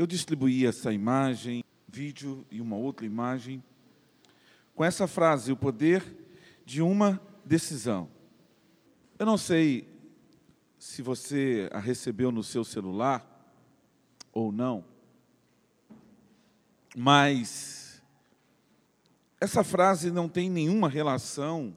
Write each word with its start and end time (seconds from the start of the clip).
eu 0.00 0.06
distribuí 0.06 0.64
essa 0.64 0.94
imagem, 0.94 1.62
vídeo 1.86 2.46
e 2.50 2.58
uma 2.58 2.74
outra 2.74 3.04
imagem, 3.04 3.62
com 4.74 4.82
essa 4.82 5.06
frase: 5.06 5.52
o 5.52 5.56
poder 5.56 6.02
de 6.64 6.80
uma 6.80 7.20
decisão. 7.44 8.08
Eu 9.18 9.26
não 9.26 9.36
sei 9.36 9.86
se 10.78 11.02
você 11.02 11.68
a 11.70 11.78
recebeu 11.78 12.32
no 12.32 12.42
seu 12.42 12.64
celular 12.64 13.26
ou 14.32 14.50
não, 14.50 14.82
mas 16.96 18.02
essa 19.38 19.62
frase 19.62 20.10
não 20.10 20.30
tem 20.30 20.48
nenhuma 20.48 20.88
relação 20.88 21.76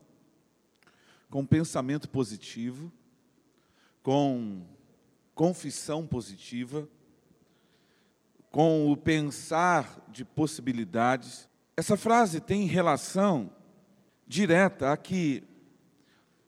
com 1.30 1.46
pensamento 1.46 2.08
positivo, 2.08 2.90
com 4.02 4.66
confissão 5.36 6.08
positiva, 6.08 6.88
com 8.54 8.92
o 8.92 8.96
pensar 8.96 10.06
de 10.10 10.24
possibilidades. 10.24 11.50
Essa 11.76 11.98
frase 11.98 12.40
tem 12.40 12.68
relação 12.68 13.52
direta 14.28 14.92
a 14.92 14.96
que 14.96 15.44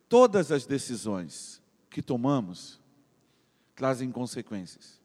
todas 0.07 0.51
as 0.51 0.67
decisões 0.67 1.59
que 1.89 2.03
tomamos 2.03 2.79
trazem 3.75 4.11
consequências. 4.11 5.01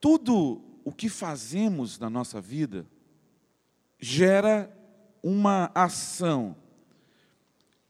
Tudo 0.00 0.62
o 0.84 0.92
que 0.92 1.08
fazemos 1.08 1.98
na 1.98 2.08
nossa 2.08 2.40
vida 2.40 2.86
gera 3.98 4.72
uma 5.24 5.72
ação. 5.74 6.54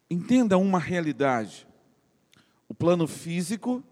Entenda 0.09 0.57
uma 0.57 0.79
realidade. 0.79 1.69
O 2.67 2.73
plano 2.73 3.07
físico 3.07 3.85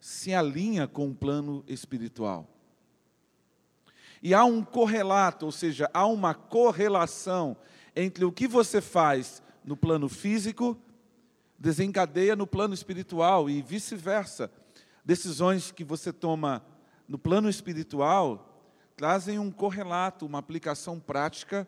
se 0.00 0.32
alinha 0.32 0.88
com 0.88 1.10
o 1.10 1.14
plano 1.14 1.62
espiritual. 1.68 2.51
E 4.22 4.32
há 4.32 4.44
um 4.44 4.62
correlato, 4.62 5.46
ou 5.46 5.52
seja, 5.52 5.90
há 5.92 6.06
uma 6.06 6.32
correlação 6.32 7.56
entre 7.94 8.24
o 8.24 8.30
que 8.30 8.46
você 8.46 8.80
faz 8.80 9.42
no 9.64 9.76
plano 9.76 10.08
físico, 10.08 10.78
desencadeia 11.58 12.36
no 12.36 12.46
plano 12.46 12.72
espiritual 12.72 13.50
e 13.50 13.60
vice-versa. 13.60 14.50
Decisões 15.04 15.72
que 15.72 15.82
você 15.82 16.12
toma 16.12 16.64
no 17.08 17.18
plano 17.18 17.48
espiritual 17.48 18.48
trazem 18.96 19.38
um 19.38 19.50
correlato, 19.50 20.24
uma 20.24 20.38
aplicação 20.38 21.00
prática 21.00 21.66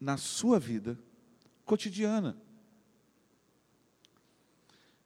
na 0.00 0.16
sua 0.16 0.58
vida 0.58 0.98
cotidiana. 1.66 2.36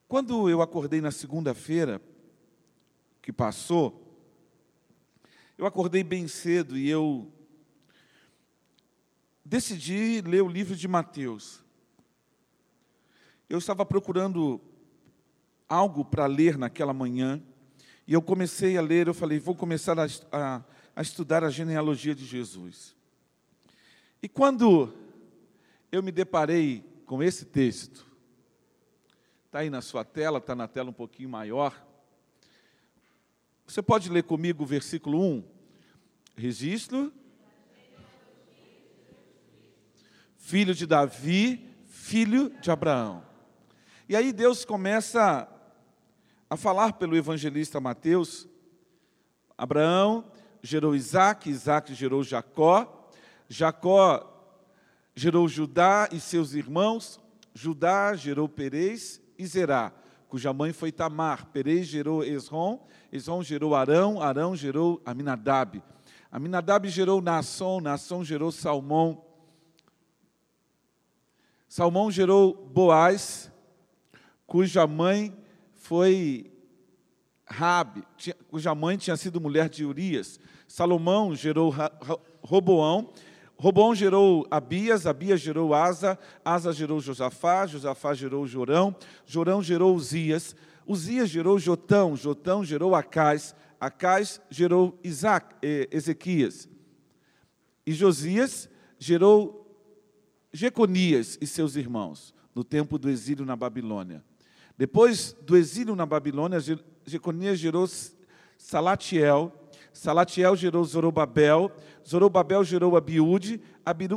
Quando 0.06 0.48
eu 0.48 0.62
acordei 0.62 1.00
na 1.00 1.10
segunda-feira 1.10 2.00
que 3.20 3.32
passou, 3.32 4.07
eu 5.58 5.66
acordei 5.66 6.04
bem 6.04 6.28
cedo 6.28 6.78
e 6.78 6.88
eu 6.88 7.32
decidi 9.44 10.20
ler 10.20 10.40
o 10.40 10.48
livro 10.48 10.76
de 10.76 10.86
Mateus. 10.86 11.64
Eu 13.50 13.58
estava 13.58 13.84
procurando 13.84 14.60
algo 15.68 16.04
para 16.04 16.26
ler 16.26 16.56
naquela 16.56 16.92
manhã 16.92 17.42
e 18.06 18.12
eu 18.12 18.22
comecei 18.22 18.78
a 18.78 18.80
ler. 18.80 19.08
Eu 19.08 19.14
falei, 19.14 19.40
vou 19.40 19.56
começar 19.56 19.98
a, 19.98 20.06
a, 20.30 20.62
a 20.94 21.02
estudar 21.02 21.42
a 21.42 21.50
genealogia 21.50 22.14
de 22.14 22.24
Jesus. 22.24 22.94
E 24.22 24.28
quando 24.28 24.94
eu 25.90 26.04
me 26.04 26.12
deparei 26.12 26.84
com 27.04 27.20
esse 27.20 27.44
texto, 27.44 28.06
está 29.46 29.58
aí 29.58 29.70
na 29.70 29.82
sua 29.82 30.04
tela, 30.04 30.38
está 30.38 30.54
na 30.54 30.68
tela 30.68 30.90
um 30.90 30.94
pouquinho 30.94 31.28
maior. 31.28 31.87
Você 33.68 33.82
pode 33.82 34.08
ler 34.08 34.22
comigo 34.22 34.62
o 34.62 34.66
versículo 34.66 35.22
1? 35.22 35.44
Registro. 36.34 37.12
Filho 40.38 40.74
de 40.74 40.86
Davi, 40.86 41.76
filho 41.84 42.48
de 42.62 42.70
Abraão. 42.70 43.22
E 44.08 44.16
aí 44.16 44.32
Deus 44.32 44.64
começa 44.64 45.46
a 46.48 46.56
falar 46.56 46.94
pelo 46.94 47.14
evangelista 47.14 47.78
Mateus. 47.78 48.48
Abraão 49.56 50.32
gerou 50.62 50.96
Isaac, 50.96 51.50
Isaac 51.50 51.92
gerou 51.92 52.24
Jacó, 52.24 53.10
Jacó 53.50 54.56
gerou 55.14 55.46
Judá 55.46 56.08
e 56.10 56.18
seus 56.18 56.54
irmãos, 56.54 57.20
Judá 57.52 58.14
gerou 58.16 58.48
Perez 58.48 59.20
e 59.36 59.44
Zerá 59.44 59.92
cuja 60.28 60.52
mãe 60.52 60.72
foi 60.72 60.92
Tamar. 60.92 61.46
Perez 61.46 61.86
gerou 61.86 62.22
Esrom, 62.22 62.78
Esrom 63.10 63.42
gerou 63.42 63.74
Arão, 63.74 64.20
Arão 64.20 64.54
gerou 64.54 65.00
Aminadab. 65.04 65.82
Aminadab 66.30 66.88
gerou 66.88 67.20
Naasson, 67.20 67.80
Naasson 67.80 68.22
gerou 68.22 68.52
Salmão. 68.52 69.24
Salmão 71.68 72.10
gerou 72.10 72.54
Boaz, 72.54 73.50
cuja 74.46 74.86
mãe 74.86 75.36
foi 75.74 76.50
Rabi, 77.46 78.04
cuja 78.48 78.74
mãe 78.74 78.96
tinha 78.96 79.16
sido 79.16 79.40
mulher 79.40 79.68
de 79.68 79.84
Urias. 79.84 80.38
Salomão 80.66 81.34
gerou 81.34 81.74
Roboão, 82.42 83.10
Roboão 83.60 83.92
gerou 83.92 84.46
Abias, 84.52 85.04
Abias 85.04 85.40
gerou 85.40 85.74
Asa, 85.74 86.16
Asa 86.44 86.72
gerou 86.72 87.00
Josafá, 87.00 87.66
Josafá 87.66 88.14
gerou 88.14 88.46
Jorão, 88.46 88.94
Jorão 89.26 89.60
gerou 89.60 89.96
Uzias, 89.96 90.54
Uzias 90.86 91.28
gerou 91.28 91.58
Jotão, 91.58 92.16
Jotão 92.16 92.64
gerou 92.64 92.94
Acais, 92.94 93.56
Acais 93.80 94.40
gerou 94.48 94.96
Isaac, 95.02 95.56
eh, 95.60 95.88
Ezequias. 95.90 96.68
E 97.84 97.92
Josias 97.92 98.70
gerou 98.96 99.66
Jeconias 100.52 101.36
e 101.40 101.46
seus 101.46 101.74
irmãos, 101.74 102.32
no 102.54 102.62
tempo 102.62 102.96
do 102.96 103.10
exílio 103.10 103.44
na 103.44 103.56
Babilônia. 103.56 104.24
Depois 104.76 105.36
do 105.42 105.56
exílio 105.56 105.96
na 105.96 106.06
Babilônia, 106.06 106.58
Jeconias 107.04 107.58
gerou 107.58 107.88
Salatiel, 108.56 109.52
Salatiel 109.92 110.54
gerou 110.54 110.84
Zorobabel, 110.84 111.72
Zorobabel 112.08 112.64
gerou 112.64 112.96
Abiúde, 112.96 113.60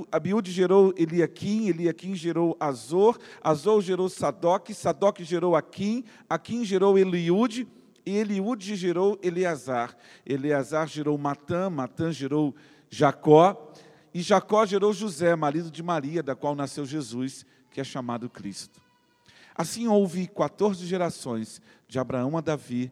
Abiúde 0.10 0.50
gerou 0.50 0.94
Eliaquim, 0.96 1.68
Eliaquim 1.68 2.16
gerou 2.16 2.56
Azor, 2.58 3.20
Azor 3.44 3.82
gerou 3.82 4.08
Sadoc, 4.08 4.70
Sadoc 4.70 5.20
gerou 5.20 5.58
Aquim, 5.58 6.06
Aquim 6.30 6.64
gerou 6.64 6.98
Eliúde, 6.98 7.68
e 8.06 8.16
Eliúde 8.16 8.78
gerou 8.78 9.20
Eleazar. 9.22 9.94
Eleazar 10.26 10.88
gerou 10.88 11.18
Matã, 11.18 11.70
Matã 11.70 12.14
gerou 12.14 12.56
Jacó, 12.90 13.74
e 14.14 14.22
Jacó 14.22 14.66
gerou 14.66 14.94
José, 14.94 15.36
marido 15.36 15.70
de 15.70 15.84
Maria, 15.84 16.24
da 16.24 16.34
qual 16.34 16.56
nasceu 16.56 16.86
Jesus, 16.86 17.46
que 17.72 17.82
é 17.82 17.84
chamado 17.84 18.30
Cristo. 18.30 18.80
Assim 19.54 19.90
houve 19.90 20.28
14 20.28 20.86
gerações, 20.86 21.62
de 21.90 22.00
Abraão 22.00 22.38
a 22.38 22.42
Davi, 22.42 22.90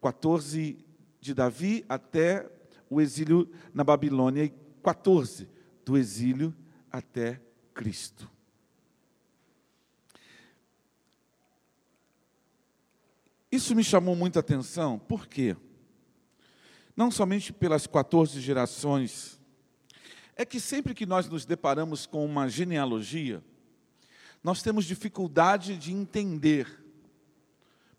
14 0.00 0.78
de 1.20 1.34
Davi 1.34 1.84
até 1.88 2.48
o 2.90 3.00
exílio 3.00 3.50
na 3.72 3.84
Babilônia, 3.84 4.44
e 4.44 4.52
14 4.82 5.48
do 5.84 5.96
exílio 5.96 6.54
até 6.90 7.40
Cristo. 7.74 8.30
Isso 13.50 13.74
me 13.74 13.82
chamou 13.82 14.14
muita 14.14 14.40
atenção, 14.40 14.98
por 14.98 15.26
quê? 15.26 15.56
Não 16.94 17.10
somente 17.10 17.52
pelas 17.52 17.86
14 17.86 18.40
gerações, 18.40 19.40
é 20.36 20.44
que 20.44 20.60
sempre 20.60 20.94
que 20.94 21.06
nós 21.06 21.28
nos 21.28 21.44
deparamos 21.46 22.06
com 22.06 22.24
uma 22.24 22.48
genealogia, 22.48 23.42
nós 24.42 24.62
temos 24.62 24.84
dificuldade 24.84 25.76
de 25.76 25.92
entender 25.92 26.84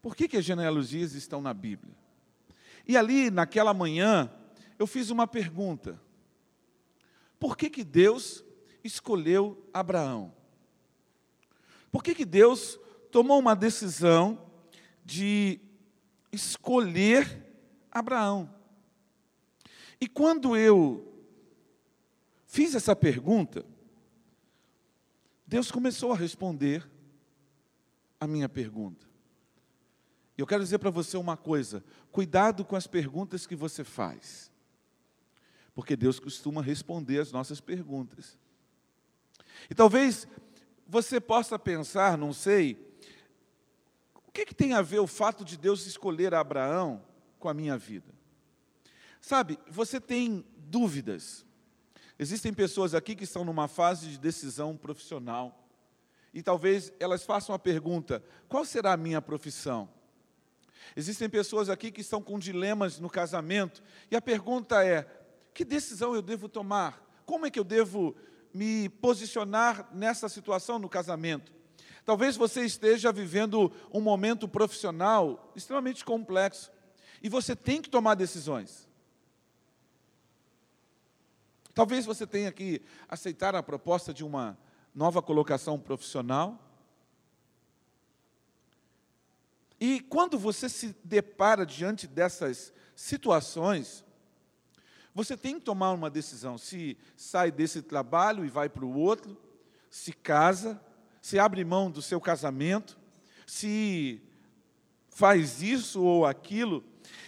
por 0.01 0.15
que, 0.15 0.27
que 0.27 0.37
as 0.37 0.45
genealogias 0.45 1.13
estão 1.13 1.41
na 1.41 1.53
Bíblia. 1.53 1.93
E 2.87 2.95
ali, 2.95 3.29
naquela 3.29 3.73
manhã, 3.73 4.31
eu 4.79 4.87
fiz 4.87 5.09
uma 5.09 5.27
pergunta: 5.27 6.01
por 7.37 7.57
que, 7.57 7.69
que 7.69 7.83
Deus 7.83 8.43
escolheu 8.83 9.69
Abraão? 9.73 10.33
Por 11.91 12.01
que, 12.01 12.15
que 12.15 12.25
Deus 12.25 12.79
tomou 13.11 13.37
uma 13.37 13.55
decisão 13.55 14.49
de 15.03 15.59
escolher 16.31 17.45
Abraão? 17.91 18.55
E 19.99 20.07
quando 20.07 20.55
eu 20.55 21.05
fiz 22.45 22.73
essa 22.73 22.95
pergunta, 22.95 23.65
Deus 25.45 25.71
começou 25.71 26.13
a 26.13 26.15
responder 26.15 26.89
a 28.19 28.25
minha 28.25 28.47
pergunta. 28.47 29.09
E 30.37 30.41
eu 30.41 30.47
quero 30.47 30.63
dizer 30.63 30.77
para 30.77 30.89
você 30.89 31.17
uma 31.17 31.35
coisa: 31.35 31.83
cuidado 32.11 32.63
com 32.63 32.77
as 32.77 32.87
perguntas 32.87 33.45
que 33.45 33.55
você 33.55 33.83
faz, 33.83 34.48
porque 35.79 35.95
Deus 35.95 36.19
costuma 36.19 36.61
responder 36.61 37.21
as 37.21 37.31
nossas 37.31 37.61
perguntas. 37.61 38.37
E 39.69 39.73
talvez 39.73 40.27
você 40.85 41.21
possa 41.21 41.57
pensar, 41.57 42.17
não 42.17 42.33
sei, 42.33 42.77
o 44.13 44.29
que, 44.29 44.45
que 44.45 44.53
tem 44.53 44.73
a 44.73 44.81
ver 44.81 44.99
o 44.99 45.07
fato 45.07 45.45
de 45.45 45.57
Deus 45.57 45.85
escolher 45.85 46.33
Abraão 46.33 47.01
com 47.39 47.47
a 47.47 47.53
minha 47.53 47.77
vida? 47.77 48.13
Sabe, 49.21 49.57
você 49.69 50.01
tem 50.01 50.45
dúvidas. 50.57 51.45
Existem 52.19 52.53
pessoas 52.53 52.93
aqui 52.93 53.15
que 53.15 53.23
estão 53.23 53.45
numa 53.45 53.69
fase 53.69 54.09
de 54.09 54.19
decisão 54.19 54.75
profissional. 54.75 55.65
E 56.33 56.43
talvez 56.43 56.91
elas 56.99 57.23
façam 57.23 57.55
a 57.55 57.59
pergunta: 57.59 58.21
qual 58.49 58.65
será 58.65 58.91
a 58.91 58.97
minha 58.97 59.21
profissão? 59.21 59.87
Existem 60.93 61.29
pessoas 61.29 61.69
aqui 61.69 61.89
que 61.89 62.01
estão 62.01 62.21
com 62.21 62.37
dilemas 62.37 62.99
no 62.99 63.09
casamento. 63.09 63.81
E 64.11 64.15
a 64.17 64.21
pergunta 64.21 64.83
é: 64.83 65.18
que 65.59 65.65
decisão 65.65 66.15
eu 66.15 66.21
devo 66.21 66.47
tomar? 66.47 67.05
Como 67.25 67.45
é 67.45 67.51
que 67.51 67.59
eu 67.59 67.65
devo 67.65 68.15
me 68.53 68.87
posicionar 68.87 69.93
nessa 69.93 70.29
situação 70.29 70.79
no 70.79 70.87
casamento? 70.87 71.51
Talvez 72.05 72.37
você 72.37 72.63
esteja 72.63 73.11
vivendo 73.11 73.69
um 73.93 73.99
momento 73.99 74.47
profissional 74.47 75.51
extremamente 75.57 76.05
complexo 76.05 76.71
e 77.21 77.27
você 77.27 77.57
tem 77.57 77.81
que 77.81 77.89
tomar 77.89 78.15
decisões. 78.15 78.87
Talvez 81.73 82.05
você 82.05 82.25
tenha 82.25 82.53
que 82.53 82.81
aceitar 83.09 83.53
a 83.53 83.61
proposta 83.61 84.13
de 84.13 84.23
uma 84.23 84.57
nova 84.95 85.21
colocação 85.21 85.77
profissional. 85.77 86.57
E 89.77 89.99
quando 89.99 90.39
você 90.39 90.69
se 90.69 90.95
depara 91.03 91.65
diante 91.65 92.07
dessas 92.07 92.71
situações, 92.95 94.05
você 95.23 95.35
tem 95.35 95.59
que 95.59 95.65
tomar 95.65 95.91
uma 95.91 96.09
decisão: 96.09 96.57
se 96.57 96.97
sai 97.17 97.51
desse 97.51 97.81
trabalho 97.81 98.45
e 98.45 98.49
vai 98.49 98.69
para 98.69 98.85
o 98.85 98.97
outro, 98.97 99.37
se 99.89 100.13
casa, 100.13 100.79
se 101.21 101.37
abre 101.37 101.63
mão 101.65 101.91
do 101.91 102.01
seu 102.01 102.21
casamento, 102.21 102.97
se 103.45 104.21
faz 105.09 105.61
isso 105.61 106.01
ou 106.01 106.25
aquilo. 106.25 106.83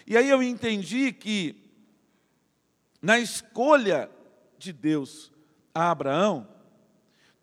E 0.08 0.16
aí 0.16 0.30
eu 0.30 0.42
entendi 0.42 1.12
que, 1.12 1.70
na 3.02 3.20
escolha 3.20 4.10
de 4.58 4.72
Deus 4.72 5.32
a 5.74 5.92
Abraão, 5.92 6.48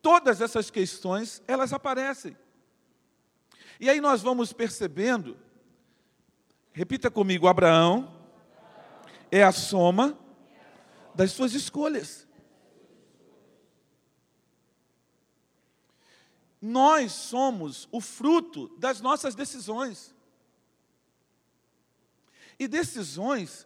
todas 0.01 0.41
essas 0.41 0.71
questões, 0.71 1.43
elas 1.47 1.73
aparecem. 1.73 2.35
E 3.79 3.89
aí 3.89 4.01
nós 4.01 4.21
vamos 4.21 4.51
percebendo, 4.51 5.37
repita 6.73 7.11
comigo, 7.11 7.47
Abraão 7.47 8.15
é 9.31 9.43
a 9.43 9.51
soma 9.51 10.17
das 11.15 11.31
suas 11.31 11.53
escolhas. 11.53 12.27
Nós 16.61 17.11
somos 17.13 17.87
o 17.91 18.01
fruto 18.01 18.67
das 18.77 18.99
nossas 18.99 19.33
decisões. 19.33 20.13
E 22.57 22.67
decisões 22.67 23.65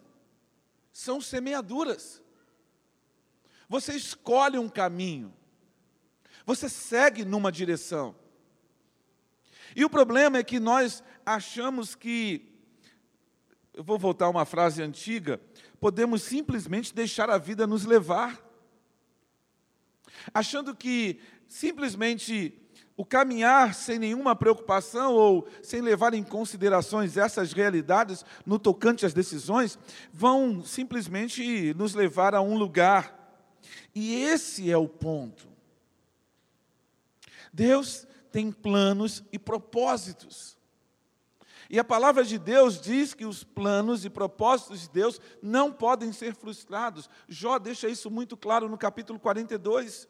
são 0.92 1.20
semeaduras. 1.20 2.22
Você 3.68 3.96
escolhe 3.96 4.60
um 4.60 4.70
caminho, 4.70 5.34
você 6.46 6.70
segue 6.70 7.26
numa 7.26 7.52
direção. 7.52 8.16
E 9.76 9.84
o 9.84 9.90
problema 9.90 10.38
é 10.38 10.44
que 10.44 10.60
nós 10.60 11.04
achamos 11.26 11.96
que, 11.96 12.54
eu 13.74 13.84
vou 13.84 13.98
voltar 13.98 14.26
a 14.26 14.30
uma 14.30 14.46
frase 14.46 14.84
antiga, 14.84 15.42
podemos 15.84 16.24
simplesmente 16.24 16.96
deixar 16.96 17.30
a 17.30 17.38
vida 17.38 17.68
nos 17.68 17.84
levar, 17.84 18.42
achando 20.34 20.74
que 20.74 21.20
simplesmente 21.46 22.58
o 22.96 23.04
caminhar 23.04 23.74
sem 23.74 24.00
nenhuma 24.00 24.34
preocupação 24.34 25.14
ou 25.14 25.46
sem 25.62 25.82
levar 25.82 26.14
em 26.14 26.24
considerações 26.24 27.18
essas 27.18 27.52
realidades 27.52 28.24
no 28.46 28.58
tocante 28.58 29.06
às 29.06 29.14
decisões, 29.14 29.78
vão 30.14 30.64
simplesmente 30.64 31.74
nos 31.74 31.94
levar 31.94 32.34
a 32.34 32.42
um 32.42 32.56
lugar. 32.56 33.38
E 33.94 34.16
esse 34.16 34.72
é 34.72 34.78
o 34.78 34.88
ponto. 34.88 35.50
Deus 37.52 38.08
tem 38.32 38.54
planos 38.54 39.22
e 39.34 39.38
propósitos. 39.38 40.56
E 41.74 41.80
a 41.80 41.84
palavra 41.84 42.24
de 42.24 42.38
Deus 42.38 42.80
diz 42.80 43.16
que 43.16 43.26
os 43.26 43.44
planos 43.44 44.06
e 44.06 44.10
propósitos 44.12 44.82
de 44.82 44.90
Deus 44.90 45.20
não 45.42 45.74
podem 45.74 46.14
ser 46.14 46.36
frustrados. 46.36 47.10
Jó 47.28 47.58
deixa 47.58 47.90
isso 47.90 48.12
muito 48.12 48.38
claro 48.38 48.70
no 48.70 48.78
capítulo 48.78 49.20
42. 49.20 50.08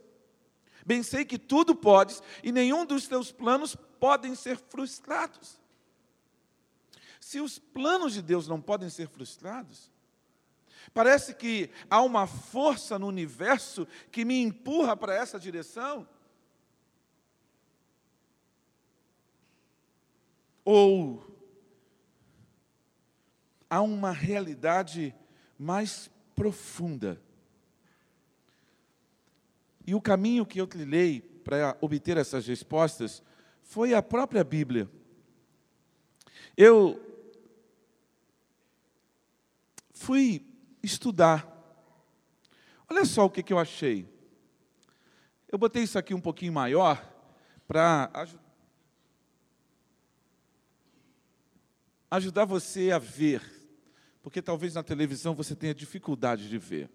Bem 0.85 1.01
sei 1.01 1.23
que 1.23 1.39
tudo 1.39 1.73
podes 1.73 2.21
e 2.43 2.51
nenhum 2.51 2.85
dos 2.85 3.07
teus 3.07 3.31
planos 3.31 3.77
podem 3.97 4.35
ser 4.35 4.57
frustrados. 4.57 5.57
Se 7.21 7.39
os 7.39 7.57
planos 7.59 8.11
de 8.11 8.21
Deus 8.21 8.45
não 8.45 8.59
podem 8.59 8.89
ser 8.89 9.07
frustrados, 9.07 9.89
parece 10.93 11.33
que 11.33 11.69
há 11.89 12.01
uma 12.01 12.27
força 12.27 12.99
no 12.99 13.07
universo 13.07 13.87
que 14.11 14.25
me 14.25 14.37
empurra 14.41 14.97
para 14.97 15.15
essa 15.15 15.39
direção. 15.39 16.05
Ou 20.65 21.32
há 23.73 23.81
uma 23.81 24.11
realidade 24.11 25.15
mais 25.57 26.07
profunda. 26.35 27.19
E 29.83 29.95
o 29.95 30.01
caminho 30.01 30.45
que 30.45 30.61
eu 30.61 30.67
trilhei 30.67 31.21
para 31.43 31.75
obter 31.81 32.15
essas 32.17 32.45
respostas 32.45 33.23
foi 33.63 33.95
a 33.95 34.03
própria 34.03 34.43
Bíblia. 34.43 34.87
Eu 36.55 37.01
fui 39.91 40.45
estudar. 40.83 41.49
Olha 42.87 43.05
só 43.05 43.25
o 43.25 43.29
que, 43.29 43.41
que 43.41 43.51
eu 43.51 43.57
achei. 43.57 44.07
Eu 45.51 45.57
botei 45.57 45.81
isso 45.81 45.97
aqui 45.97 46.13
um 46.13 46.21
pouquinho 46.21 46.53
maior 46.53 47.03
para 47.67 48.11
ajudar 52.11 52.45
você 52.45 52.91
a 52.91 52.99
ver, 52.99 53.62
porque 54.23 54.41
talvez 54.41 54.73
na 54.73 54.81
televisão 54.81 55.35
você 55.35 55.53
tenha 55.53 55.75
dificuldade 55.75 56.47
de 56.47 56.57
ver. 56.57 56.89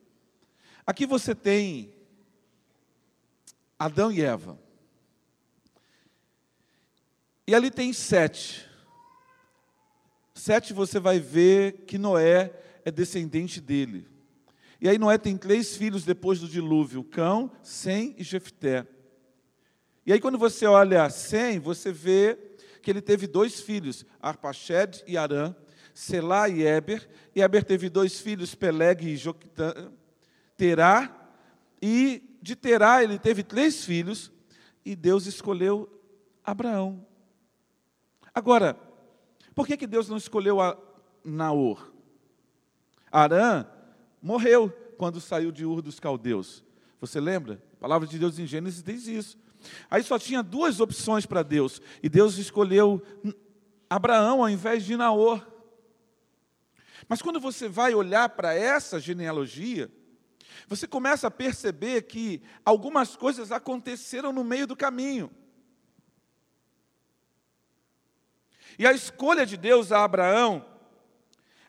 Aqui 0.87 1.05
você 1.07 1.35
tem 1.35 1.93
Adão 3.79 4.11
e 4.11 4.23
Eva. 4.23 4.59
E 7.47 7.55
ali 7.55 7.71
tem 7.71 7.93
sete. 7.93 8.67
Sete 10.35 10.73
você 10.73 10.99
vai 10.99 11.21
ver 11.21 11.85
que 11.87 11.99
Noé 11.99 12.51
é 12.83 12.91
descendente 12.91 13.61
dele. 13.61 14.09
E 14.81 14.89
aí 14.89 14.97
Noé 14.97 15.19
tem 15.19 15.37
três 15.37 15.77
filhos 15.77 16.05
depois 16.05 16.41
do 16.41 16.49
dilúvio: 16.49 17.05
Cão, 17.05 17.53
Sem 17.63 18.15
e 18.17 18.25
Jefté. 18.25 18.87
E 20.07 20.13
aí 20.15 20.21
quando 20.21 20.39
você 20.39 20.65
olha 20.65 21.11
Sem, 21.11 21.59
você 21.59 21.93
vê 21.93 22.39
que 22.81 22.91
ele 22.91 23.03
teve 23.03 23.27
dois 23.27 23.61
filhos, 23.61 24.07
Arpached 24.23 25.05
e 25.07 25.19
Arã, 25.19 25.55
Selá 25.99 26.49
e 26.49 26.65
Eber, 26.65 27.09
e 27.35 27.41
Eber 27.43 27.65
teve 27.65 27.91
dois 27.91 28.21
filhos, 28.21 28.55
Peleg 28.55 29.05
e 29.05 29.17
Joquitã, 29.17 29.91
Terá, 30.57 31.29
e 31.83 32.23
de 32.41 32.55
Terá 32.55 33.03
ele 33.03 33.19
teve 33.19 33.43
três 33.43 33.85
filhos, 33.85 34.31
e 34.85 34.95
Deus 34.95 35.27
escolheu 35.27 35.91
Abraão. 36.45 37.05
Agora, 38.33 38.79
por 39.57 39.67
que, 39.67 39.77
que 39.77 39.89
Deus 39.89 40.09
não 40.09 40.17
escolheu 40.17 40.61
a 40.61 40.79
Naor? 41.25 41.93
Arã 43.11 43.67
morreu 44.23 44.71
quando 44.97 45.21
saiu 45.21 45.51
de 45.51 45.65
Ur 45.65 45.83
dos 45.83 45.99
Caldeus. 45.99 46.65
Você 47.01 47.19
lembra? 47.19 47.61
A 47.73 47.81
palavra 47.81 48.07
de 48.07 48.21
Deus 48.21 48.39
em 48.39 48.47
Gênesis 48.47 48.85
diz 48.85 49.09
isso. 49.09 49.37
Aí 49.91 50.05
só 50.05 50.17
tinha 50.17 50.45
duas 50.45 50.79
opções 50.79 51.27
para 51.27 51.43
Deus, 51.43 51.83
e 52.01 52.09
Deus 52.09 52.39
escolheu 52.39 53.03
Abraão 53.91 54.43
ao 54.43 54.49
invés 54.49 54.85
de 54.85 54.97
Naor. 54.97 55.58
Mas 57.09 57.23
quando 57.23 57.41
você 57.41 57.69
vai 57.69 57.95
olhar 57.95 58.29
para 58.29 58.55
essa 58.55 59.01
genealogia, 59.01 59.91
você 60.67 60.87
começa 60.87 61.27
a 61.29 61.31
perceber 61.31 62.03
que 62.03 62.43
algumas 62.65 63.17
coisas 63.17 63.51
aconteceram 63.51 64.33
no 64.33 64.45
meio 64.45 64.67
do 64.67 64.77
caminho. 64.77 65.31
E 68.79 68.87
a 68.87 68.93
escolha 68.93 69.47
de 69.47 69.57
Deus 69.57 69.91
a 69.91 70.05
Abraão 70.05 70.65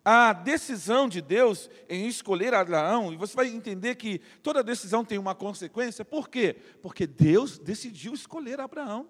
a 0.03 0.34
decisão 0.34 1.08
de 1.08 1.22
Deus 1.22 1.69
em 1.88 2.08
escolher 2.08 2.53
Abraão, 2.53 3.13
e 3.13 3.15
você 3.15 3.36
vai 3.36 3.48
entender 3.48 3.96
que 3.96 4.19
toda 4.41 4.63
decisão 4.63 5.03
tem 5.03 5.19
uma 5.19 5.36
consequência, 5.36 6.03
por 6.05 6.29
quê? 6.29 6.55
Porque 6.81 7.05
Deus 7.05 7.60
decidiu 7.60 8.13
escolher 8.13 8.60
Abraão. 8.60 9.08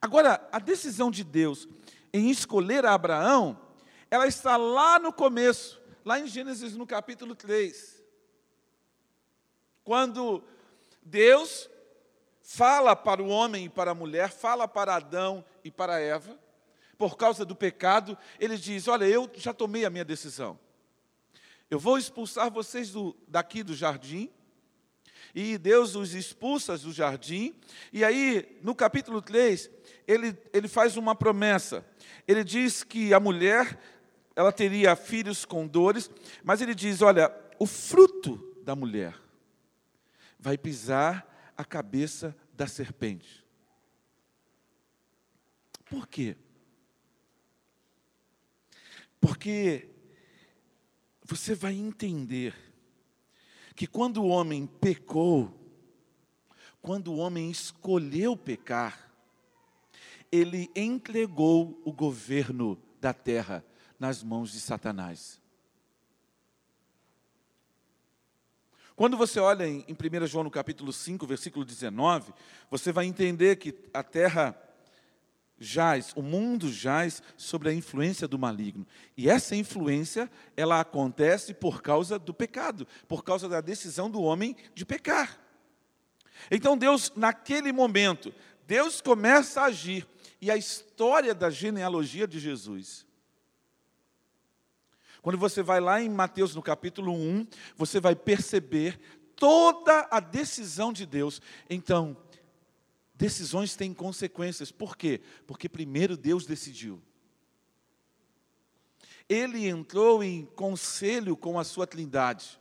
Agora, 0.00 0.46
a 0.52 0.60
decisão 0.60 1.10
de 1.10 1.24
Deus 1.24 1.66
em 2.12 2.30
escolher 2.30 2.86
Abraão, 2.86 3.58
ela 4.10 4.26
está 4.26 4.56
lá 4.56 4.98
no 4.98 5.12
começo, 5.12 5.80
lá 6.04 6.18
em 6.18 6.26
Gênesis 6.26 6.74
no 6.74 6.86
capítulo 6.86 7.34
3. 7.34 8.02
Quando 9.84 10.42
Deus 11.02 11.68
fala 12.42 12.96
para 12.96 13.22
o 13.22 13.28
homem 13.28 13.66
e 13.66 13.68
para 13.68 13.90
a 13.90 13.94
mulher, 13.94 14.30
fala 14.30 14.66
para 14.66 14.96
Adão 14.96 15.44
e 15.62 15.70
para 15.70 16.00
Eva, 16.00 16.38
por 16.96 17.16
causa 17.16 17.44
do 17.44 17.54
pecado, 17.54 18.16
ele 18.40 18.56
diz: 18.56 18.88
Olha, 18.88 19.04
eu 19.04 19.30
já 19.34 19.52
tomei 19.52 19.84
a 19.84 19.90
minha 19.90 20.04
decisão. 20.04 20.58
Eu 21.70 21.78
vou 21.78 21.98
expulsar 21.98 22.50
vocês 22.50 22.90
do, 22.90 23.14
daqui 23.28 23.62
do 23.62 23.74
jardim. 23.74 24.30
E 25.34 25.58
Deus 25.58 25.94
os 25.94 26.14
expulsa 26.14 26.76
do 26.78 26.92
jardim. 26.92 27.54
E 27.92 28.02
aí, 28.02 28.58
no 28.62 28.74
capítulo 28.74 29.20
3, 29.20 29.70
ele, 30.06 30.36
ele 30.52 30.66
faz 30.66 30.96
uma 30.96 31.14
promessa. 31.14 31.86
Ele 32.26 32.42
diz 32.42 32.82
que 32.82 33.12
a 33.12 33.20
mulher 33.20 33.78
ela 34.38 34.52
teria 34.52 34.94
filhos 34.94 35.44
com 35.44 35.66
dores, 35.66 36.08
mas 36.44 36.60
ele 36.60 36.72
diz: 36.72 37.02
olha, 37.02 37.28
o 37.58 37.66
fruto 37.66 38.54
da 38.62 38.76
mulher 38.76 39.20
vai 40.38 40.56
pisar 40.56 41.52
a 41.56 41.64
cabeça 41.64 42.36
da 42.54 42.68
serpente. 42.68 43.44
Por 45.86 46.06
quê? 46.06 46.36
Porque 49.20 49.88
você 51.24 51.52
vai 51.52 51.74
entender 51.74 52.54
que 53.74 53.88
quando 53.88 54.22
o 54.22 54.28
homem 54.28 54.68
pecou, 54.68 55.52
quando 56.80 57.12
o 57.12 57.16
homem 57.16 57.50
escolheu 57.50 58.36
pecar, 58.36 59.12
ele 60.30 60.70
entregou 60.76 61.82
o 61.84 61.92
governo 61.92 62.80
da 63.00 63.12
terra 63.12 63.64
nas 63.98 64.22
mãos 64.22 64.52
de 64.52 64.60
Satanás. 64.60 65.40
Quando 68.94 69.16
você 69.16 69.38
olha 69.38 69.66
em, 69.66 69.84
1 69.88 70.26
João 70.26 70.44
no 70.44 70.50
capítulo 70.50 70.92
5, 70.92 71.24
versículo 71.26 71.64
19, 71.64 72.32
você 72.68 72.90
vai 72.90 73.06
entender 73.06 73.56
que 73.56 73.72
a 73.94 74.02
terra 74.02 74.60
jaz, 75.58 76.12
o 76.16 76.22
mundo 76.22 76.70
jaz 76.72 77.22
sobre 77.36 77.68
a 77.68 77.72
influência 77.72 78.28
do 78.28 78.38
maligno. 78.38 78.86
E 79.16 79.28
essa 79.28 79.54
influência, 79.56 80.30
ela 80.56 80.80
acontece 80.80 81.54
por 81.54 81.82
causa 81.82 82.18
do 82.18 82.34
pecado, 82.34 82.86
por 83.06 83.24
causa 83.24 83.48
da 83.48 83.60
decisão 83.60 84.10
do 84.10 84.20
homem 84.20 84.56
de 84.74 84.84
pecar. 84.84 85.38
Então 86.50 86.76
Deus, 86.76 87.12
naquele 87.16 87.72
momento, 87.72 88.32
Deus 88.66 89.00
começa 89.00 89.62
a 89.62 89.66
agir. 89.66 90.06
E 90.40 90.50
a 90.50 90.56
história 90.56 91.34
da 91.34 91.50
genealogia 91.50 92.26
de 92.26 92.38
Jesus. 92.38 93.07
Quando 95.22 95.38
você 95.38 95.62
vai 95.62 95.80
lá 95.80 96.00
em 96.00 96.08
Mateus 96.08 96.54
no 96.54 96.62
capítulo 96.62 97.12
1, 97.12 97.46
você 97.76 98.00
vai 98.00 98.14
perceber 98.14 98.98
toda 99.36 100.08
a 100.10 100.20
decisão 100.20 100.92
de 100.92 101.04
Deus. 101.04 101.40
Então, 101.68 102.16
Decisões 103.18 103.74
têm 103.74 103.92
consequências. 103.92 104.70
Por 104.70 104.96
quê? 104.96 105.20
Porque 105.44 105.68
primeiro 105.68 106.16
Deus 106.16 106.46
decidiu. 106.46 107.02
Ele 109.28 109.66
entrou 109.66 110.22
em 110.22 110.46
conselho 110.46 111.36
com 111.36 111.58
a 111.58 111.64
sua 111.64 111.84
trindade. 111.84 112.60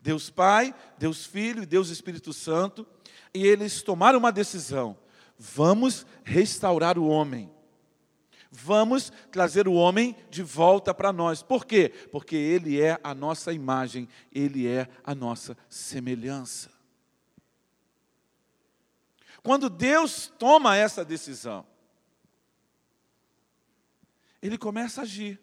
Deus 0.00 0.30
Pai, 0.30 0.72
Deus 0.96 1.26
Filho 1.26 1.64
e 1.64 1.66
Deus 1.66 1.88
Espírito 1.88 2.32
Santo, 2.32 2.86
e 3.34 3.44
eles 3.44 3.82
tomaram 3.82 4.20
uma 4.20 4.30
decisão: 4.30 4.96
vamos 5.36 6.06
restaurar 6.22 6.96
o 6.96 7.08
homem. 7.08 7.50
Vamos 8.50 9.12
trazer 9.30 9.68
o 9.68 9.74
homem 9.74 10.16
de 10.30 10.42
volta 10.42 10.94
para 10.94 11.12
nós. 11.12 11.42
Por 11.42 11.66
quê? 11.66 11.90
Porque 12.10 12.36
ele 12.36 12.80
é 12.80 12.98
a 13.02 13.14
nossa 13.14 13.52
imagem, 13.52 14.08
ele 14.32 14.66
é 14.66 14.88
a 15.04 15.14
nossa 15.14 15.56
semelhança. 15.68 16.70
Quando 19.42 19.70
Deus 19.70 20.32
toma 20.38 20.76
essa 20.76 21.04
decisão, 21.04 21.66
Ele 24.42 24.56
começa 24.56 25.00
a 25.00 25.04
agir. 25.04 25.40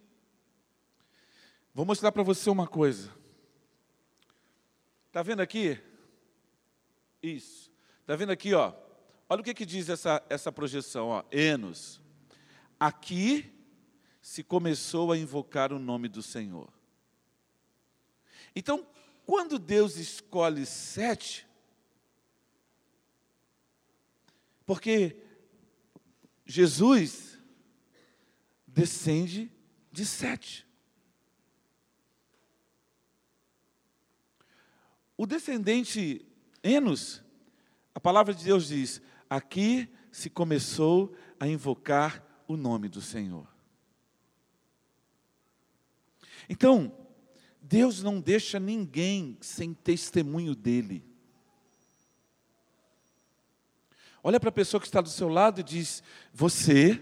Vou 1.74 1.86
mostrar 1.86 2.12
para 2.12 2.24
você 2.24 2.50
uma 2.50 2.68
coisa. 2.68 3.12
Está 5.08 5.22
vendo 5.22 5.42
aqui? 5.42 5.82
Isso. 7.22 7.72
Está 8.02 8.16
vendo 8.16 8.32
aqui, 8.32 8.54
ó? 8.54 8.74
Olha 9.28 9.42
o 9.42 9.44
que, 9.44 9.54
que 9.54 9.66
diz 9.66 9.90
essa, 9.90 10.24
essa 10.30 10.52
projeção, 10.52 11.08
ó. 11.08 11.24
Enos. 11.32 12.02
Aqui 12.86 13.52
se 14.22 14.44
começou 14.44 15.12
a 15.12 15.18
invocar 15.18 15.74
o 15.74 15.80
nome 15.80 16.08
do 16.08 16.22
Senhor. 16.22 16.72
Então, 18.56 18.86
quando 19.26 19.58
Deus 19.58 19.98
escolhe 19.98 20.66
sete, 20.66 21.48
Porque 24.66 25.16
Jesus 26.46 27.40
descende 28.68 29.52
de 29.92 30.06
sete. 30.06 30.66
O 35.16 35.26
descendente 35.26 36.26
Enos, 36.62 37.24
a 37.94 38.00
palavra 38.00 38.34
de 38.34 38.44
Deus 38.44 38.68
diz: 38.68 39.02
aqui 39.30 39.88
se 40.12 40.30
começou 40.30 41.16
a 41.40 41.48
invocar 41.48 42.24
o 42.48 42.56
nome 42.56 42.88
do 42.88 43.02
Senhor. 43.02 43.48
Então, 46.50 46.92
Deus 47.62 48.04
não 48.04 48.20
deixa 48.20 48.60
ninguém 48.60 49.38
sem 49.42 49.74
testemunho 49.74 50.56
dele. 50.56 51.04
Olha 54.24 54.40
para 54.40 54.50
a 54.50 54.52
pessoa 54.54 54.80
que 54.80 54.88
está 54.88 55.02
do 55.02 55.10
seu 55.10 55.30
lado 55.30 55.60
e 55.60 55.64
diz: 55.64 56.04
Você, 56.34 57.02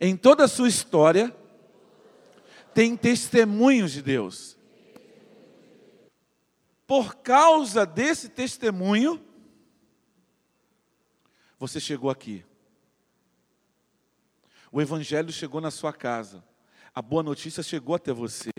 em 0.00 0.16
toda 0.16 0.44
a 0.44 0.48
sua 0.48 0.68
história, 0.68 1.34
tem 2.74 2.96
testemunhos 2.96 3.92
de 3.92 4.02
Deus. 4.02 4.56
Por 6.86 7.16
causa 7.16 7.86
desse 7.86 8.28
testemunho, 8.28 9.24
você 11.58 11.80
chegou 11.80 12.10
aqui. 12.10 12.44
O 14.72 14.80
Evangelho 14.80 15.30
chegou 15.30 15.60
na 15.60 15.70
sua 15.70 15.92
casa. 15.92 16.42
A 16.94 17.02
boa 17.02 17.22
notícia 17.22 17.62
chegou 17.62 17.94
até 17.94 18.10
você. 18.10 18.50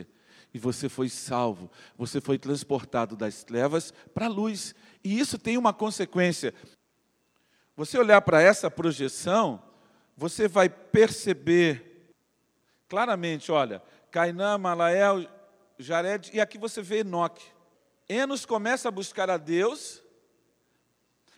E 0.53 0.60
você 0.60 0.88
foi 0.88 1.10
salvo. 1.10 1.72
Você 1.98 2.22
foi 2.22 2.38
transportado 2.38 3.15
das 3.15 3.43
trevas 3.43 3.91
para 4.13 4.27
a 4.27 4.29
luz. 4.29 4.75
E 5.03 5.20
isso 5.20 5.39
tem 5.39 5.58
uma 5.58 5.74
consequência. 5.74 6.53
Você 7.75 7.98
olhar 7.98 8.22
para 8.22 8.39
essa 8.39 8.70
projeção, 8.70 9.62
você 10.15 10.48
vai 10.48 10.70
perceber 10.70 12.13
claramente, 12.88 13.51
olha, 13.51 13.82
Cainã, 14.12 14.60
Malael, 14.60 15.27
Jared, 15.79 16.29
e 16.32 16.39
aqui 16.39 16.60
você 16.60 16.79
vê 16.84 17.00
Enoque. 17.00 17.43
Enos 18.08 18.46
começa 18.46 18.88
a 18.88 18.91
buscar 18.91 19.32
a 19.32 19.38
Deus, 19.38 20.03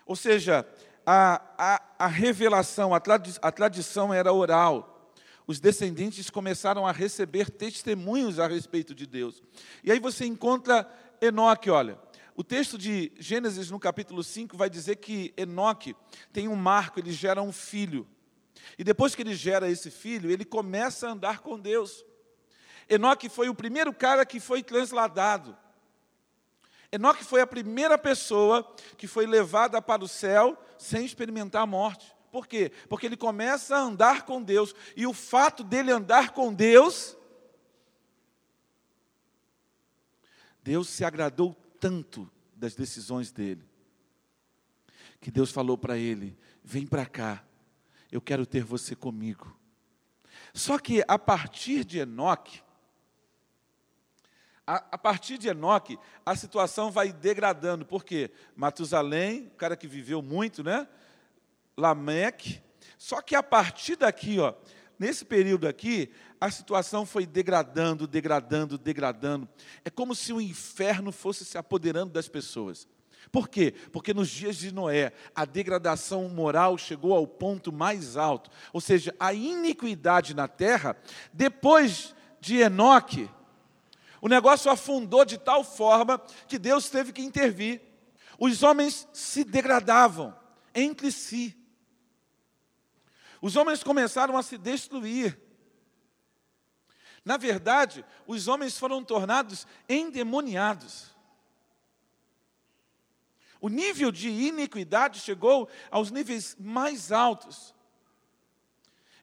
ou 0.06 0.18
seja, 0.18 0.68
a, 1.06 1.42
a, 1.58 2.06
a 2.06 2.08
revelação, 2.08 2.94
a, 2.94 3.00
tradi 3.00 3.36
a 3.42 3.52
tradição 3.52 4.14
era 4.14 4.34
oral. 4.34 5.14
Os 5.48 5.60
descendentes 5.60 6.30
começaram 6.30 6.88
a 6.88 6.92
receber 6.92 7.52
testemunhos 7.52 8.40
a 8.40 8.48
respeito 8.48 8.96
de 8.96 9.06
Deus. 9.06 9.44
E 9.84 9.92
aí 9.92 10.00
você 10.00 10.26
encontra 10.26 10.90
Enoque, 11.22 11.70
olha, 11.70 12.00
o 12.36 12.44
texto 12.44 12.78
de 12.78 13.12
Gênesis, 13.18 13.70
no 13.70 13.80
capítulo 13.80 14.24
5, 14.24 14.58
vai 14.58 14.70
dizer 14.70 14.98
que 14.98 15.34
Enoque 15.38 15.96
tem 16.34 16.48
um 16.48 16.56
marco, 16.56 17.00
ele 17.00 17.12
gera 17.12 17.42
um 17.42 17.52
filho. 17.52 18.08
E 18.78 18.84
depois 18.84 19.14
que 19.16 19.22
ele 19.22 19.36
gera 19.36 19.70
esse 19.70 19.92
filho, 19.92 20.32
ele 20.32 20.44
começa 20.44 21.08
a 21.08 21.12
andar 21.12 21.40
com 21.40 21.60
Deus. 21.60 22.04
Enoque 22.90 23.30
foi 23.30 23.48
o 23.48 23.56
primeiro 23.56 23.94
cara 23.94 24.26
que 24.26 24.40
foi 24.40 24.64
transladado. 24.64 25.56
Enoque 26.96 27.26
foi 27.26 27.42
a 27.42 27.48
primeira 27.48 27.98
pessoa 27.98 28.64
que 28.98 29.06
foi 29.06 29.26
levada 29.26 29.82
para 29.82 30.04
o 30.04 30.08
céu 30.08 30.58
sem 30.78 31.06
experimentar 31.06 31.64
a 31.64 31.66
morte. 31.66 32.16
Por 32.32 32.48
quê? 32.48 32.72
Porque 32.90 33.06
ele 33.06 33.18
começa 33.18 33.76
a 33.76 33.82
andar 33.82 34.24
com 34.24 34.42
Deus. 34.42 34.74
E 34.96 35.06
o 35.06 35.14
fato 35.14 35.62
dele 35.62 35.92
andar 35.92 36.32
com 36.32 36.54
Deus, 36.54 37.18
Deus 40.64 40.88
se 40.88 41.04
agradou 41.04 41.54
tanto 41.80 42.32
das 42.56 42.76
decisões 42.76 43.30
dele, 43.30 43.68
que 45.20 45.30
Deus 45.30 45.52
falou 45.52 45.78
para 45.78 45.98
ele: 45.98 46.38
vem 46.64 46.88
para 46.88 47.06
cá, 47.06 47.44
eu 48.10 48.22
quero 48.22 48.46
ter 48.46 48.64
você 48.64 48.96
comigo. 48.96 49.54
Só 50.54 50.80
que 50.80 51.04
a 51.08 51.20
partir 51.20 51.84
de 51.84 52.00
Enoque, 52.00 52.64
a, 54.66 54.84
a, 54.92 54.98
partir 54.98 55.38
de 55.38 55.48
Enoque, 55.48 55.98
a 56.26 56.36
situação 56.36 56.92
vai 56.92 57.12
degradando, 57.14 57.86
porque 57.86 58.32
Matusalém, 58.56 59.48
o 59.48 59.58
cara 59.58 59.76
que 59.76 59.88
viveu 59.88 60.22
muito, 60.22 60.64
né? 60.64 60.88
Lameque, 61.78 62.62
só 62.98 63.22
que 63.22 63.36
a 63.36 63.44
partir 63.44 63.96
daqui, 63.96 64.40
ó, 64.40 64.54
nesse 64.98 65.26
período 65.26 65.68
aqui, 65.68 66.12
a 66.40 66.50
situação 66.50 67.06
foi 67.06 67.26
degradando, 67.26 68.08
degradando, 68.08 68.78
degradando. 68.78 69.48
É 69.84 69.90
como 69.90 70.16
se 70.16 70.34
o 70.34 70.42
inferno 70.42 71.12
fosse 71.12 71.46
se 71.46 71.58
apoderando 71.58 72.14
das 72.14 72.28
pessoas. 72.28 72.88
Por 73.32 73.50
quê? 73.50 73.74
Porque 73.92 74.14
nos 74.14 74.30
dias 74.30 74.56
de 74.56 74.74
Noé, 74.74 75.12
a 75.36 75.46
degradação 75.46 76.30
moral 76.30 76.78
chegou 76.78 77.14
ao 77.14 77.28
ponto 77.28 77.72
mais 77.72 78.18
alto, 78.18 78.50
ou 78.72 78.80
seja, 78.80 79.14
a 79.20 79.34
iniquidade 79.34 80.34
na 80.34 80.48
terra, 80.48 80.96
depois 81.34 82.16
de 82.40 82.58
Enoque, 82.58 83.30
O 84.26 84.28
negócio 84.28 84.72
afundou 84.72 85.24
de 85.24 85.38
tal 85.38 85.64
forma 85.64 86.18
que 86.48 86.58
Deus 86.58 86.90
teve 86.90 87.14
que 87.14 87.22
intervir. 87.22 87.80
Os 88.40 88.64
homens 88.64 89.08
se 89.14 89.44
degradavam 89.44 90.36
entre 90.74 91.12
si. 91.12 91.56
Os 93.40 93.56
homens 93.56 93.84
começaram 93.84 94.36
a 94.36 94.42
se 94.42 94.58
destruir. 94.58 95.40
Na 97.24 97.38
verdade, 97.38 98.04
os 98.26 98.48
homens 98.48 98.76
foram 98.80 99.04
tornados 99.04 99.68
endemoniados. 99.88 101.16
O 103.62 103.70
nível 103.70 104.12
de 104.12 104.28
iniquidade 104.28 105.20
chegou 105.20 105.70
aos 105.92 106.10
níveis 106.10 106.58
mais 106.60 107.12
altos, 107.12 107.76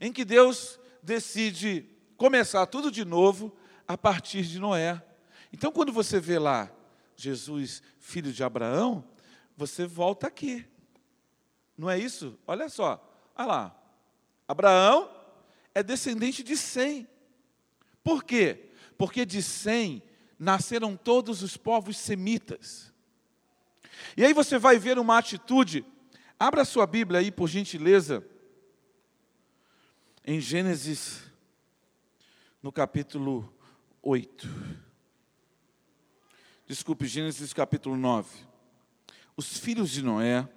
em 0.01 0.13
que 0.13 0.25
Deus 0.25 0.79
decide 1.03 1.91
começar 2.17 2.67
tudo 2.67 2.89
de 2.89 3.05
novo 3.05 3.53
a 3.93 3.99
partir 3.99 4.43
de 4.43 4.59
Noé. 4.59 5.03
Então, 5.53 5.71
quando 5.71 5.93
você 5.93 6.19
vê 6.19 6.39
lá 6.39 6.73
Jesus, 7.15 7.83
filho 7.99 8.33
de 8.33 8.43
Abraão, 8.43 9.05
você 9.55 9.87
volta 9.87 10.27
aqui. 10.27 10.67
Não 11.77 11.91
é 11.91 11.99
isso? 11.99 12.39
Olha 12.47 12.71
só, 12.71 13.31
olha 13.37 13.47
lá. 13.47 13.83
Abraão 14.49 15.11
é 15.75 15.83
descendente 15.83 16.43
de 16.43 16.57
Sem. 16.57 17.07
Por 18.03 18.25
quê? 18.25 18.71
Porque 18.97 19.27
de 19.27 19.43
Sem 19.43 20.03
nasceram 20.39 20.97
todos 20.97 21.43
os 21.43 21.59
povos 21.59 21.99
semitas. 21.99 22.93
E 24.17 24.25
aí 24.25 24.33
você 24.33 24.59
vai 24.59 24.79
ver 24.79 24.99
uma 24.99 25.19
atitude. 25.19 25.85
Abra 26.39 26.65
sua 26.65 26.87
Bíblia 26.87 27.21
aí, 27.21 27.31
por 27.31 27.47
gentileza, 27.47 28.27
em 30.25 30.41
Gênesis, 30.41 31.23
no 32.63 32.73
capítulo 32.73 33.53
8. 34.05 34.49
Desculpe, 36.67 37.07
Gênesis 37.07 37.53
capítulo 37.53 37.97
9. 37.97 38.29
Os 39.37 39.59
filhos 39.59 39.91
de 39.91 40.03
Noé 40.03 40.49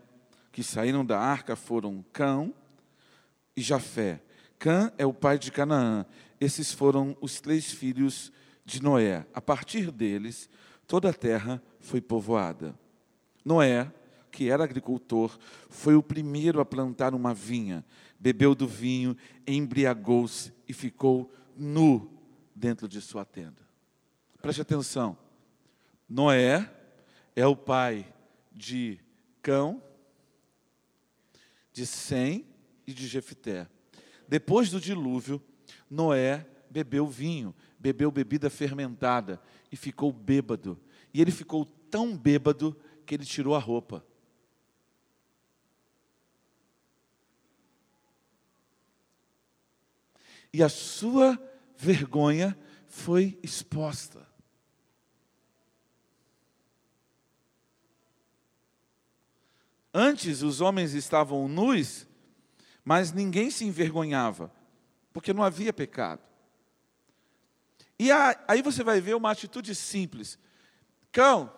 que 0.52 0.64
saíram 0.64 1.06
da 1.06 1.20
arca 1.20 1.56
foram 1.56 2.04
Cão 2.12 2.52
e 3.56 3.62
Jafé. 3.62 4.20
Cã 4.58 4.92
é 4.98 5.06
o 5.06 5.14
pai 5.14 5.38
de 5.38 5.52
Canaã. 5.52 6.08
Esses 6.42 6.72
foram 6.72 7.16
os 7.22 7.40
três 7.40 7.72
filhos 7.72 8.32
de 8.66 8.82
Noé. 8.82 9.28
A 9.32 9.40
partir 9.40 9.92
deles, 9.92 10.50
toda 10.88 11.12
a 11.12 11.14
terra 11.14 11.62
foi 11.80 12.02
povoada. 12.02 12.74
Noé, 13.44 13.92
que 14.32 14.50
era 14.50 14.64
agricultor, 14.64 15.38
foi 15.70 15.94
o 15.96 16.02
primeiro 16.02 16.60
a 16.60 16.66
plantar 16.66 17.14
uma 17.14 17.34
vinha, 17.34 17.86
bebeu 18.20 18.56
do 18.56 18.68
vinho, 18.68 19.16
embriagou-se 19.46 20.52
e 20.68 20.74
ficou 20.74 21.32
nu 21.56 22.15
dentro 22.56 22.88
de 22.88 23.02
sua 23.02 23.26
tenda. 23.26 23.62
Preste 24.42 24.62
atenção. 24.62 25.18
Noé 26.08 26.72
é 27.36 27.46
o 27.46 27.56
pai 27.56 28.14
de 28.52 29.00
Cão, 29.42 29.84
de 31.74 31.86
Sem 31.86 32.48
e 32.88 32.94
de 32.94 33.08
Jefité. 33.08 33.68
Depois 34.28 34.70
do 34.70 34.80
dilúvio, 34.80 35.44
Noé 35.90 36.48
bebeu 36.70 37.08
vinho, 37.08 37.54
bebeu 37.78 38.10
bebida 38.10 38.50
fermentada 38.50 39.42
e 39.72 39.76
ficou 39.76 40.12
bêbado. 40.12 40.80
E 41.14 41.22
ele 41.22 41.32
ficou 41.32 41.66
tão 41.66 42.16
bêbado 42.16 42.80
que 43.06 43.16
ele 43.16 43.26
tirou 43.26 43.56
a 43.56 43.60
roupa. 43.60 44.06
E 50.54 50.64
a 50.64 50.70
sua 50.70 51.38
vergonha 51.78 52.58
foi 52.88 53.40
exposta. 53.42 54.28
Antes 59.94 60.42
os 60.42 60.60
homens 60.60 60.94
estavam 60.94 61.48
nus, 61.48 62.06
mas 62.84 63.14
ninguém 63.14 63.50
se 63.50 63.64
envergonhava, 63.64 64.52
porque 65.14 65.32
não 65.32 65.42
havia 65.42 65.72
pecado. 65.72 66.22
E 67.98 68.10
aí 68.12 68.62
você 68.62 68.84
vai 68.84 69.00
ver 69.00 69.16
uma 69.16 69.32
atitude 69.32 69.74
simples. 69.74 70.38
Cão 71.14 71.50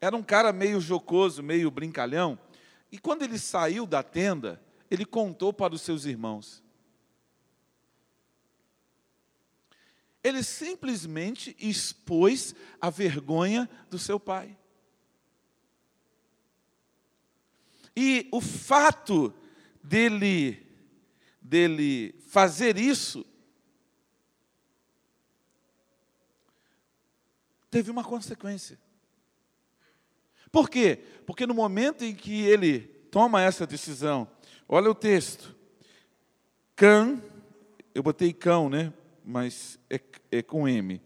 era 0.00 0.16
um 0.16 0.22
cara 0.22 0.54
meio 0.54 0.80
jocoso, 0.80 1.42
meio 1.42 1.70
brincalhão, 1.70 2.38
e 2.90 2.98
quando 2.98 3.22
ele 3.22 3.38
saiu 3.38 3.84
da 3.84 4.02
tenda, 4.02 4.58
ele 4.90 5.04
contou 5.04 5.52
para 5.52 5.74
os 5.74 5.82
seus 5.82 6.06
irmãos. 6.06 6.63
Ele 10.24 10.42
simplesmente 10.42 11.54
expôs 11.60 12.54
a 12.80 12.88
vergonha 12.88 13.68
do 13.90 13.98
seu 13.98 14.18
pai. 14.18 14.56
E 17.94 18.26
o 18.32 18.40
fato 18.40 19.32
dele, 19.82 20.66
dele 21.40 22.14
fazer 22.26 22.78
isso 22.78 23.24
teve 27.70 27.90
uma 27.90 28.02
consequência. 28.02 28.78
Por 30.50 30.70
quê? 30.70 31.04
Porque 31.26 31.46
no 31.46 31.54
momento 31.54 32.02
em 32.02 32.14
que 32.14 32.44
ele 32.44 32.80
toma 33.10 33.42
essa 33.42 33.66
decisão, 33.66 34.30
olha 34.66 34.90
o 34.90 34.94
texto. 34.94 35.54
Cã, 36.74 37.20
eu 37.94 38.02
botei 38.02 38.32
cão, 38.32 38.70
né? 38.70 38.92
Mas 39.24 39.78
é, 39.88 40.00
é 40.30 40.42
com 40.42 40.68
M. 40.68 41.00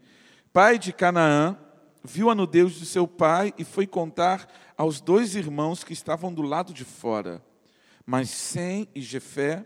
Pai 0.51 0.77
de 0.77 0.91
Canaã, 0.91 1.57
viu 2.03 2.29
a 2.29 2.35
nudez 2.35 2.73
de 2.73 2.85
seu 2.85 3.07
pai 3.07 3.53
e 3.57 3.63
foi 3.63 3.87
contar 3.87 4.47
aos 4.77 4.99
dois 4.99 5.35
irmãos 5.35 5.83
que 5.83 5.93
estavam 5.93 6.33
do 6.33 6.41
lado 6.41 6.73
de 6.73 6.83
fora. 6.83 7.43
Mas 8.05 8.29
Sem 8.29 8.87
e 8.95 9.01
Jefé 9.01 9.65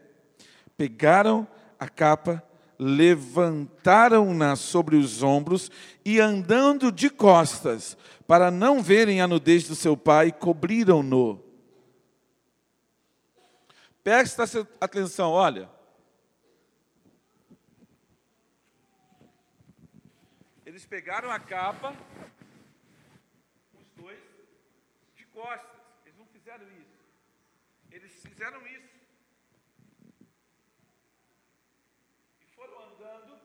pegaram 0.78 1.48
a 1.80 1.88
capa, 1.88 2.44
levantaram-na 2.78 4.56
sobre 4.56 4.96
os 4.96 5.24
ombros 5.24 5.72
e, 6.04 6.20
andando 6.20 6.92
de 6.92 7.10
costas, 7.10 7.98
para 8.28 8.52
não 8.52 8.82
verem 8.82 9.22
a 9.22 9.28
nudez 9.28 9.68
do 9.68 9.76
seu 9.76 9.96
pai, 9.96 10.32
cobriram-no. 10.32 11.42
Presta 14.04 14.44
atenção, 14.82 15.32
olha. 15.32 15.70
Eles 20.66 20.83
pegaram 20.94 21.32
a 21.32 21.40
capa, 21.40 21.92
costas. 25.34 25.82
Eles 26.06 26.18
não 26.20 26.28
fizeram 26.28 26.68
isso. 26.68 27.00
Eles 27.92 28.12
fizeram 28.22 28.68
isso. 28.68 28.94
E 32.42 32.46
foram 32.56 32.80
andando 32.90 33.40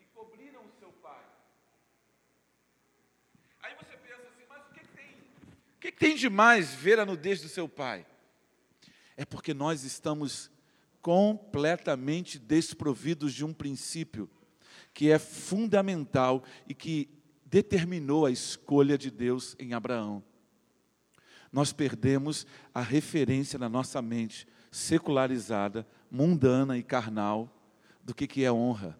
e 0.00 0.04
cobriram 0.06 0.64
o 0.64 0.72
seu 0.80 0.90
pai. 0.94 1.24
Aí 3.60 3.76
você 3.76 3.96
pensa 3.96 4.22
assim, 4.22 4.44
mas 4.48 4.66
o 4.66 4.72
que, 4.74 4.80
que 4.80 4.88
tem? 4.88 5.10
O 5.76 5.78
que, 5.78 5.92
que 5.92 5.98
tem 5.98 6.16
de 6.16 6.28
mais 6.28 6.74
ver 6.74 6.98
a 6.98 7.06
nudez 7.06 7.40
do 7.40 7.48
seu 7.48 7.68
pai? 7.68 8.04
É 9.16 9.24
porque 9.24 9.54
nós 9.54 9.84
estamos 9.84 10.50
completamente 11.00 12.40
desprovidos 12.40 13.32
de 13.32 13.44
um 13.44 13.54
princípio 13.54 14.28
que 14.92 15.10
é 15.10 15.18
fundamental 15.18 16.42
e 16.68 16.74
que 16.74 17.08
determinou 17.46 18.26
a 18.26 18.30
escolha 18.30 18.96
de 18.96 19.10
Deus 19.10 19.56
em 19.58 19.74
Abraão 19.74 20.22
nós 21.52 21.70
perdemos 21.70 22.46
a 22.74 22.80
referência 22.80 23.58
na 23.58 23.68
nossa 23.68 24.00
mente 24.00 24.48
secularizada, 24.70 25.86
mundana 26.10 26.78
e 26.78 26.82
carnal 26.82 27.54
do 28.02 28.14
que, 28.14 28.26
que 28.26 28.42
é 28.42 28.50
honra. 28.50 28.98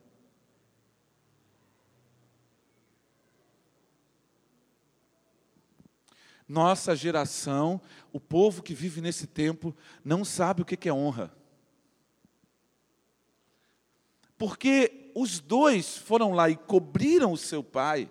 Nossa 6.47 6.95
geração, 6.95 7.81
o 8.13 8.21
povo 8.21 8.63
que 8.63 8.75
vive 8.75 9.01
nesse 9.01 9.27
tempo, 9.27 9.75
não 10.05 10.23
sabe 10.23 10.61
o 10.61 10.65
que 10.67 10.87
é 10.87 10.93
honra. 10.93 11.35
Porque 14.43 15.13
os 15.15 15.39
dois 15.39 15.97
foram 15.97 16.33
lá 16.33 16.51
e 16.51 16.57
cobriram 16.57 17.31
o 17.31 17.37
seu 17.37 17.63
pai, 17.63 18.11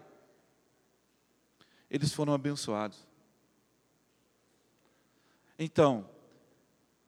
eles 1.90 2.14
foram 2.14 2.34
abençoados. 2.34 3.06
Então, 5.60 6.10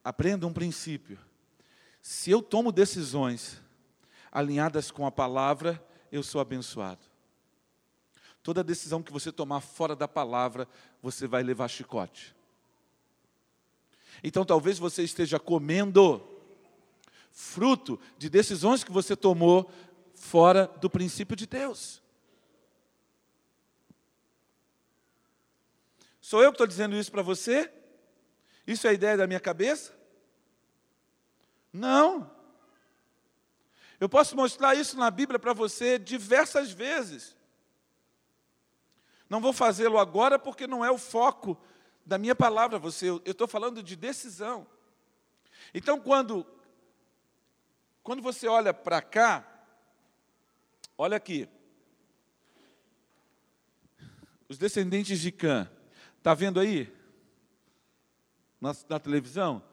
aprenda 0.03 0.45
um 0.45 0.51
princípio. 0.51 1.17
Se 2.01 2.31
eu 2.31 2.41
tomo 2.41 2.69
decisões 2.69 3.61
alinhadas 4.29 4.91
com 4.91 5.05
a 5.05 5.11
palavra, 5.11 5.81
eu 6.11 6.21
sou 6.21 6.41
abençoado. 6.41 7.05
Toda 8.43 8.61
decisão 8.61 9.01
que 9.01 9.13
você 9.13 9.31
tomar 9.31 9.61
fora 9.61 9.95
da 9.95 10.05
palavra, 10.05 10.67
você 11.01 11.27
vai 11.27 11.43
levar 11.43 11.69
chicote. 11.69 12.35
Então, 14.21 14.43
talvez 14.43 14.77
você 14.77 15.01
esteja 15.01 15.39
comendo 15.39 16.32
fruto 17.33 17.99
de 18.17 18.29
decisões 18.29 18.83
que 18.83 18.91
você 18.91 19.15
tomou 19.15 19.69
fora 20.13 20.67
do 20.79 20.89
princípio 20.89 21.35
de 21.35 21.47
Deus. 21.47 22.01
Sou 26.21 26.41
eu 26.41 26.51
que 26.51 26.55
estou 26.55 26.67
dizendo 26.67 26.95
isso 26.95 27.11
para 27.11 27.23
você? 27.23 27.73
Isso 28.65 28.87
é 28.87 28.91
a 28.91 28.93
ideia 28.93 29.17
da 29.17 29.27
minha 29.27 29.39
cabeça? 29.39 29.93
Não. 31.73 32.31
Eu 33.99 34.07
posso 34.07 34.35
mostrar 34.35 34.75
isso 34.75 34.95
na 34.95 35.09
Bíblia 35.09 35.39
para 35.39 35.53
você 35.53 35.97
diversas 35.97 36.71
vezes. 36.71 37.35
Não 39.27 39.41
vou 39.41 39.51
fazê-lo 39.51 39.97
agora 39.97 40.37
porque 40.37 40.67
não 40.67 40.85
é 40.85 40.91
o 40.91 40.97
foco 40.97 41.59
da 42.05 42.17
minha 42.17 42.35
palavra 42.35 42.77
a 42.77 42.79
você. 42.79 43.09
Eu 43.09 43.21
estou 43.25 43.47
falando 43.47 43.81
de 43.81 43.95
decisão. 43.95 44.67
Então, 45.73 45.99
quando 45.99 46.45
quando 48.03 48.21
você 48.21 48.47
olha 48.47 48.73
para 48.73 49.01
cá, 49.01 49.47
olha 50.97 51.15
aqui. 51.15 51.47
Os 54.49 54.57
descendentes 54.57 55.19
de 55.21 55.31
Cã. 55.31 55.71
Está 56.17 56.33
vendo 56.33 56.59
aí? 56.59 56.93
Na, 58.59 58.75
na 58.89 58.99
televisão? 58.99 59.63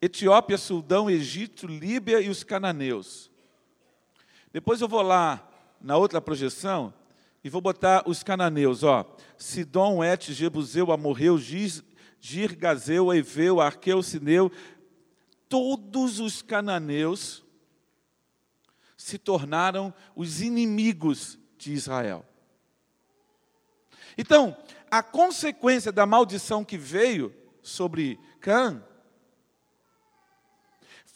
Etiópia, 0.00 0.56
Sudão, 0.58 1.08
Egito, 1.10 1.66
Líbia 1.66 2.20
e 2.20 2.28
os 2.30 2.42
cananeus. 2.42 3.30
Depois 4.52 4.80
eu 4.80 4.88
vou 4.88 5.02
lá 5.02 5.46
na 5.80 5.96
outra 5.96 6.20
projeção 6.20 6.92
e 7.44 7.50
vou 7.50 7.60
botar 7.60 8.08
os 8.08 8.22
cananeus, 8.22 8.82
ó. 8.82 9.04
Sidom, 9.36 10.02
Et, 10.02 10.32
Jebuseu, 10.32 10.90
Amorreu, 10.90 11.38
Girgazeu, 12.20 13.14
Eveu, 13.14 13.60
Arqueu, 13.60 14.02
Sineu. 14.02 14.50
Todos 15.48 16.18
os 16.20 16.42
cananeus 16.42 17.45
se 19.06 19.18
tornaram 19.18 19.94
os 20.16 20.42
inimigos 20.42 21.38
de 21.56 21.72
Israel. 21.72 22.26
Então, 24.18 24.56
a 24.90 25.00
consequência 25.00 25.92
da 25.92 26.04
maldição 26.04 26.64
que 26.64 26.76
veio 26.76 27.32
sobre 27.62 28.18
Cã 28.40 28.82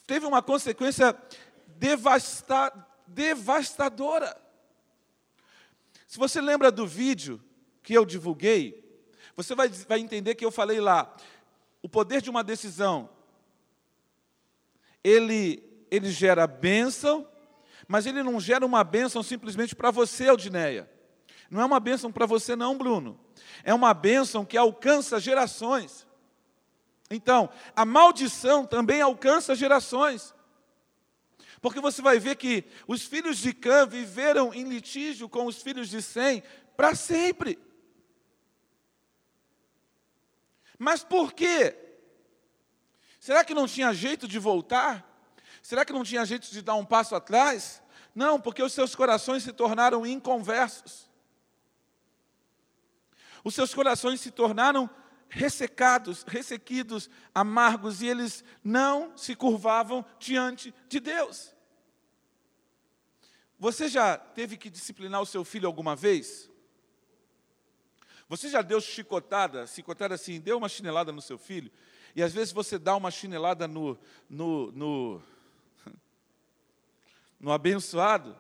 teve 0.07 0.25
uma 0.25 0.41
consequência 0.41 1.21
devasta, 1.67 2.73
devastadora. 3.09 4.41
Se 6.07 6.17
você 6.17 6.41
lembra 6.41 6.71
do 6.71 6.87
vídeo 6.87 7.43
que 7.83 7.93
eu 7.93 8.05
divulguei, 8.05 9.05
você 9.35 9.53
vai, 9.53 9.69
vai 9.69 9.99
entender 9.99 10.37
que 10.37 10.45
eu 10.45 10.53
falei 10.53 10.81
lá, 10.81 11.13
o 11.83 11.89
poder 11.89 12.23
de 12.23 12.31
uma 12.31 12.45
decisão, 12.45 13.11
ele, 15.03 15.61
ele 15.91 16.13
gera 16.13 16.47
bênção, 16.47 17.27
mas 17.91 18.07
ele 18.07 18.23
não 18.23 18.39
gera 18.39 18.65
uma 18.65 18.85
bênção 18.85 19.21
simplesmente 19.21 19.75
para 19.75 19.91
você, 19.91 20.29
Aldineia. 20.29 20.89
Não 21.51 21.61
é 21.61 21.65
uma 21.65 21.81
bênção 21.81 22.13
para 22.13 22.25
você, 22.25 22.55
não, 22.55 22.79
Bruno. 22.79 23.19
É 23.65 23.75
uma 23.75 23.93
bênção 23.93 24.45
que 24.45 24.57
alcança 24.57 25.19
gerações. 25.19 26.07
Então, 27.11 27.51
a 27.75 27.85
maldição 27.85 28.65
também 28.65 29.01
alcança 29.01 29.57
gerações. 29.57 30.33
Porque 31.61 31.81
você 31.81 32.01
vai 32.01 32.21
ver 32.21 32.37
que 32.37 32.65
os 32.87 33.03
filhos 33.03 33.39
de 33.39 33.53
Cã 33.53 33.85
viveram 33.85 34.55
em 34.55 34.69
litígio 34.69 35.29
com 35.29 35.47
os 35.47 35.61
filhos 35.61 35.89
de 35.89 36.01
Sem 36.01 36.45
para 36.77 36.95
sempre. 36.95 37.59
Mas 40.79 41.03
por 41.03 41.33
quê? 41.33 41.77
Será 43.19 43.45
que 43.45 43.53
não 43.53 43.67
tinha 43.67 43.93
jeito 43.93 44.29
de 44.29 44.39
voltar? 44.39 45.11
Será 45.61 45.85
que 45.85 45.93
não 45.93 46.05
tinha 46.05 46.25
jeito 46.25 46.51
de 46.51 46.63
dar 46.63 46.77
um 46.77 46.85
passo 46.85 47.17
atrás? 47.17 47.80
Não, 48.15 48.41
porque 48.41 48.63
os 48.63 48.73
seus 48.73 48.95
corações 48.95 49.43
se 49.43 49.53
tornaram 49.53 50.07
inconversos. 50.07 51.09
Os 53.43 53.55
seus 53.55 53.73
corações 53.73 54.21
se 54.21 54.31
tornaram 54.31 54.89
ressecados, 55.29 56.25
ressequidos, 56.25 57.09
amargos, 57.35 58.03
e 58.03 58.09
eles 58.09 58.45
não 58.63 59.17
se 59.17 59.35
curvavam 59.35 60.05
diante 60.19 60.75
de 60.89 61.01
Deus. 61.01 61.55
Você 63.59 63.89
já 63.89 64.17
teve 64.17 64.57
que 64.57 64.69
disciplinar 64.69 65.21
o 65.21 65.27
seu 65.27 65.45
filho 65.45 65.67
alguma 65.67 65.95
vez? 65.95 66.51
Você 68.29 68.49
já 68.49 68.63
deu 68.63 68.81
chicotada, 68.81 69.67
chicotada 69.67 70.15
assim, 70.15 70.41
deu 70.41 70.57
uma 70.57 70.69
chinelada 70.69 71.13
no 71.13 71.21
seu 71.21 71.39
filho? 71.39 71.71
E 72.15 72.23
às 72.23 72.33
vezes 72.33 72.53
você 72.53 72.79
dá 72.79 72.97
uma 72.97 73.11
chinelada 73.11 73.69
no, 73.69 73.99
no, 74.29 74.73
no, 74.73 75.23
no 77.41 77.51
abençoado, 77.51 78.37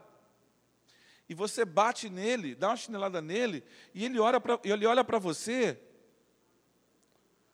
e 1.29 1.35
você 1.35 1.65
bate 1.65 2.11
nele, 2.11 2.55
dá 2.55 2.69
uma 2.69 2.77
chinelada 2.77 3.23
nele, 3.23 3.65
e 3.95 4.05
ele 4.05 4.19
olha 4.19 5.05
para 5.05 5.19
você 5.19 5.81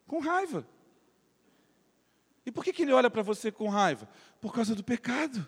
com 0.06 0.18
raiva. 0.18 0.66
E 2.44 2.50
por 2.50 2.64
que, 2.64 2.72
que 2.72 2.82
ele 2.82 2.92
olha 2.92 3.10
para 3.10 3.22
você 3.22 3.52
com 3.52 3.68
raiva? 3.68 4.08
Por 4.40 4.54
causa 4.54 4.74
do 4.74 4.82
pecado. 4.82 5.46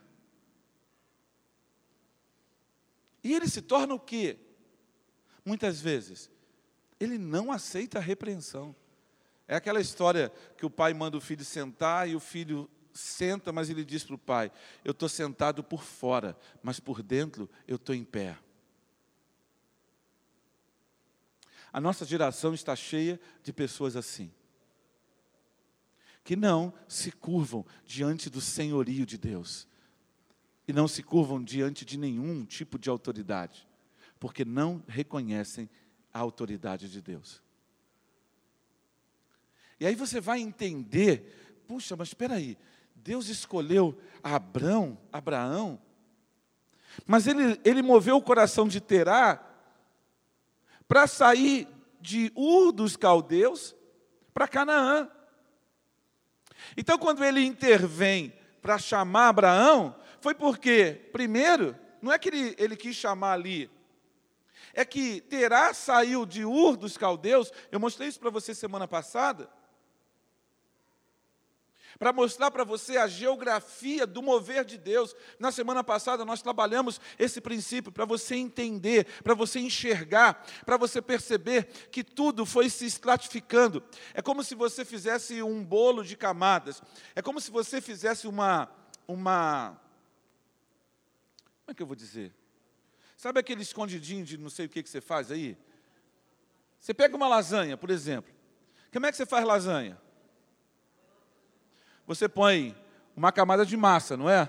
E 3.22 3.34
ele 3.34 3.48
se 3.48 3.62
torna 3.62 3.94
o 3.94 4.00
quê? 4.00 4.38
Muitas 5.44 5.80
vezes, 5.80 6.30
ele 7.00 7.16
não 7.16 7.50
aceita 7.50 7.98
a 7.98 8.02
repreensão. 8.02 8.74
É 9.46 9.56
aquela 9.56 9.80
história 9.80 10.30
que 10.56 10.66
o 10.66 10.70
pai 10.70 10.92
manda 10.92 11.16
o 11.16 11.20
filho 11.20 11.44
sentar 11.44 12.08
e 12.08 12.14
o 12.14 12.20
filho 12.20 12.68
senta, 12.98 13.52
mas 13.52 13.70
ele 13.70 13.84
diz 13.84 14.04
para 14.04 14.14
o 14.14 14.18
pai: 14.18 14.50
Eu 14.84 14.92
estou 14.92 15.08
sentado 15.08 15.62
por 15.62 15.82
fora, 15.82 16.36
mas 16.62 16.80
por 16.80 17.02
dentro 17.02 17.48
eu 17.66 17.76
estou 17.76 17.94
em 17.94 18.04
pé. 18.04 18.38
A 21.72 21.80
nossa 21.80 22.04
geração 22.04 22.54
está 22.54 22.74
cheia 22.74 23.20
de 23.42 23.52
pessoas 23.52 23.94
assim 23.94 24.32
que 26.28 26.36
não 26.36 26.74
se 26.86 27.10
curvam 27.10 27.64
diante 27.86 28.28
do 28.28 28.38
senhorio 28.38 29.06
de 29.06 29.16
Deus 29.16 29.66
e 30.66 30.74
não 30.74 30.86
se 30.86 31.02
curvam 31.02 31.42
diante 31.42 31.86
de 31.86 31.96
nenhum 31.96 32.44
tipo 32.44 32.78
de 32.78 32.90
autoridade, 32.90 33.66
porque 34.20 34.44
não 34.44 34.84
reconhecem 34.86 35.70
a 36.12 36.18
autoridade 36.18 36.90
de 36.90 37.00
Deus. 37.00 37.42
E 39.80 39.86
aí 39.86 39.94
você 39.94 40.20
vai 40.20 40.40
entender, 40.40 41.62
puxa, 41.66 41.96
mas 41.96 42.08
espera 42.08 42.34
aí, 42.34 42.58
Deus 43.02 43.28
escolheu 43.28 43.98
Abraão, 44.22 44.98
Abraão, 45.12 45.80
mas 47.06 47.26
ele, 47.26 47.60
ele 47.64 47.82
moveu 47.82 48.16
o 48.16 48.22
coração 48.22 48.66
de 48.66 48.80
Terá 48.80 49.44
para 50.86 51.06
sair 51.06 51.68
de 52.00 52.32
Ur 52.34 52.72
dos 52.72 52.96
caldeus 52.96 53.74
para 54.34 54.48
Canaã. 54.48 55.08
Então, 56.76 56.98
quando 56.98 57.24
ele 57.24 57.44
intervém 57.44 58.32
para 58.60 58.78
chamar 58.78 59.28
Abraão, 59.28 59.94
foi 60.20 60.34
porque, 60.34 61.08
primeiro, 61.12 61.76
não 62.02 62.12
é 62.12 62.18
que 62.18 62.28
ele, 62.28 62.54
ele 62.58 62.76
quis 62.76 62.96
chamar 62.96 63.32
ali, 63.32 63.70
é 64.74 64.84
que 64.84 65.20
Terá 65.22 65.72
saiu 65.72 66.26
de 66.26 66.44
Ur 66.44 66.76
dos 66.76 66.96
caldeus, 66.96 67.52
eu 67.70 67.80
mostrei 67.80 68.08
isso 68.08 68.20
para 68.20 68.30
você 68.30 68.54
semana 68.54 68.86
passada, 68.86 69.48
para 71.98 72.12
mostrar 72.12 72.50
para 72.50 72.64
você 72.64 72.96
a 72.96 73.06
geografia 73.06 74.06
do 74.06 74.22
mover 74.22 74.64
de 74.64 74.76
Deus. 74.76 75.14
Na 75.38 75.52
semana 75.52 75.84
passada 75.84 76.24
nós 76.24 76.42
trabalhamos 76.42 77.00
esse 77.18 77.40
princípio 77.40 77.92
para 77.92 78.04
você 78.04 78.34
entender, 78.34 79.06
para 79.22 79.34
você 79.34 79.60
enxergar, 79.60 80.44
para 80.64 80.76
você 80.76 81.00
perceber 81.00 81.66
que 81.90 82.02
tudo 82.02 82.44
foi 82.44 82.68
se 82.68 82.86
estratificando. 82.86 83.82
É 84.12 84.20
como 84.20 84.42
se 84.42 84.54
você 84.54 84.84
fizesse 84.84 85.42
um 85.42 85.64
bolo 85.64 86.02
de 86.02 86.16
camadas. 86.16 86.82
É 87.14 87.22
como 87.22 87.40
se 87.40 87.50
você 87.50 87.80
fizesse 87.80 88.26
uma 88.26 88.68
uma 89.06 89.80
Como 91.64 91.72
é 91.72 91.74
que 91.74 91.82
eu 91.82 91.86
vou 91.86 91.96
dizer? 91.96 92.34
Sabe 93.16 93.40
aquele 93.40 93.62
escondidinho 93.62 94.24
de 94.24 94.36
não 94.36 94.50
sei 94.50 94.66
o 94.66 94.68
que 94.68 94.82
que 94.82 94.88
você 94.88 95.00
faz 95.00 95.30
aí? 95.32 95.56
Você 96.78 96.94
pega 96.94 97.16
uma 97.16 97.26
lasanha, 97.26 97.76
por 97.76 97.90
exemplo. 97.90 98.32
Como 98.92 99.06
é 99.06 99.10
que 99.10 99.16
você 99.16 99.26
faz 99.26 99.44
lasanha? 99.44 100.00
Você 102.08 102.26
põe 102.26 102.74
uma 103.14 103.30
camada 103.30 103.66
de 103.66 103.76
massa, 103.76 104.16
não 104.16 104.30
é? 104.30 104.48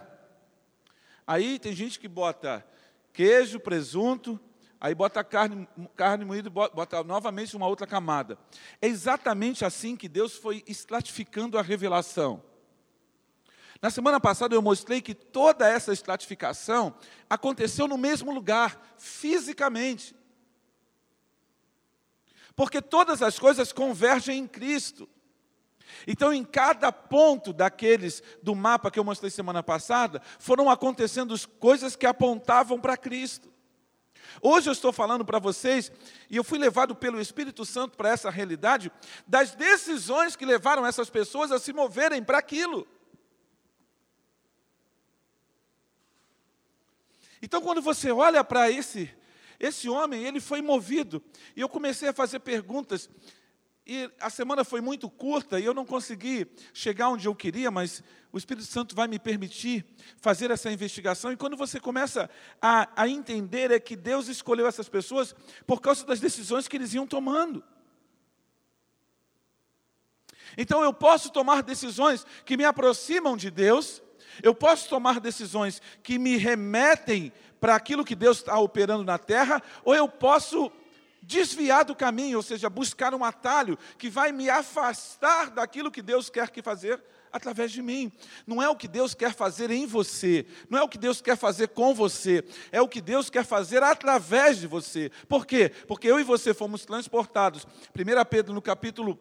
Aí 1.27 1.59
tem 1.59 1.73
gente 1.73 1.99
que 1.99 2.07
bota 2.07 2.65
queijo, 3.11 3.59
presunto, 3.59 4.39
aí 4.79 4.95
bota 4.95 5.21
carne, 5.25 5.67
carne 5.93 6.23
moída, 6.23 6.49
bota 6.49 7.03
novamente 7.03 7.57
uma 7.57 7.67
outra 7.67 7.85
camada. 7.85 8.39
É 8.81 8.87
exatamente 8.87 9.65
assim 9.65 9.97
que 9.97 10.07
Deus 10.07 10.37
foi 10.37 10.63
estratificando 10.65 11.57
a 11.57 11.61
revelação. 11.61 12.41
Na 13.81 13.89
semana 13.89 14.21
passada 14.21 14.55
eu 14.55 14.61
mostrei 14.61 15.01
que 15.01 15.13
toda 15.13 15.67
essa 15.67 15.91
estratificação 15.91 16.95
aconteceu 17.29 17.89
no 17.89 17.97
mesmo 17.97 18.31
lugar, 18.31 18.95
fisicamente. 18.97 20.15
Porque 22.55 22.81
todas 22.81 23.21
as 23.21 23.37
coisas 23.37 23.73
convergem 23.73 24.39
em 24.39 24.47
Cristo. 24.47 25.09
Então, 26.07 26.33
em 26.33 26.43
cada 26.43 26.91
ponto 26.91 27.53
daqueles 27.53 28.23
do 28.41 28.55
mapa 28.55 28.91
que 28.91 28.99
eu 28.99 29.03
mostrei 29.03 29.29
semana 29.29 29.63
passada, 29.63 30.21
foram 30.37 30.69
acontecendo 30.69 31.35
coisas 31.59 31.95
que 31.95 32.05
apontavam 32.05 32.79
para 32.79 32.97
Cristo. 32.97 33.51
Hoje 34.41 34.69
eu 34.69 34.73
estou 34.73 34.93
falando 34.93 35.25
para 35.25 35.39
vocês, 35.39 35.91
e 36.29 36.37
eu 36.37 36.43
fui 36.43 36.57
levado 36.57 36.95
pelo 36.95 37.19
Espírito 37.19 37.65
Santo 37.65 37.97
para 37.97 38.09
essa 38.09 38.29
realidade, 38.29 38.91
das 39.27 39.55
decisões 39.55 40.35
que 40.35 40.45
levaram 40.45 40.85
essas 40.85 41.09
pessoas 41.09 41.51
a 41.51 41.59
se 41.59 41.73
moverem 41.73 42.23
para 42.23 42.37
aquilo. 42.37 42.87
Então, 47.41 47.61
quando 47.61 47.81
você 47.81 48.11
olha 48.11 48.43
para 48.43 48.69
esse, 48.69 49.09
esse 49.59 49.89
homem, 49.89 50.23
ele 50.23 50.39
foi 50.39 50.61
movido, 50.61 51.23
e 51.55 51.61
eu 51.61 51.69
comecei 51.69 52.09
a 52.09 52.13
fazer 52.13 52.39
perguntas, 52.39 53.09
e 53.91 54.11
a 54.19 54.29
semana 54.29 54.63
foi 54.63 54.81
muito 54.81 55.09
curta 55.09 55.59
e 55.59 55.65
eu 55.65 55.73
não 55.73 55.83
consegui 55.83 56.45
chegar 56.71 57.09
onde 57.09 57.27
eu 57.27 57.33
queria, 57.33 57.71
mas 57.71 58.03
o 58.31 58.37
Espírito 58.37 58.67
Santo 58.67 58.95
vai 58.95 59.07
me 59.07 59.17
permitir 59.17 59.83
fazer 60.17 60.51
essa 60.51 60.71
investigação. 60.71 61.31
E 61.31 61.35
quando 61.35 61.57
você 61.57 61.79
começa 61.79 62.29
a, 62.61 62.87
a 62.95 63.07
entender, 63.09 63.71
é 63.71 63.79
que 63.79 63.95
Deus 63.95 64.27
escolheu 64.27 64.67
essas 64.67 64.87
pessoas 64.87 65.33
por 65.65 65.81
causa 65.81 66.05
das 66.05 66.19
decisões 66.19 66.67
que 66.67 66.77
eles 66.77 66.93
iam 66.93 67.07
tomando. 67.07 67.63
Então 70.55 70.83
eu 70.83 70.93
posso 70.93 71.31
tomar 71.31 71.63
decisões 71.63 72.27
que 72.45 72.55
me 72.55 72.65
aproximam 72.65 73.35
de 73.35 73.49
Deus, 73.49 74.03
eu 74.43 74.53
posso 74.53 74.87
tomar 74.87 75.19
decisões 75.19 75.81
que 76.03 76.19
me 76.19 76.37
remetem 76.37 77.33
para 77.59 77.73
aquilo 77.73 78.05
que 78.05 78.15
Deus 78.15 78.37
está 78.37 78.59
operando 78.59 79.03
na 79.03 79.17
terra, 79.17 79.63
ou 79.83 79.95
eu 79.95 80.07
posso 80.07 80.71
desviar 81.29 81.85
do 81.85 81.95
caminho, 81.95 82.37
ou 82.37 82.43
seja, 82.43 82.67
buscar 82.71 83.13
um 83.13 83.23
atalho 83.23 83.77
que 83.99 84.09
vai 84.09 84.31
me 84.31 84.49
afastar 84.49 85.51
daquilo 85.51 85.91
que 85.91 86.01
Deus 86.01 86.27
quer 86.27 86.49
que 86.49 86.59
fazer 86.59 86.99
através 87.31 87.71
de 87.71 87.83
mim. 87.83 88.11
Não 88.47 88.63
é 88.63 88.67
o 88.67 88.75
que 88.75 88.87
Deus 88.87 89.13
quer 89.13 89.31
fazer 89.31 89.69
em 89.69 89.85
você, 89.85 90.47
não 90.67 90.79
é 90.79 90.81
o 90.81 90.89
que 90.89 90.97
Deus 90.97 91.21
quer 91.21 91.37
fazer 91.37 91.67
com 91.67 91.93
você, 91.93 92.43
é 92.71 92.81
o 92.81 92.87
que 92.87 92.99
Deus 92.99 93.29
quer 93.29 93.45
fazer 93.45 93.83
através 93.83 94.57
de 94.57 94.65
você. 94.65 95.11
Por 95.27 95.45
quê? 95.45 95.71
Porque 95.87 96.07
eu 96.07 96.19
e 96.19 96.23
você 96.23 96.51
fomos 96.51 96.83
transportados. 96.83 97.63
1 97.95 98.25
Pedro 98.27 98.51
no 98.51 98.61
capítulo 98.61 99.19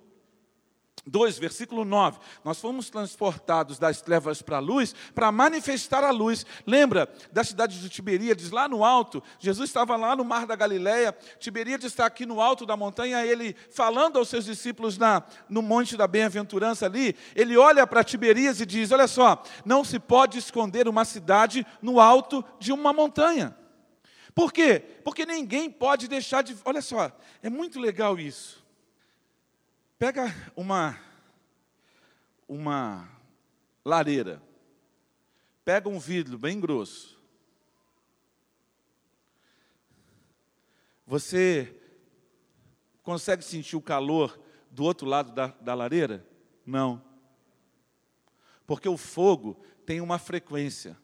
2, 1.07 1.39
versículo 1.39 1.85
9. 1.85 2.19
Nós 2.45 2.61
fomos 2.61 2.91
transportados 2.91 3.79
das 3.79 4.01
trevas 4.01 4.43
para 4.43 4.57
a 4.57 4.61
luz 4.61 4.95
para 5.15 5.33
manifestar 5.33 6.05
a 6.05 6.11
luz. 6.11 6.45
Lembra 6.67 7.09
da 7.33 7.43
cidade 7.45 7.81
de 7.81 7.89
Tiberíades, 7.89 8.51
lá 8.51 8.69
no 8.69 8.85
alto? 8.85 9.23
Jesus 9.39 9.71
estava 9.71 9.97
lá 9.97 10.15
no 10.15 10.25
mar 10.25 10.47
da 10.47 10.57
Galileia. 10.57 11.17
Tiberíades 11.39 11.87
está 11.87 12.07
aqui 12.07 12.27
no 12.27 12.41
alto 12.41 12.67
da 12.67 12.77
montanha. 12.77 13.25
Ele, 13.25 13.55
falando 13.71 14.19
aos 14.19 14.29
seus 14.29 14.45
discípulos 14.45 14.99
na, 14.99 15.23
no 15.49 15.63
Monte 15.63 15.97
da 15.97 16.07
Bem-aventurança 16.07 16.87
ali, 16.87 17.17
ele 17.35 17.57
olha 17.57 17.87
para 17.87 18.05
Tiberíades 18.05 18.61
e 18.61 18.67
diz: 18.67 18.93
Olha 18.93 19.07
só, 19.07 19.43
não 19.65 19.85
se 19.85 19.99
pode 19.99 20.39
esconder 20.39 20.89
uma 20.89 21.05
cidade 21.05 21.67
no 21.81 22.01
alto 22.01 22.45
de 22.59 22.73
uma 22.73 22.93
montanha. 22.93 23.57
Por 24.35 24.53
quê? 24.53 24.81
Porque 25.03 25.27
ninguém 25.27 25.69
pode 25.69 26.07
deixar 26.07 26.43
de. 26.43 26.57
Olha 26.65 26.81
só, 26.81 27.11
é 27.43 27.51
muito 27.51 27.81
legal 27.81 28.19
isso. 28.19 28.65
Pega 29.99 30.33
uma, 30.55 30.97
uma 32.47 33.11
lareira, 33.85 34.41
pega 35.65 35.89
um 35.89 35.99
vidro 35.99 36.39
bem 36.39 36.61
grosso. 36.61 37.21
Você 41.05 41.75
consegue 43.03 43.43
sentir 43.43 43.75
o 43.75 43.83
calor 43.83 44.41
do 44.71 44.85
outro 44.85 45.05
lado 45.05 45.33
da, 45.33 45.49
da 45.49 45.75
lareira? 45.75 46.25
Não. 46.65 47.03
Porque 48.69 48.89
o 48.89 48.97
fogo 48.97 49.61
tem 49.85 50.01
uma 50.01 50.19
frequência. 50.21 50.97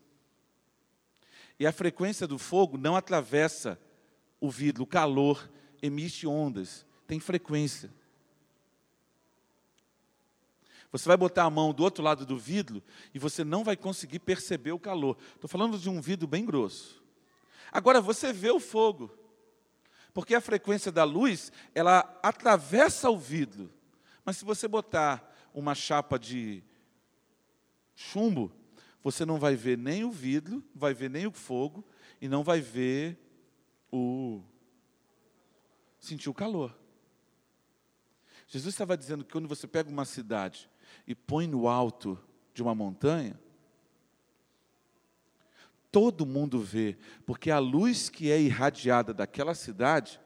E 1.59 1.67
a 1.67 1.73
frequência 1.73 2.29
do 2.29 2.39
fogo 2.39 2.79
não 2.79 2.95
atravessa 2.95 3.77
o 4.41 4.49
vidro, 4.49 4.85
o 4.85 4.87
calor 4.87 5.51
emite 5.83 6.29
ondas, 6.29 6.87
tem 7.09 7.19
frequência. 7.19 7.91
Você 10.95 11.09
vai 11.09 11.17
botar 11.17 11.43
a 11.43 11.51
mão 11.51 11.75
do 11.75 11.83
outro 11.83 12.05
lado 12.05 12.25
do 12.25 12.39
vidro 12.39 12.81
e 13.13 13.19
você 13.19 13.43
não 13.43 13.65
vai 13.65 13.77
conseguir 13.77 14.21
perceber 14.21 14.71
o 14.71 14.79
calor. 14.79 15.19
Estou 15.35 15.51
falando 15.51 15.77
de 15.77 15.91
um 15.91 16.01
vidro 16.01 16.29
bem 16.29 16.45
grosso. 16.45 17.03
Agora 17.73 18.01
você 18.01 18.33
vê 18.33 18.53
o 18.53 18.61
fogo, 18.61 19.11
porque 20.13 20.37
a 20.37 20.41
frequência 20.41 20.93
da 20.93 21.03
luz 21.03 21.51
ela 21.75 21.99
atravessa 22.23 23.11
o 23.11 23.19
vidro. 23.19 23.73
Mas 24.25 24.37
se 24.37 24.45
você 24.45 24.69
botar 24.69 25.35
uma 25.53 25.75
chapa 25.75 26.17
de 26.17 26.63
chumbo, 27.97 28.53
você 29.03 29.25
não 29.25 29.41
vai 29.41 29.57
ver 29.57 29.77
nem 29.77 30.05
o 30.05 30.13
vidro, 30.13 30.63
vai 30.73 30.95
ver 30.95 31.11
nem 31.11 31.27
o 31.27 31.33
fogo 31.33 31.85
e 32.21 32.29
não 32.29 32.45
vai 32.45 32.61
ver 32.61 33.19
o 33.91 34.45
sentir 35.99 36.31
o 36.31 36.35
calor. 36.35 36.73
Jesus 38.47 38.73
estava 38.73 38.97
dizendo 38.97 39.25
que 39.25 39.33
quando 39.33 39.49
você 39.49 39.67
pega 39.67 39.91
uma 39.91 40.05
cidade 40.05 40.71
e 41.07 41.15
põe 41.15 41.47
no 41.47 41.69
alto 41.69 42.19
de 42.53 42.63
uma 42.63 42.75
montanha, 42.75 43.39
todo 45.91 46.27
mundo 46.27 46.61
vê, 46.61 46.97
porque 47.25 47.51
a 47.51 47.59
luz 47.59 48.09
que 48.09 48.31
é 48.31 48.41
irradiada 48.41 49.15
daquela 49.15 49.55
cidade, 49.55 50.21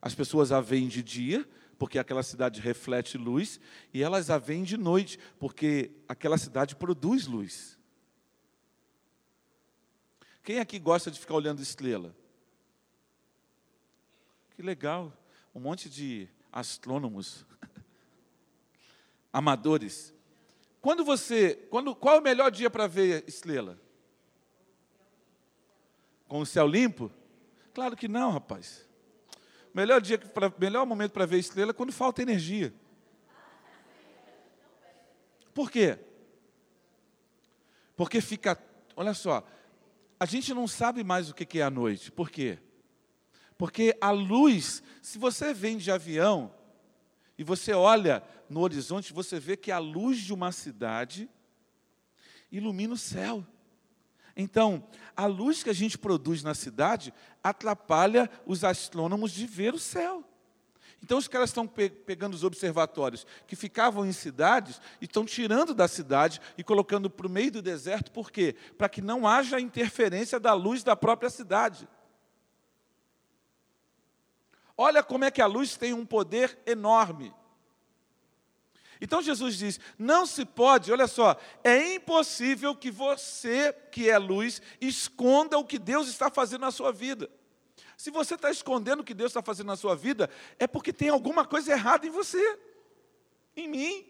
as 0.00 0.14
pessoas 0.14 0.52
a 0.52 0.60
veem 0.60 0.86
de 0.86 1.02
dia, 1.02 1.48
porque 1.76 1.98
aquela 1.98 2.22
cidade 2.22 2.60
reflete 2.60 3.18
luz, 3.18 3.60
e 3.92 4.02
elas 4.02 4.30
a 4.30 4.38
veem 4.38 4.62
de 4.62 4.76
noite, 4.76 5.18
porque 5.40 5.90
aquela 6.06 6.38
cidade 6.38 6.76
produz 6.76 7.26
luz. 7.26 7.76
Quem 10.42 10.60
aqui 10.60 10.78
gosta 10.78 11.10
de 11.10 11.18
ficar 11.18 11.34
olhando 11.34 11.60
estrela? 11.60 12.14
Que 14.54 14.62
legal, 14.62 15.12
um 15.54 15.60
monte 15.60 15.90
de 15.90 16.28
astrônomos 16.52 17.44
amadores. 19.32 20.14
Quando 20.80 21.04
você, 21.04 21.54
quando, 21.70 21.94
qual 21.94 22.16
é 22.16 22.18
o 22.18 22.22
melhor 22.22 22.50
dia 22.50 22.70
para 22.70 22.86
ver 22.86 23.24
estrela? 23.26 23.78
Com 26.26 26.40
o 26.40 26.46
céu 26.46 26.66
limpo? 26.66 27.10
Claro 27.74 27.96
que 27.96 28.08
não, 28.08 28.30
rapaz. 28.32 28.86
Melhor 29.72 30.00
dia, 30.00 30.18
pra, 30.18 30.52
melhor 30.58 30.86
momento 30.86 31.12
para 31.12 31.26
ver 31.26 31.38
estrela 31.38 31.70
é 31.70 31.74
quando 31.74 31.92
falta 31.92 32.22
energia. 32.22 32.72
Por 35.54 35.70
quê? 35.70 35.98
Porque 37.96 38.20
fica, 38.20 38.56
olha 38.94 39.14
só, 39.14 39.44
a 40.20 40.24
gente 40.24 40.54
não 40.54 40.68
sabe 40.68 41.02
mais 41.02 41.30
o 41.30 41.34
que 41.34 41.58
é 41.58 41.62
a 41.62 41.70
noite. 41.70 42.12
Por 42.12 42.30
quê? 42.30 42.58
Porque 43.56 43.96
a 44.00 44.10
luz, 44.10 44.82
se 45.02 45.18
você 45.18 45.52
vem 45.52 45.76
de 45.76 45.90
avião, 45.90 46.54
e 47.38 47.44
você 47.44 47.72
olha 47.72 48.22
no 48.50 48.60
horizonte, 48.60 49.12
você 49.12 49.38
vê 49.38 49.56
que 49.56 49.70
a 49.70 49.78
luz 49.78 50.18
de 50.18 50.34
uma 50.34 50.50
cidade 50.50 51.30
ilumina 52.50 52.94
o 52.94 52.98
céu. 52.98 53.46
Então, 54.36 54.84
a 55.16 55.26
luz 55.26 55.62
que 55.62 55.70
a 55.70 55.74
gente 55.74 55.96
produz 55.96 56.42
na 56.42 56.54
cidade 56.54 57.14
atrapalha 57.42 58.28
os 58.44 58.64
astrônomos 58.64 59.30
de 59.30 59.46
ver 59.46 59.72
o 59.72 59.78
céu. 59.78 60.24
Então, 61.02 61.16
os 61.16 61.28
caras 61.28 61.50
estão 61.50 61.66
pe 61.66 61.88
pegando 61.88 62.34
os 62.34 62.42
observatórios 62.42 63.24
que 63.46 63.54
ficavam 63.54 64.04
em 64.04 64.12
cidades 64.12 64.80
e 65.00 65.04
estão 65.04 65.24
tirando 65.24 65.72
da 65.72 65.86
cidade 65.86 66.40
e 66.56 66.64
colocando 66.64 67.08
para 67.08 67.26
o 67.26 67.30
meio 67.30 67.52
do 67.52 67.62
deserto, 67.62 68.10
por 68.10 68.32
quê? 68.32 68.56
Para 68.76 68.88
que 68.88 69.00
não 69.00 69.28
haja 69.28 69.60
interferência 69.60 70.40
da 70.40 70.54
luz 70.54 70.82
da 70.82 70.96
própria 70.96 71.30
cidade. 71.30 71.88
Olha 74.80 75.02
como 75.02 75.24
é 75.24 75.30
que 75.30 75.42
a 75.42 75.46
luz 75.46 75.76
tem 75.76 75.92
um 75.92 76.06
poder 76.06 76.56
enorme. 76.64 77.34
Então 79.00 79.20
Jesus 79.20 79.56
diz: 79.56 79.80
não 79.98 80.24
se 80.24 80.44
pode, 80.44 80.92
olha 80.92 81.08
só, 81.08 81.36
é 81.64 81.94
impossível 81.94 82.76
que 82.76 82.88
você, 82.88 83.72
que 83.90 84.08
é 84.08 84.16
luz, 84.16 84.62
esconda 84.80 85.58
o 85.58 85.64
que 85.64 85.80
Deus 85.80 86.06
está 86.06 86.30
fazendo 86.30 86.60
na 86.60 86.70
sua 86.70 86.92
vida. 86.92 87.28
Se 87.96 88.12
você 88.12 88.36
está 88.36 88.52
escondendo 88.52 89.00
o 89.00 89.04
que 89.04 89.14
Deus 89.14 89.30
está 89.30 89.42
fazendo 89.42 89.66
na 89.66 89.76
sua 89.76 89.96
vida, 89.96 90.30
é 90.60 90.68
porque 90.68 90.92
tem 90.92 91.08
alguma 91.08 91.44
coisa 91.44 91.72
errada 91.72 92.06
em 92.06 92.10
você, 92.10 92.58
em 93.56 93.66
mim. 93.68 94.06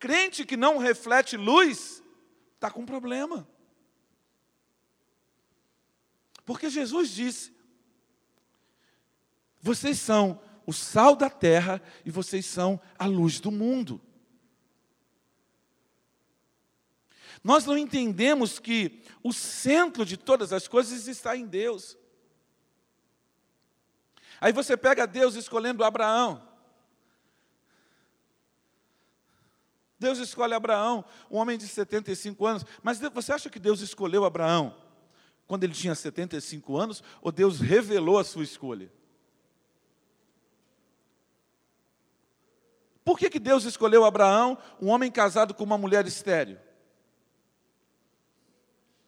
Crente 0.00 0.44
que 0.44 0.56
não 0.56 0.78
reflete 0.78 1.36
luz, 1.36 2.02
está 2.56 2.68
com 2.68 2.84
problema. 2.84 3.48
Porque 6.44 6.68
Jesus 6.68 7.10
disse: 7.10 7.57
vocês 9.60 9.98
são 9.98 10.40
o 10.66 10.72
sal 10.72 11.16
da 11.16 11.30
terra 11.30 11.80
e 12.04 12.10
vocês 12.10 12.44
são 12.46 12.80
a 12.98 13.06
luz 13.06 13.40
do 13.40 13.50
mundo. 13.50 14.00
Nós 17.42 17.64
não 17.64 17.78
entendemos 17.78 18.58
que 18.58 19.02
o 19.22 19.32
centro 19.32 20.04
de 20.04 20.16
todas 20.16 20.52
as 20.52 20.68
coisas 20.68 21.06
está 21.06 21.36
em 21.36 21.46
Deus. 21.46 21.96
Aí 24.40 24.52
você 24.52 24.76
pega 24.76 25.06
Deus 25.06 25.34
escolhendo 25.34 25.84
Abraão. 25.84 26.46
Deus 29.98 30.18
escolhe 30.18 30.54
Abraão, 30.54 31.04
um 31.30 31.38
homem 31.38 31.58
de 31.58 31.66
75 31.66 32.46
anos. 32.46 32.64
Mas 32.82 33.00
você 33.00 33.32
acha 33.32 33.50
que 33.50 33.58
Deus 33.58 33.80
escolheu 33.80 34.24
Abraão 34.24 34.76
quando 35.46 35.64
ele 35.64 35.72
tinha 35.72 35.94
75 35.94 36.76
anos, 36.76 37.02
ou 37.22 37.32
Deus 37.32 37.58
revelou 37.58 38.18
a 38.18 38.24
sua 38.24 38.44
escolha? 38.44 38.92
Por 43.08 43.18
que, 43.18 43.30
que 43.30 43.38
Deus 43.38 43.64
escolheu 43.64 44.04
Abraão, 44.04 44.58
um 44.78 44.88
homem 44.88 45.10
casado 45.10 45.54
com 45.54 45.64
uma 45.64 45.78
mulher 45.78 46.06
estéreo? 46.06 46.60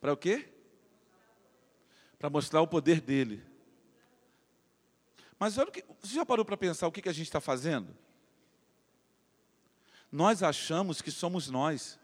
Para 0.00 0.14
o 0.14 0.16
quê? 0.16 0.48
Para 2.18 2.30
mostrar 2.30 2.62
o 2.62 2.66
poder 2.66 3.02
dele. 3.02 3.44
Mas 5.38 5.58
olha 5.58 5.68
o 5.68 5.70
que, 5.70 5.84
você 6.00 6.14
já 6.14 6.24
parou 6.24 6.46
para 6.46 6.56
pensar 6.56 6.86
o 6.86 6.90
que, 6.90 7.02
que 7.02 7.10
a 7.10 7.12
gente 7.12 7.26
está 7.26 7.42
fazendo? 7.42 7.94
Nós 10.10 10.42
achamos 10.42 11.02
que 11.02 11.10
somos 11.10 11.50
nós. 11.50 12.00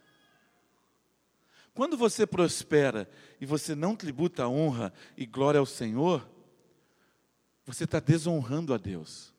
Quando 1.72 1.96
você 1.96 2.26
prospera 2.26 3.08
e 3.40 3.46
você 3.46 3.74
não 3.74 3.96
tributa 3.96 4.46
honra 4.46 4.92
e 5.16 5.24
glória 5.24 5.60
ao 5.60 5.64
Senhor, 5.64 6.28
você 7.64 7.84
está 7.84 8.00
desonrando 8.00 8.74
a 8.74 8.76
Deus. 8.76 9.34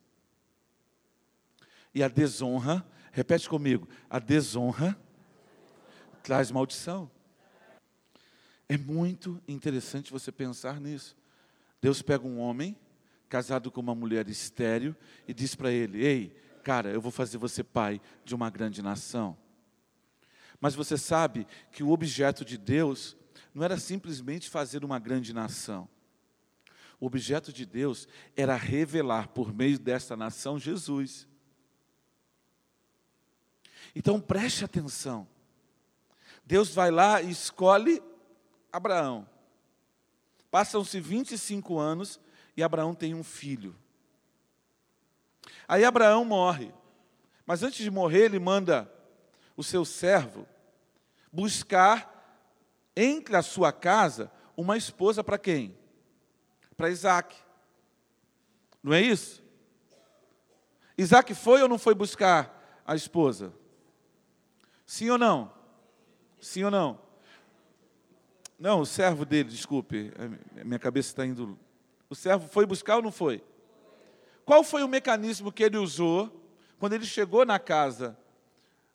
E 1.98 2.04
a 2.04 2.08
desonra, 2.08 2.88
repete 3.12 3.50
comigo, 3.50 3.90
a 4.08 4.20
desonra 4.20 4.96
traz 6.22 6.52
maldição. 6.52 7.10
É 8.70 8.78
muito 8.78 9.42
interessante 9.48 10.12
você 10.12 10.32
pensar 10.32 10.80
nisso. 10.80 11.18
Deus 11.82 12.04
pega 12.04 12.28
um 12.28 12.38
homem 12.38 12.78
casado 13.28 13.72
com 13.72 13.82
uma 13.82 13.96
mulher 13.96 14.30
estéril 14.30 14.96
e 15.28 15.34
diz 15.34 15.56
para 15.56 15.72
ele: 15.72 16.06
Ei, 16.06 16.40
cara, 16.64 16.92
eu 16.92 17.02
vou 17.02 17.12
fazer 17.12 17.40
você 17.40 17.64
pai 17.64 18.00
de 18.24 18.36
uma 18.36 18.52
grande 18.52 18.84
nação. 18.84 19.36
Mas 20.62 20.76
você 20.76 21.00
sabe 21.00 21.48
que 21.72 21.82
o 21.82 21.90
objeto 21.90 22.46
de 22.46 22.60
Deus 22.60 23.18
não 23.56 23.64
era 23.64 23.80
simplesmente 23.80 24.52
fazer 24.52 24.86
uma 24.86 25.00
grande 25.00 25.34
nação. 25.34 25.90
O 27.00 27.08
objeto 27.08 27.52
de 27.52 27.66
Deus 27.66 28.08
era 28.36 28.56
revelar 28.56 29.30
por 29.30 29.52
meio 29.52 29.80
desta 29.80 30.16
nação 30.16 30.60
Jesus. 30.60 31.28
Então 33.98 34.22
preste 34.22 34.64
atenção. 34.64 35.28
Deus 36.46 36.70
vai 36.70 36.92
lá 36.92 37.20
e 37.20 37.32
escolhe 37.32 38.00
Abraão. 38.72 39.28
Passam-se 40.52 41.00
25 41.00 41.80
anos 41.80 42.20
e 42.56 42.62
Abraão 42.62 42.94
tem 42.94 43.16
um 43.16 43.24
filho. 43.24 43.76
Aí 45.68 45.84
Abraão 45.84 46.24
morre. 46.24 46.72
Mas 47.44 47.64
antes 47.64 47.84
de 47.84 47.90
morrer, 47.90 48.26
ele 48.26 48.38
manda 48.38 48.88
o 49.56 49.64
seu 49.64 49.84
servo 49.84 50.48
buscar 51.34 52.40
entre 52.96 53.36
a 53.36 53.42
sua 53.42 53.74
casa 53.74 54.32
uma 54.56 54.78
esposa 54.78 55.24
para 55.24 55.40
quem? 55.40 55.76
Para 56.78 56.92
Isaac. 56.92 57.36
Não 58.84 58.94
é 58.94 59.02
isso? 59.02 59.44
Isaac 60.96 61.34
foi 61.34 61.64
ou 61.64 61.68
não 61.68 61.80
foi 61.80 61.96
buscar 61.96 62.84
a 62.86 62.96
esposa? 62.96 63.52
Sim 64.88 65.10
ou 65.10 65.18
não? 65.18 65.52
Sim 66.40 66.64
ou 66.64 66.72
não? 66.72 66.98
Não, 68.58 68.80
o 68.80 68.86
servo 68.86 69.26
dele, 69.26 69.50
desculpe, 69.50 70.14
minha 70.64 70.80
cabeça 70.80 71.10
está 71.10 71.26
indo. 71.26 71.60
O 72.10 72.16
servo 72.16 72.48
foi 72.48 72.66
buscar 72.66 72.96
ou 72.96 73.02
não 73.04 73.12
foi? 73.12 73.44
Qual 74.46 74.64
foi 74.64 74.82
o 74.84 74.88
mecanismo 74.88 75.52
que 75.52 75.62
ele 75.62 75.78
usou 75.78 76.32
quando 76.80 76.94
ele 76.94 77.06
chegou 77.06 77.46
na 77.46 77.60
casa 77.60 78.18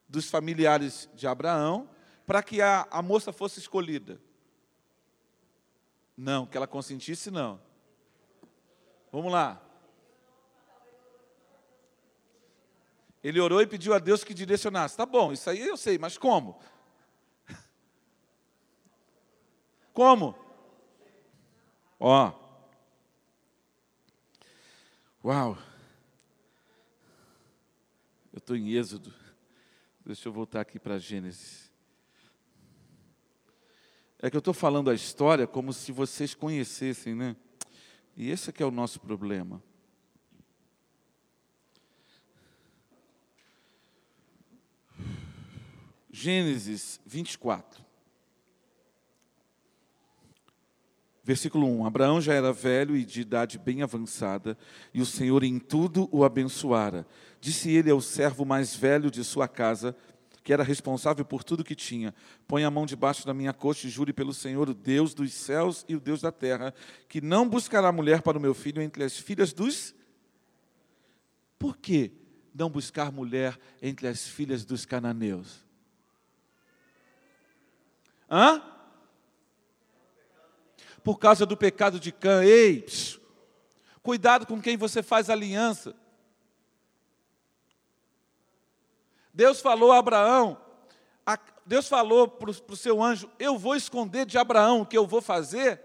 dos 0.08 0.30
familiares 0.30 1.10
de 1.14 1.26
Abraão 1.26 1.88
para 2.26 2.42
que 2.42 2.62
a, 2.62 2.88
a 2.90 3.02
moça 3.02 3.30
fosse 3.30 3.60
escolhida? 3.60 4.18
Não, 6.16 6.46
que 6.46 6.56
ela 6.56 6.66
consentisse, 6.66 7.30
não. 7.30 7.60
Vamos 9.12 9.30
lá. 9.30 9.60
Ele 13.22 13.40
orou 13.40 13.62
e 13.62 13.66
pediu 13.66 13.94
a 13.94 13.98
Deus 13.98 14.24
que 14.24 14.34
direcionasse. 14.34 14.96
Tá 14.96 15.06
bom, 15.06 15.32
isso 15.32 15.48
aí 15.48 15.60
eu 15.60 15.76
sei, 15.76 15.96
mas 15.98 16.18
como? 16.18 16.60
Como? 19.92 20.34
Ó. 22.00 22.32
Uau. 25.24 25.56
Eu 28.32 28.38
estou 28.38 28.56
em 28.56 28.70
Êxodo. 28.70 29.12
Deixa 30.04 30.28
eu 30.28 30.32
voltar 30.32 30.62
aqui 30.62 30.80
para 30.80 30.98
Gênesis. 30.98 31.70
É 34.18 34.30
que 34.30 34.36
eu 34.36 34.40
estou 34.40 34.54
falando 34.54 34.90
a 34.90 34.94
história 34.94 35.46
como 35.46 35.72
se 35.72 35.92
vocês 35.92 36.34
conhecessem, 36.34 37.14
né? 37.14 37.36
E 38.16 38.30
esse 38.30 38.50
é 38.50 38.52
que 38.52 38.62
é 38.62 38.66
o 38.66 38.70
nosso 38.70 38.98
problema. 38.98 39.62
Gênesis 46.12 47.00
24. 47.06 47.82
Versículo 51.24 51.66
1: 51.66 51.86
Abraão 51.86 52.20
já 52.20 52.34
era 52.34 52.52
velho 52.52 52.94
e 52.94 53.02
de 53.04 53.22
idade 53.22 53.58
bem 53.58 53.82
avançada, 53.82 54.58
e 54.92 55.00
o 55.00 55.06
Senhor 55.06 55.42
em 55.42 55.58
tudo 55.58 56.10
o 56.12 56.22
abençoara. 56.22 57.06
Disse 57.40 57.70
ele 57.70 57.90
ao 57.90 58.00
servo 58.02 58.44
mais 58.44 58.76
velho 58.76 59.10
de 59.10 59.24
sua 59.24 59.48
casa, 59.48 59.96
que 60.44 60.52
era 60.52 60.62
responsável 60.62 61.24
por 61.24 61.42
tudo 61.42 61.64
que 61.64 61.74
tinha: 61.74 62.14
Põe 62.46 62.62
a 62.64 62.70
mão 62.70 62.84
debaixo 62.84 63.24
da 63.24 63.32
minha 63.32 63.54
coxa 63.54 63.86
e 63.86 63.90
jure 63.90 64.12
pelo 64.12 64.34
Senhor, 64.34 64.68
o 64.68 64.74
Deus 64.74 65.14
dos 65.14 65.32
céus 65.32 65.82
e 65.88 65.96
o 65.96 66.00
Deus 66.00 66.20
da 66.20 66.30
terra, 66.30 66.74
que 67.08 67.22
não 67.22 67.48
buscará 67.48 67.90
mulher 67.90 68.20
para 68.20 68.36
o 68.36 68.40
meu 68.40 68.52
filho 68.52 68.82
entre 68.82 69.02
as 69.02 69.16
filhas 69.16 69.54
dos. 69.54 69.94
Por 71.58 71.78
que 71.78 72.12
não 72.54 72.68
buscar 72.68 73.10
mulher 73.10 73.58
entre 73.80 74.08
as 74.08 74.26
filhas 74.26 74.62
dos 74.64 74.84
cananeus? 74.84 75.71
Hã? 78.32 78.62
Por 81.04 81.18
causa 81.18 81.44
do 81.44 81.54
pecado 81.54 82.00
de 82.00 82.10
Cã. 82.10 82.42
Ei, 82.42 82.80
psiu, 82.80 83.20
cuidado 84.02 84.46
com 84.46 84.58
quem 84.58 84.74
você 84.74 85.02
faz 85.02 85.28
aliança. 85.28 85.94
Deus 89.34 89.60
falou 89.60 89.92
a 89.92 89.98
Abraão, 89.98 90.58
a, 91.26 91.38
Deus 91.66 91.86
falou 91.88 92.26
para 92.26 92.50
o 92.50 92.76
seu 92.76 93.02
anjo: 93.02 93.30
Eu 93.38 93.58
vou 93.58 93.76
esconder 93.76 94.24
de 94.24 94.38
Abraão 94.38 94.80
o 94.80 94.86
que 94.86 94.96
eu 94.96 95.06
vou 95.06 95.20
fazer. 95.20 95.82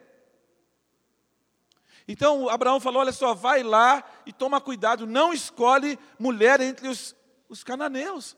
Então 2.08 2.48
Abraão 2.48 2.80
falou: 2.80 3.02
Olha 3.02 3.12
só, 3.12 3.34
vai 3.34 3.62
lá 3.62 4.04
e 4.26 4.32
toma 4.32 4.62
cuidado, 4.62 5.06
não 5.06 5.34
escolhe 5.34 6.00
mulher 6.18 6.62
entre 6.62 6.88
os, 6.88 7.14
os 7.50 7.62
cananeus 7.62 8.38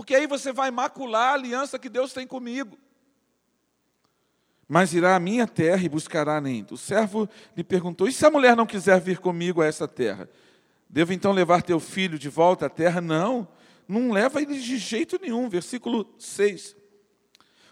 porque 0.00 0.14
aí 0.14 0.26
você 0.26 0.50
vai 0.50 0.70
macular 0.70 1.32
a 1.32 1.34
aliança 1.34 1.78
que 1.78 1.90
Deus 1.90 2.10
tem 2.14 2.26
comigo. 2.26 2.78
Mas 4.66 4.94
irá 4.94 5.14
à 5.14 5.20
minha 5.20 5.46
terra 5.46 5.84
e 5.84 5.90
buscará 5.90 6.40
nem. 6.40 6.66
O 6.70 6.76
servo 6.78 7.28
lhe 7.54 7.62
perguntou: 7.62 8.08
E 8.08 8.12
se 8.12 8.24
a 8.24 8.30
mulher 8.30 8.56
não 8.56 8.64
quiser 8.64 8.98
vir 8.98 9.18
comigo 9.18 9.60
a 9.60 9.66
essa 9.66 9.86
terra? 9.86 10.26
Devo 10.88 11.12
então 11.12 11.32
levar 11.32 11.60
teu 11.60 11.78
filho 11.78 12.18
de 12.18 12.30
volta 12.30 12.64
à 12.64 12.70
terra? 12.70 12.98
Não, 13.02 13.46
não 13.86 14.10
leva 14.10 14.40
ele 14.40 14.58
de 14.58 14.78
jeito 14.78 15.18
nenhum. 15.20 15.50
Versículo 15.50 16.10
6. 16.18 16.74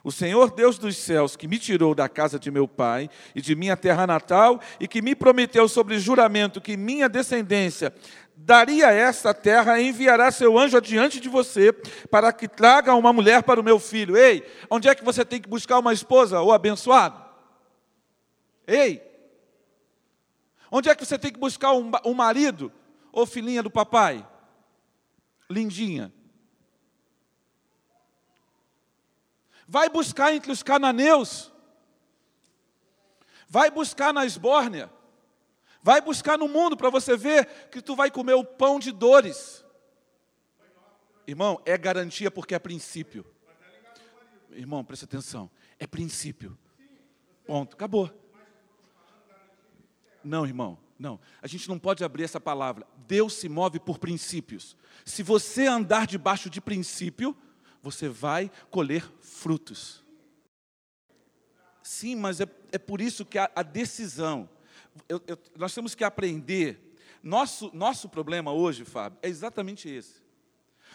O 0.04 0.12
Senhor 0.12 0.50
Deus 0.50 0.78
dos 0.78 0.98
céus, 0.98 1.34
que 1.34 1.48
me 1.48 1.58
tirou 1.58 1.94
da 1.94 2.10
casa 2.10 2.38
de 2.38 2.50
meu 2.50 2.68
pai 2.68 3.08
e 3.34 3.40
de 3.40 3.54
minha 3.54 3.76
terra 3.76 4.06
natal, 4.06 4.60
e 4.78 4.86
que 4.86 5.00
me 5.00 5.14
prometeu 5.14 5.66
sobre 5.66 5.98
juramento 5.98 6.60
que 6.60 6.76
minha 6.76 7.08
descendência 7.08 7.92
daria 8.48 8.90
esta 8.90 9.34
terra 9.34 9.78
e 9.78 9.88
enviará 9.88 10.30
seu 10.30 10.58
anjo 10.58 10.78
adiante 10.78 11.20
de 11.20 11.28
você 11.28 11.70
para 12.10 12.32
que 12.32 12.48
traga 12.48 12.94
uma 12.94 13.12
mulher 13.12 13.42
para 13.42 13.60
o 13.60 13.62
meu 13.62 13.78
filho. 13.78 14.16
Ei, 14.16 14.42
onde 14.70 14.88
é 14.88 14.94
que 14.94 15.04
você 15.04 15.22
tem 15.22 15.38
que 15.38 15.46
buscar 15.46 15.78
uma 15.78 15.92
esposa 15.92 16.40
ou 16.40 16.50
abençoado? 16.50 17.22
Ei, 18.66 19.02
onde 20.70 20.88
é 20.88 20.94
que 20.94 21.04
você 21.04 21.18
tem 21.18 21.30
que 21.30 21.38
buscar 21.38 21.72
um, 21.72 21.90
um 22.06 22.14
marido 22.14 22.72
ou 23.12 23.26
filhinha 23.26 23.62
do 23.62 23.70
papai? 23.70 24.26
Lindinha. 25.50 26.10
Vai 29.66 29.90
buscar 29.90 30.32
entre 30.32 30.50
os 30.50 30.62
cananeus. 30.62 31.52
Vai 33.46 33.70
buscar 33.70 34.14
na 34.14 34.24
esbórnia. 34.24 34.90
Vai 35.88 36.02
buscar 36.02 36.36
no 36.36 36.46
mundo 36.46 36.76
para 36.76 36.90
você 36.90 37.16
ver 37.16 37.46
que 37.70 37.80
tu 37.80 37.96
vai 37.96 38.10
comer 38.10 38.34
o 38.34 38.44
pão 38.44 38.78
de 38.78 38.92
dores. 38.92 39.64
Irmão, 41.26 41.62
é 41.64 41.78
garantia 41.78 42.30
porque 42.30 42.54
é 42.54 42.58
princípio. 42.58 43.24
Irmão, 44.50 44.84
presta 44.84 45.06
atenção. 45.06 45.50
É 45.78 45.86
princípio. 45.86 46.58
Ponto. 47.46 47.72
Acabou. 47.72 48.12
Não, 50.22 50.44
irmão. 50.44 50.76
Não. 50.98 51.18
A 51.40 51.46
gente 51.46 51.66
não 51.70 51.78
pode 51.78 52.04
abrir 52.04 52.24
essa 52.24 52.38
palavra. 52.38 52.86
Deus 53.06 53.32
se 53.32 53.48
move 53.48 53.80
por 53.80 53.96
princípios. 53.96 54.76
Se 55.06 55.22
você 55.22 55.66
andar 55.68 56.06
debaixo 56.06 56.50
de 56.50 56.60
princípio, 56.60 57.34
você 57.82 58.10
vai 58.10 58.50
colher 58.70 59.10
frutos. 59.22 60.04
Sim, 61.82 62.14
mas 62.14 62.42
é, 62.42 62.46
é 62.72 62.76
por 62.76 63.00
isso 63.00 63.24
que 63.24 63.38
a, 63.38 63.50
a 63.56 63.62
decisão. 63.62 64.50
Eu, 65.08 65.22
eu, 65.26 65.38
nós 65.56 65.74
temos 65.74 65.94
que 65.94 66.04
aprender. 66.04 66.96
Nosso, 67.22 67.70
nosso 67.74 68.08
problema 68.08 68.52
hoje, 68.52 68.84
Fábio, 68.84 69.18
é 69.22 69.28
exatamente 69.28 69.88
esse. 69.88 70.22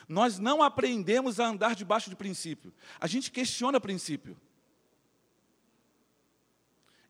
Nós 0.08 0.39
não 0.39 0.64
aprendemos 0.64 1.39
a 1.39 1.47
andar 1.47 1.76
debaixo 1.76 2.10
de 2.10 2.16
princípio. 2.16 2.74
A 2.99 3.08
gente 3.08 3.32
questiona 3.32 3.80
princípio. 3.80 4.38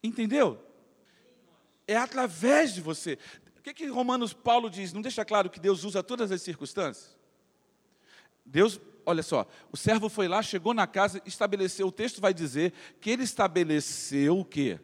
Entendeu? 0.02 0.62
É 1.86 1.96
através 1.96 2.74
de 2.74 2.80
você. 2.80 3.18
O 3.58 3.62
que, 3.62 3.72
que 3.72 3.86
Romanos 3.86 4.32
Paulo 4.32 4.68
diz? 4.68 4.92
Não 4.92 5.00
deixa 5.00 5.24
claro 5.24 5.48
que 5.48 5.60
Deus 5.60 5.84
usa 5.84 6.02
todas 6.02 6.30
as 6.30 6.42
circunstâncias? 6.42 7.16
Deus, 8.44 8.78
olha 9.06 9.22
só, 9.22 9.46
o 9.72 9.76
servo 9.76 10.08
foi 10.08 10.28
lá, 10.28 10.42
chegou 10.42 10.74
na 10.74 10.86
casa, 10.86 11.22
estabeleceu, 11.24 11.86
o 11.86 11.92
texto 11.92 12.20
vai 12.20 12.34
dizer 12.34 12.74
que 13.00 13.10
ele 13.10 13.22
estabeleceu 13.22 14.38
o 14.38 14.44
quê? 14.44 14.78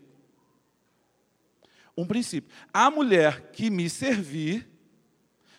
Um 2.00 2.06
princípio. 2.06 2.50
A 2.72 2.90
mulher 2.90 3.52
que 3.52 3.68
me 3.68 3.90
servir, 3.90 4.66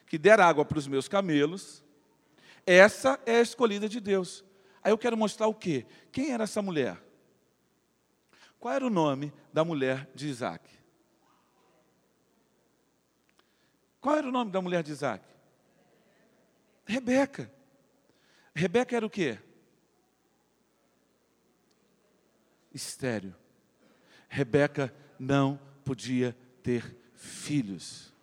que 0.07 0.17
der 0.17 0.39
água 0.39 0.65
para 0.65 0.79
os 0.79 0.87
meus 0.87 1.07
camelos, 1.07 1.83
essa 2.65 3.19
é 3.27 3.35
a 3.35 3.41
escolhida 3.41 3.87
de 3.87 3.99
Deus. 3.99 4.43
Aí 4.83 4.91
eu 4.91 4.97
quero 4.97 5.15
mostrar 5.15 5.45
o 5.47 5.53
quê? 5.53 5.85
Quem 6.11 6.31
era 6.31 6.45
essa 6.45 6.59
mulher? 6.59 6.99
Qual 8.59 8.73
era 8.73 8.85
o 8.85 8.89
nome 8.89 9.31
da 9.53 9.63
mulher 9.63 10.09
de 10.15 10.27
Isaac? 10.27 10.67
Qual 13.99 14.15
era 14.15 14.27
o 14.27 14.31
nome 14.31 14.49
da 14.49 14.59
mulher 14.59 14.81
de 14.81 14.91
Isaac? 14.91 15.23
Rebeca. 16.85 17.53
Rebeca 18.55 18.95
era 18.95 19.05
o 19.05 19.09
quê? 19.11 19.37
Estéreo. 22.73 23.35
Rebeca 24.27 24.91
não 25.19 25.59
podia 25.83 26.35
ter 26.63 26.95
filhos. 27.13 28.13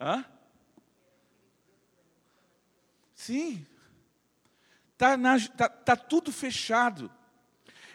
Hã? 0.00 0.24
Sim. 3.14 3.66
Está 4.92 5.16
tá, 5.56 5.68
tá 5.68 5.96
tudo 5.96 6.32
fechado. 6.32 7.10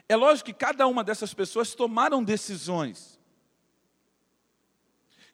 É 0.08 0.16
lógico 0.16 0.48
que 0.48 0.54
cada 0.54 0.86
uma 0.88 1.04
dessas 1.04 1.34
pessoas 1.34 1.74
tomaram 1.74 2.24
decisões 2.24 3.13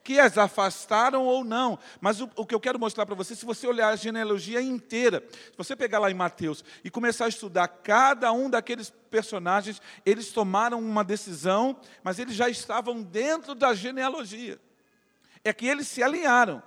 que 0.04 0.20
as 0.20 0.38
afastaram 0.38 1.26
ou 1.26 1.43
não. 1.43 1.78
Mas 2.00 2.22
o, 2.22 2.30
o 2.36 2.45
que 2.45 2.56
eu 2.56 2.60
quero 2.60 2.80
mostrar 2.80 3.06
para 3.06 3.16
você, 3.16 3.36
se 3.36 3.45
você 3.45 3.68
olhar 3.68 3.89
a 3.89 3.95
genealogia 3.95 4.62
inteira, 4.62 5.24
se 5.32 5.58
você 5.58 5.76
pegar 5.76 6.00
lá 6.00 6.10
em 6.10 6.16
Mateus 6.16 6.64
e 6.84 6.89
começar 6.89 7.26
a 7.26 7.30
estudar 7.30 7.68
cada 7.68 8.32
um 8.32 8.50
daqueles 8.50 8.89
personagens, 9.10 9.82
eles 10.06 10.32
tomaram 10.32 10.80
uma 10.80 11.04
decisão, 11.04 11.80
mas 12.04 12.20
eles 12.20 12.36
já 12.36 12.50
estavam 12.50 13.02
dentro 13.02 13.54
da 13.54 13.74
genealogia. 13.74 14.60
É 15.43 15.54
que 15.54 15.68
eles 15.68 15.88
se 15.88 16.02
alinharam. 16.02 16.62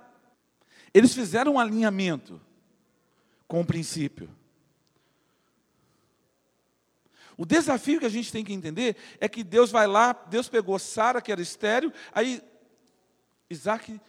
Eles 0.93 1.13
fizeram 1.13 1.53
um 1.53 1.59
alinhamento 1.59 2.39
com 3.47 3.61
o 3.61 3.65
princípio. 3.65 4.29
O 7.35 7.45
desafio 7.45 7.99
que 7.99 8.05
a 8.05 8.09
gente 8.09 8.31
tem 8.31 8.43
que 8.43 8.53
entender 8.53 8.95
é 9.19 9.27
que 9.27 9.43
Deus 9.43 9.71
vai 9.71 9.87
lá, 9.87 10.13
Deus 10.13 10.47
pegou 10.47 10.77
Sara, 10.77 11.21
que 11.21 11.31
era 11.31 11.41
estéreo, 11.41 11.91
aí 12.13 12.41
Isaac 13.53 13.99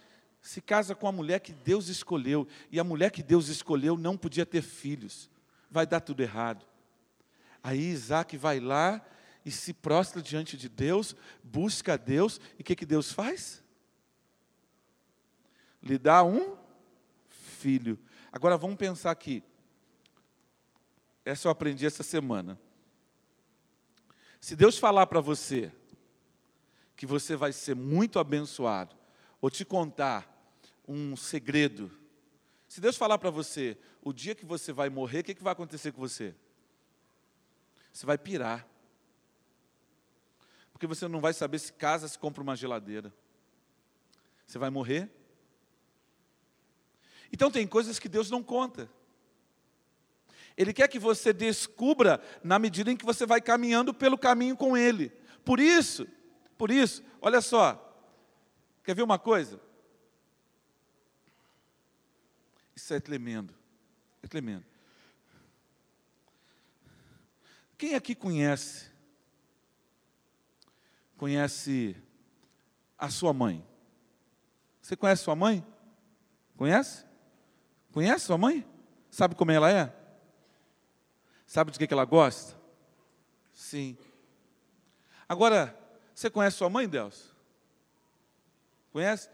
se 0.40 0.61
casa 0.61 0.95
com 0.95 1.09
a 1.09 1.12
mulher 1.12 1.40
que 1.40 1.53
Deus 1.53 1.88
escolheu, 1.88 2.47
e 2.70 2.78
a 2.78 2.84
mulher 2.84 3.11
que 3.11 3.22
Deus 3.22 3.49
escolheu 3.49 3.97
não 3.97 4.16
podia 4.16 4.45
ter 4.45 4.61
filhos. 4.61 5.30
Vai 5.70 5.86
dar 5.86 6.01
tudo 6.01 6.22
errado. 6.22 6.66
Aí 7.62 7.80
Isaac 7.80 8.36
vai 8.36 8.61
lá 8.61 9.01
e 9.45 9.51
se 9.51 9.72
prostra 9.72 10.20
diante 10.20 10.57
de 10.57 10.68
Deus, 10.68 11.16
busca 11.42 11.95
a 11.95 11.97
Deus, 11.97 12.38
e 12.59 12.62
o 12.62 12.64
que, 12.64 12.76
que 12.76 12.84
Deus 12.84 13.11
faz? 13.11 13.62
Lhe 15.82 15.97
dá 15.97 16.22
um 16.22 16.57
filho. 17.28 17.99
Agora 18.30 18.59
vamos 18.59 18.76
pensar 18.76 19.11
aqui. 19.11 19.42
Essa 21.24 21.49
eu 21.49 21.53
aprendi 21.53 21.86
essa 21.86 22.03
semana. 22.03 22.61
Se 24.40 24.55
Deus 24.55 24.76
falar 24.76 25.07
para 25.07 25.22
você 25.22 25.72
que 26.95 27.07
você 27.07 27.34
vai 27.34 27.51
ser 27.51 27.74
muito 27.74 28.18
abençoado, 28.18 28.95
ou 29.45 29.51
te 29.51 29.62
contar 29.62 30.26
um 30.88 31.14
segredo, 31.14 31.92
se 32.66 32.80
Deus 32.80 32.97
falar 32.97 33.18
para 33.18 33.28
você 33.28 33.76
o 34.01 34.11
dia 34.11 34.34
que 34.34 34.47
você 34.47 34.72
vai 34.72 34.88
morrer, 34.88 35.18
o 35.18 35.24
que, 35.24 35.34
que 35.34 35.42
vai 35.42 35.53
acontecer 35.53 35.92
com 35.92 36.01
você? 36.01 36.34
Você 37.92 38.07
vai 38.07 38.16
pirar. 38.16 38.66
Porque 40.72 40.86
você 40.86 41.07
não 41.07 41.20
vai 41.20 41.34
saber 41.34 41.59
se 41.59 41.74
casa, 41.74 42.09
se 42.09 42.18
compra 42.18 42.42
uma 42.42 42.57
geladeira. 42.57 43.12
Você 44.47 44.59
vai 44.59 44.70
morrer. 44.70 45.11
Então 47.30 47.51
tem 47.51 47.66
coisas 47.66 47.99
que 47.99 48.09
Deus 48.09 48.30
não 48.30 48.42
conta. 48.42 48.90
Ele 50.57 50.72
quer 50.72 50.88
que 50.88 50.99
você 50.99 51.34
descubra 51.34 52.18
na 52.42 52.59
medida 52.59 52.90
em 52.90 52.97
que 52.97 53.05
você 53.05 53.26
vai 53.26 53.42
caminhando 53.42 53.92
pelo 53.92 54.16
caminho 54.16 54.57
com 54.57 54.74
Ele. 54.74 55.11
Por 55.45 55.61
isso, 55.61 56.09
por 56.57 56.70
isso, 56.70 57.05
olha 57.20 57.42
só. 57.42 57.93
Quer 58.85 58.95
ver 58.95 59.03
uma 59.03 59.18
coisa? 59.18 59.59
Isso 62.76 62.93
é 62.93 63.01
tremendo. 63.01 63.55
É 64.22 64.26
tremendo. 64.26 64.64
Quem 67.78 67.95
aqui 67.95 68.14
conhece? 68.14 68.91
Conhece 71.16 71.97
a 72.99 73.09
sua 73.09 73.32
mãe? 73.32 73.66
Você 74.82 74.97
conhece 74.97 75.24
sua 75.24 75.35
mãe? 75.35 75.64
Conhece? 76.57 77.05
Conhece 77.91 78.26
sua 78.26 78.37
mãe? 78.37 78.66
Sabe 79.11 79.35
como 79.35 79.51
ela 79.51 79.70
é? 79.70 79.95
Sabe 81.47 81.70
de 81.70 81.78
que 81.78 81.93
ela 81.93 82.05
gosta? 82.05 82.59
Sim. 83.53 83.97
Agora, 85.28 85.78
você 86.14 86.28
conhece 86.28 86.59
sua 86.59 86.68
mãe, 86.68 86.89
Deus? 86.89 87.34
Conhece? 88.95 89.28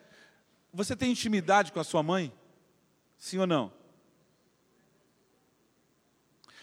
Você 0.72 0.96
tem 0.96 1.11
intimidade 1.11 1.70
com 1.70 1.78
a 1.78 1.84
sua 1.84 2.02
mãe? 2.02 2.32
Sim 3.18 3.36
ou 3.36 3.46
não? 3.46 3.70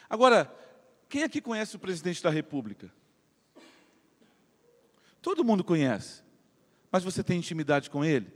Agora, 0.09 0.51
quem 1.07 1.21
aqui 1.21 1.39
conhece 1.39 1.75
o 1.75 1.79
presidente 1.79 2.23
da 2.23 2.31
República? 2.31 2.91
Todo 5.21 5.43
mundo 5.43 5.63
conhece. 5.63 6.23
Mas 6.91 7.03
você 7.03 7.23
tem 7.23 7.37
intimidade 7.37 7.87
com 7.87 8.03
ele? 8.03 8.33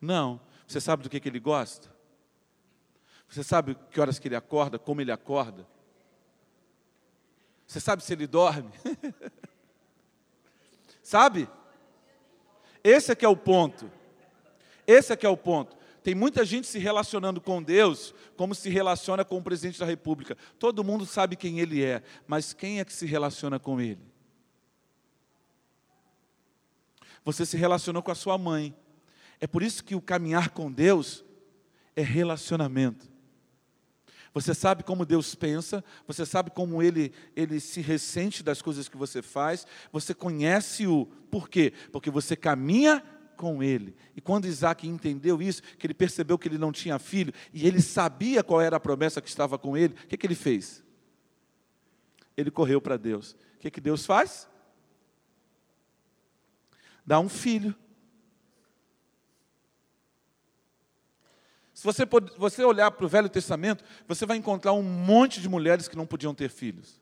Não. 0.00 0.40
Você 0.66 0.80
sabe 0.80 1.04
do 1.04 1.08
que, 1.08 1.20
que 1.20 1.28
ele 1.28 1.38
gosta? 1.38 1.94
Você 3.28 3.44
sabe 3.44 3.76
que 3.92 4.00
horas 4.00 4.18
que 4.18 4.26
ele 4.26 4.34
acorda, 4.34 4.76
como 4.76 5.00
ele 5.00 5.12
acorda? 5.12 5.64
Você 7.64 7.78
sabe 7.78 8.02
se 8.02 8.12
ele 8.12 8.26
dorme? 8.26 8.72
sabe? 11.00 11.48
Esse 12.84 13.12
é 13.12 13.14
que 13.14 13.24
é 13.24 13.28
o 13.28 13.36
ponto. 13.36 13.90
Esse 14.86 15.14
é 15.14 15.16
que 15.16 15.24
é 15.24 15.28
o 15.28 15.36
ponto. 15.36 15.74
Tem 16.02 16.14
muita 16.14 16.44
gente 16.44 16.66
se 16.66 16.78
relacionando 16.78 17.40
com 17.40 17.62
Deus 17.62 18.14
como 18.36 18.54
se 18.54 18.68
relaciona 18.68 19.24
com 19.24 19.38
o 19.38 19.42
presidente 19.42 19.80
da 19.80 19.86
República. 19.86 20.36
Todo 20.58 20.84
mundo 20.84 21.06
sabe 21.06 21.34
quem 21.34 21.60
ele 21.60 21.82
é, 21.82 22.02
mas 22.26 22.52
quem 22.52 22.78
é 22.78 22.84
que 22.84 22.92
se 22.92 23.06
relaciona 23.06 23.58
com 23.58 23.80
ele? 23.80 24.02
Você 27.24 27.46
se 27.46 27.56
relacionou 27.56 28.02
com 28.02 28.10
a 28.10 28.14
sua 28.14 28.36
mãe. 28.36 28.76
É 29.40 29.46
por 29.46 29.62
isso 29.62 29.82
que 29.82 29.94
o 29.94 30.00
caminhar 30.00 30.50
com 30.50 30.70
Deus 30.70 31.24
é 31.96 32.02
relacionamento. 32.02 33.13
Você 34.34 34.52
sabe 34.52 34.82
como 34.82 35.06
Deus 35.06 35.36
pensa, 35.36 35.82
você 36.08 36.26
sabe 36.26 36.50
como 36.50 36.82
ele, 36.82 37.12
ele 37.36 37.60
se 37.60 37.80
ressente 37.80 38.42
das 38.42 38.60
coisas 38.60 38.88
que 38.88 38.96
você 38.96 39.22
faz, 39.22 39.64
você 39.92 40.12
conhece-o. 40.12 41.06
Por 41.30 41.48
quê? 41.48 41.72
Porque 41.92 42.10
você 42.10 42.34
caminha 42.34 43.00
com 43.36 43.62
ele. 43.62 43.94
E 44.16 44.20
quando 44.20 44.46
Isaac 44.46 44.88
entendeu 44.88 45.40
isso, 45.40 45.62
que 45.78 45.86
ele 45.86 45.94
percebeu 45.94 46.36
que 46.36 46.48
ele 46.48 46.58
não 46.58 46.72
tinha 46.72 46.98
filho, 46.98 47.32
e 47.52 47.64
ele 47.64 47.80
sabia 47.80 48.42
qual 48.42 48.60
era 48.60 48.76
a 48.76 48.80
promessa 48.80 49.22
que 49.22 49.28
estava 49.28 49.56
com 49.56 49.76
ele, 49.76 49.94
o 49.94 50.06
que, 50.08 50.16
que 50.16 50.26
ele 50.26 50.34
fez? 50.34 50.82
Ele 52.36 52.50
correu 52.50 52.80
para 52.80 52.96
Deus. 52.96 53.36
O 53.54 53.58
que, 53.60 53.70
que 53.70 53.80
Deus 53.80 54.04
faz? 54.04 54.48
Dá 57.06 57.20
um 57.20 57.28
filho. 57.28 57.72
Se 61.84 61.86
você, 61.86 62.06
você 62.38 62.64
olhar 62.64 62.90
para 62.90 63.04
o 63.04 63.08
Velho 63.10 63.28
Testamento, 63.28 63.84
você 64.08 64.24
vai 64.24 64.38
encontrar 64.38 64.72
um 64.72 64.82
monte 64.82 65.38
de 65.38 65.50
mulheres 65.50 65.86
que 65.86 65.94
não 65.94 66.06
podiam 66.06 66.34
ter 66.34 66.48
filhos. 66.48 66.98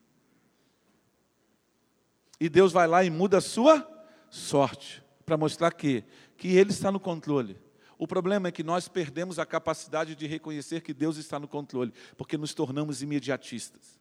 E 2.40 2.48
Deus 2.48 2.72
vai 2.72 2.88
lá 2.88 3.04
e 3.04 3.08
muda 3.08 3.38
a 3.38 3.40
sua 3.40 3.88
sorte, 4.28 5.00
para 5.24 5.36
mostrar 5.36 5.70
que, 5.70 6.02
que 6.36 6.56
Ele 6.56 6.72
está 6.72 6.90
no 6.90 6.98
controle. 6.98 7.60
O 7.96 8.08
problema 8.08 8.48
é 8.48 8.50
que 8.50 8.64
nós 8.64 8.88
perdemos 8.88 9.38
a 9.38 9.46
capacidade 9.46 10.16
de 10.16 10.26
reconhecer 10.26 10.80
que 10.80 10.92
Deus 10.92 11.16
está 11.16 11.38
no 11.38 11.46
controle, 11.46 11.94
porque 12.16 12.36
nos 12.36 12.52
tornamos 12.52 13.02
imediatistas. 13.02 14.00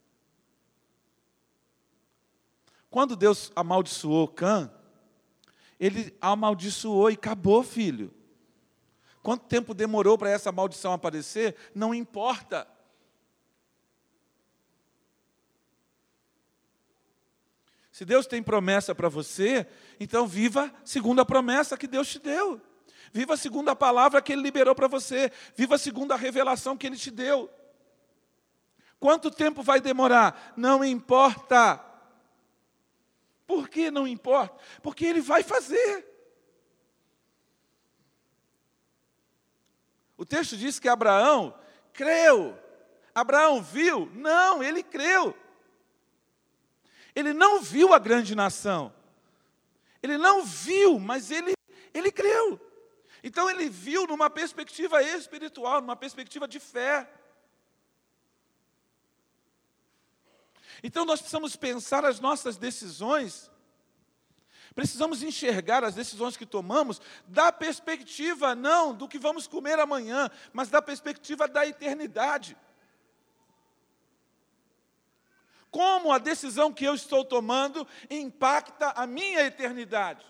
Quando 2.90 3.16
Deus 3.16 3.52
amaldiçoou 3.56 4.28
Cã, 4.28 4.74
ele 5.80 6.12
amaldiçoou 6.20 7.12
e 7.12 7.14
acabou, 7.14 7.62
filho. 7.62 8.12
Quanto 9.22 9.46
tempo 9.46 9.74
demorou 9.74 10.18
para 10.18 10.30
essa 10.30 10.52
maldição 10.52 10.94
aparecer? 10.94 11.56
Não 11.76 11.94
importa. 11.94 12.68
Se 17.92 18.06
Deus 18.06 18.26
tem 18.26 18.42
promessa 18.42 18.96
para 18.96 19.10
você, 19.10 19.68
então 20.00 20.26
viva 20.28 20.74
segundo 20.84 21.22
a 21.22 21.26
promessa 21.26 21.78
que 21.78 21.86
Deus 21.86 22.08
te 22.08 22.18
deu. 22.18 22.60
Viva 23.14 23.38
segundo 23.38 23.70
a 23.70 23.76
palavra 23.76 24.22
que 24.22 24.32
Ele 24.32 24.42
liberou 24.42 24.74
para 24.74 24.88
você. 24.88 25.32
Viva 25.56 25.78
segundo 25.78 26.12
a 26.12 26.16
revelação 26.16 26.76
que 26.76 26.88
Ele 26.88 26.98
te 26.98 27.12
deu. 27.12 27.50
Quanto 29.00 29.30
tempo 29.30 29.62
vai 29.62 29.80
demorar? 29.80 30.54
Não 30.56 30.84
importa. 30.84 31.84
Por 33.46 33.68
que 33.68 33.92
não 33.92 34.08
importa? 34.08 34.58
Porque 34.82 35.06
Ele 35.06 35.22
vai 35.22 35.44
fazer. 35.44 36.11
O 40.22 40.26
texto 40.26 40.56
diz 40.56 40.78
que 40.78 40.88
Abraão 40.88 41.52
creu. 41.92 42.56
Abraão 43.14 43.60
viu? 43.60 44.06
Não, 44.14 44.62
ele 44.62 44.84
creu. 44.84 45.36
Ele 47.16 47.34
não 47.34 47.60
viu 47.60 47.92
a 47.92 47.98
grande 47.98 48.36
nação. 48.36 48.94
Ele 50.04 50.20
não 50.20 50.46
viu, 50.46 51.00
mas 51.00 51.32
ele, 51.32 51.54
ele 51.92 52.12
creu. 52.12 52.62
Então 53.24 53.50
ele 53.50 53.68
viu 53.68 54.06
numa 54.06 54.30
perspectiva 54.30 55.02
espiritual, 55.02 55.82
numa 55.82 55.96
perspectiva 55.96 56.48
de 56.48 56.60
fé. 56.60 57.12
Então 60.84 61.04
nós 61.04 61.20
precisamos 61.20 61.56
pensar 61.56 62.06
as 62.06 62.20
nossas 62.20 62.58
decisões, 62.58 63.50
precisamos 64.76 65.24
enxergar 65.24 65.84
as 65.84 65.96
decisões 65.96 66.38
que 66.38 66.46
tomamos 66.46 67.02
da 67.28 67.52
perspectiva 67.52 68.56
não 68.56 68.94
do 68.94 69.08
que 69.08 69.20
vamos 69.20 69.48
comer 69.48 69.80
amanhã, 69.80 70.30
mas 70.54 70.70
da 70.70 70.82
perspectiva 70.82 71.48
da 71.48 71.66
eternidade 71.66 72.58
como 75.72 76.12
a 76.12 76.18
decisão 76.18 76.72
que 76.72 76.84
eu 76.84 76.94
estou 76.94 77.24
tomando 77.24 77.88
impacta 78.10 78.90
a 78.90 79.08
minha 79.08 79.42
eternidade. 79.46 80.26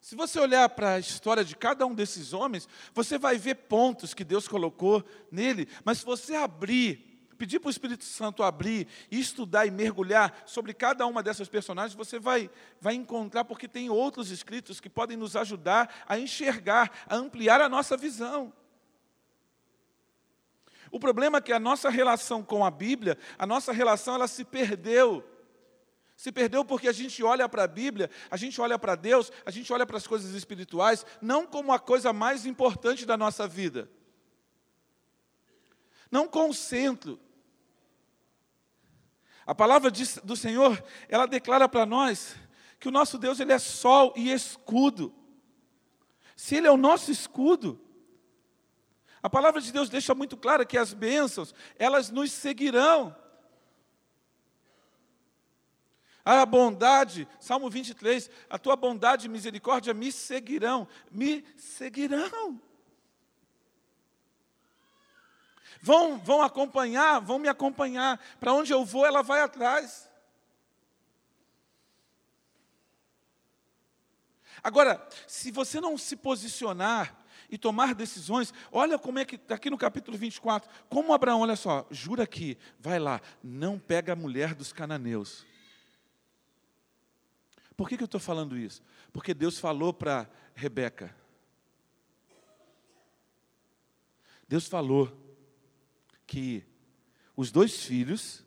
Se 0.00 0.16
você 0.16 0.40
olhar 0.40 0.68
para 0.70 0.94
a 0.94 0.98
história 0.98 1.44
de 1.44 1.54
cada 1.54 1.86
um 1.86 1.94
desses 1.94 2.32
homens, 2.32 2.68
você 2.92 3.16
vai 3.16 3.38
ver 3.38 3.54
pontos 3.54 4.12
que 4.12 4.24
Deus 4.24 4.48
colocou 4.48 5.04
nele, 5.30 5.68
mas 5.84 5.98
se 5.98 6.04
você 6.04 6.34
abrir, 6.34 7.09
pedir 7.40 7.58
para 7.58 7.68
o 7.68 7.70
Espírito 7.70 8.04
Santo 8.04 8.42
abrir 8.42 8.86
estudar 9.10 9.64
e 9.64 9.70
mergulhar 9.70 10.42
sobre 10.44 10.74
cada 10.74 11.06
uma 11.06 11.22
dessas 11.22 11.48
personagens, 11.48 11.96
você 11.96 12.18
vai, 12.18 12.50
vai 12.78 12.92
encontrar, 12.92 13.46
porque 13.46 13.66
tem 13.66 13.88
outros 13.88 14.30
escritos 14.30 14.78
que 14.78 14.90
podem 14.90 15.16
nos 15.16 15.34
ajudar 15.34 16.04
a 16.06 16.18
enxergar, 16.18 16.92
a 17.08 17.16
ampliar 17.16 17.62
a 17.62 17.68
nossa 17.68 17.96
visão. 17.96 18.52
O 20.90 21.00
problema 21.00 21.38
é 21.38 21.40
que 21.40 21.50
a 21.50 21.58
nossa 21.58 21.88
relação 21.88 22.42
com 22.42 22.62
a 22.62 22.70
Bíblia, 22.70 23.16
a 23.38 23.46
nossa 23.46 23.72
relação, 23.72 24.16
ela 24.16 24.28
se 24.28 24.44
perdeu. 24.44 25.24
Se 26.14 26.30
perdeu 26.30 26.62
porque 26.62 26.88
a 26.88 26.92
gente 26.92 27.22
olha 27.22 27.48
para 27.48 27.64
a 27.64 27.66
Bíblia, 27.68 28.10
a 28.30 28.36
gente 28.36 28.60
olha 28.60 28.78
para 28.78 28.96
Deus, 28.96 29.32
a 29.46 29.50
gente 29.50 29.72
olha 29.72 29.86
para 29.86 29.96
as 29.96 30.06
coisas 30.06 30.34
espirituais, 30.34 31.06
não 31.22 31.46
como 31.46 31.72
a 31.72 31.78
coisa 31.78 32.12
mais 32.12 32.44
importante 32.44 33.06
da 33.06 33.16
nossa 33.16 33.48
vida. 33.48 33.88
Não 36.10 36.28
com 36.28 36.50
o 36.50 36.54
centro. 36.54 37.18
A 39.50 39.54
palavra 39.54 39.90
do 40.22 40.36
Senhor, 40.36 40.80
ela 41.08 41.26
declara 41.26 41.68
para 41.68 41.84
nós 41.84 42.36
que 42.78 42.86
o 42.86 42.92
nosso 42.92 43.18
Deus 43.18 43.40
ele 43.40 43.52
é 43.52 43.58
sol 43.58 44.14
e 44.16 44.30
escudo. 44.30 45.12
Se 46.36 46.54
ele 46.54 46.68
é 46.68 46.70
o 46.70 46.76
nosso 46.76 47.10
escudo, 47.10 47.80
a 49.20 49.28
palavra 49.28 49.60
de 49.60 49.72
Deus 49.72 49.90
deixa 49.90 50.14
muito 50.14 50.36
clara 50.36 50.64
que 50.64 50.78
as 50.78 50.94
bênçãos, 50.94 51.52
elas 51.76 52.10
nos 52.10 52.30
seguirão. 52.30 53.12
A 56.24 56.46
bondade, 56.46 57.26
Salmo 57.40 57.68
23, 57.68 58.30
a 58.48 58.56
tua 58.56 58.76
bondade 58.76 59.26
e 59.26 59.28
misericórdia 59.28 59.92
me 59.92 60.12
seguirão, 60.12 60.86
me 61.10 61.44
seguirão. 61.56 62.62
Vão, 65.80 66.18
vão 66.18 66.42
acompanhar, 66.42 67.20
vão 67.20 67.38
me 67.38 67.48
acompanhar. 67.48 68.18
Para 68.38 68.52
onde 68.52 68.72
eu 68.72 68.84
vou, 68.84 69.06
ela 69.06 69.22
vai 69.22 69.40
atrás. 69.40 70.08
Agora, 74.62 75.06
se 75.26 75.50
você 75.50 75.80
não 75.80 75.96
se 75.96 76.16
posicionar 76.16 77.20
e 77.50 77.58
tomar 77.58 77.94
decisões. 77.94 78.54
Olha 78.70 78.98
como 78.98 79.18
é 79.18 79.24
que 79.24 79.34
está 79.34 79.56
aqui 79.56 79.68
no 79.68 79.76
capítulo 79.76 80.16
24, 80.16 80.70
como 80.88 81.12
Abraão, 81.12 81.40
olha 81.40 81.56
só, 81.56 81.86
jura 81.90 82.22
aqui, 82.22 82.56
vai 82.78 82.98
lá, 82.98 83.20
não 83.42 83.78
pega 83.78 84.12
a 84.12 84.16
mulher 84.16 84.54
dos 84.54 84.72
cananeus. 84.72 85.44
Por 87.76 87.88
que, 87.88 87.96
que 87.96 88.02
eu 88.02 88.06
estou 88.06 88.20
falando 88.20 88.56
isso? 88.56 88.82
Porque 89.12 89.34
Deus 89.34 89.58
falou 89.58 89.92
para 89.92 90.30
Rebeca. 90.54 91.14
Deus 94.46 94.66
falou 94.66 95.10
que 96.30 96.64
os 97.36 97.50
dois 97.50 97.82
filhos, 97.82 98.44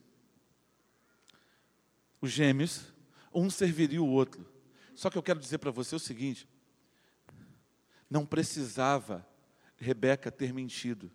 os 2.22 2.32
gêmeos, 2.32 2.94
um 3.34 3.50
serviria 3.50 4.02
o 4.02 4.08
outro. 4.08 4.50
Só 4.96 5.10
que 5.10 5.18
eu 5.18 5.22
quero 5.22 5.38
dizer 5.38 5.58
para 5.58 5.70
você 5.70 5.94
o 5.94 6.00
seguinte: 6.00 6.48
não 8.10 8.26
precisava 8.26 9.28
Rebeca 9.76 10.32
ter 10.32 10.54
mentido. 10.54 11.12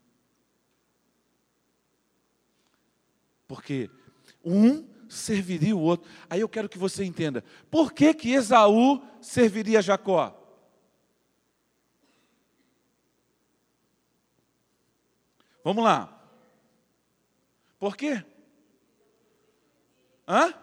Porque 3.47 3.91
um 4.45 4.87
serviria 5.09 5.75
o 5.75 5.81
outro. 5.81 6.11
Aí 6.29 6.41
eu 6.41 6.49
quero 6.51 6.69
que 6.69 6.77
você 6.77 7.03
entenda. 7.03 7.43
Por 7.71 7.95
que 7.95 8.12
que 8.12 8.33
Esaú 8.33 9.03
serviria 9.23 9.81
Jacó? 9.81 10.37
Vamos 15.64 15.83
lá. 15.83 16.18
Por 17.79 17.97
quê? 17.97 18.24
Hã? 20.26 20.55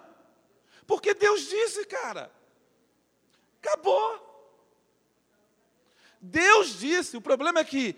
Porque 0.85 1.13
Deus 1.13 1.47
disse, 1.47 1.85
cara. 1.85 2.31
Acabou. 3.61 4.23
Deus 6.21 6.79
disse, 6.79 7.17
o 7.17 7.21
problema 7.21 7.59
é 7.59 7.63
que 7.63 7.95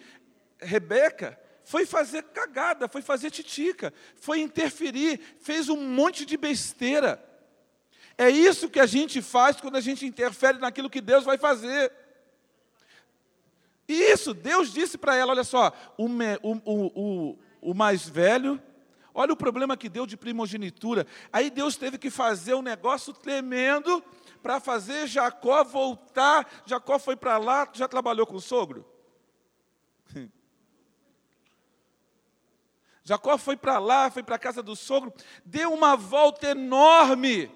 Rebeca 0.59 1.39
foi 1.63 1.85
fazer 1.85 2.23
cagada, 2.23 2.87
foi 2.87 3.01
fazer 3.01 3.29
titica, 3.29 3.93
foi 4.15 4.39
interferir, 4.39 5.19
fez 5.39 5.67
um 5.67 5.77
monte 5.77 6.25
de 6.25 6.37
besteira. 6.37 7.23
É 8.17 8.29
isso 8.29 8.69
que 8.69 8.79
a 8.79 8.85
gente 8.85 9.21
faz 9.21 9.59
quando 9.59 9.75
a 9.75 9.81
gente 9.81 10.05
interfere 10.05 10.57
naquilo 10.57 10.89
que 10.89 11.01
Deus 11.01 11.23
vai 11.23 11.37
fazer. 11.37 11.91
Isso, 13.87 14.33
Deus 14.33 14.73
disse 14.73 14.97
para 14.97 15.15
ela: 15.15 15.33
olha 15.33 15.43
só, 15.43 15.71
o, 15.97 16.07
o, 16.07 16.91
o, 16.95 17.39
o 17.61 17.73
mais 17.73 18.07
velho, 18.07 18.61
olha 19.17 19.33
o 19.33 19.37
problema 19.37 19.75
que 19.75 19.89
deu 19.89 20.05
de 20.05 20.15
primogenitura. 20.15 21.07
Aí 21.33 21.49
Deus 21.49 21.75
teve 21.75 21.97
que 21.97 22.11
fazer 22.11 22.53
um 22.53 22.61
negócio 22.61 23.11
tremendo 23.11 24.03
para 24.43 24.59
fazer 24.59 25.07
Jacó 25.07 25.63
voltar. 25.63 26.47
Jacó 26.67 26.99
foi 26.99 27.15
para 27.15 27.39
lá, 27.39 27.67
já 27.73 27.87
trabalhou 27.87 28.27
com 28.27 28.35
o 28.35 28.41
sogro? 28.41 28.85
Jacó 33.03 33.39
foi 33.39 33.57
para 33.57 33.79
lá, 33.79 34.11
foi 34.11 34.21
para 34.21 34.35
a 34.35 34.39
casa 34.39 34.61
do 34.61 34.75
sogro, 34.75 35.11
deu 35.43 35.73
uma 35.73 35.95
volta 35.95 36.49
enorme 36.49 37.49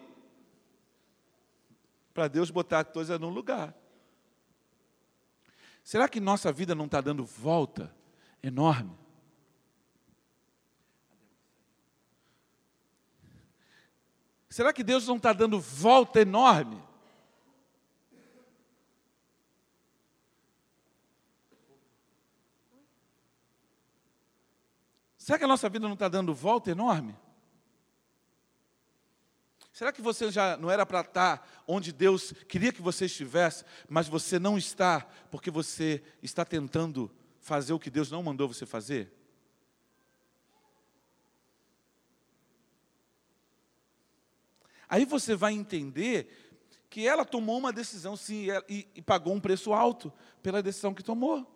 para 2.12 2.28
Deus 2.28 2.50
botar 2.50 2.80
a 2.80 2.84
coisa 2.84 3.18
lugar. 3.18 3.76
Será 5.84 6.10
que 6.10 6.20
nossa 6.20 6.52
vida 6.52 6.74
não 6.74 6.86
está 6.86 7.02
dando 7.02 7.24
volta 7.24 7.96
enorme? 8.42 9.01
Será 14.52 14.74
que 14.74 14.84
Deus 14.84 15.08
não 15.08 15.16
está 15.16 15.32
dando 15.32 15.62
volta 15.62 16.20
enorme? 16.20 16.84
Será 25.18 25.38
que 25.38 25.46
a 25.46 25.48
nossa 25.48 25.70
vida 25.70 25.88
não 25.88 25.94
está 25.94 26.10
dando 26.10 26.34
volta 26.34 26.70
enorme? 26.70 27.16
Será 29.72 29.94
que 29.94 30.02
você 30.02 30.30
já 30.30 30.58
não 30.58 30.70
era 30.70 30.86
para 30.86 31.00
estar 31.00 31.64
onde 31.66 31.94
Deus 31.94 32.34
queria 32.50 32.74
que 32.74 32.82
você 32.82 33.06
estivesse, 33.06 33.64
mas 33.88 34.10
você 34.10 34.38
não 34.38 34.58
está 34.58 35.00
porque 35.32 35.50
você 35.50 36.04
está 36.22 36.44
tentando 36.44 37.10
fazer 37.40 37.72
o 37.72 37.80
que 37.80 37.90
Deus 37.90 38.12
não 38.12 38.22
mandou 38.22 38.50
você 38.50 38.66
fazer? 38.66 39.21
Aí 44.92 45.06
você 45.06 45.36
vai 45.36 45.54
entender 45.54 46.30
que 46.90 47.08
ela 47.08 47.24
tomou 47.24 47.58
uma 47.58 47.72
decisão, 47.72 48.18
sim, 48.18 48.48
e, 48.68 48.86
e 48.94 49.02
pagou 49.02 49.34
um 49.34 49.40
preço 49.40 49.72
alto 49.72 50.12
pela 50.44 50.62
decisão 50.62 50.94
que 50.94 51.02
tomou. 51.02 51.50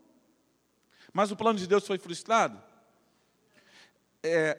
Mas 1.11 1.31
o 1.31 1.35
plano 1.35 1.59
de 1.59 1.67
Deus 1.67 1.85
foi 1.85 1.97
frustrado? 1.97 2.63
É, 4.23 4.57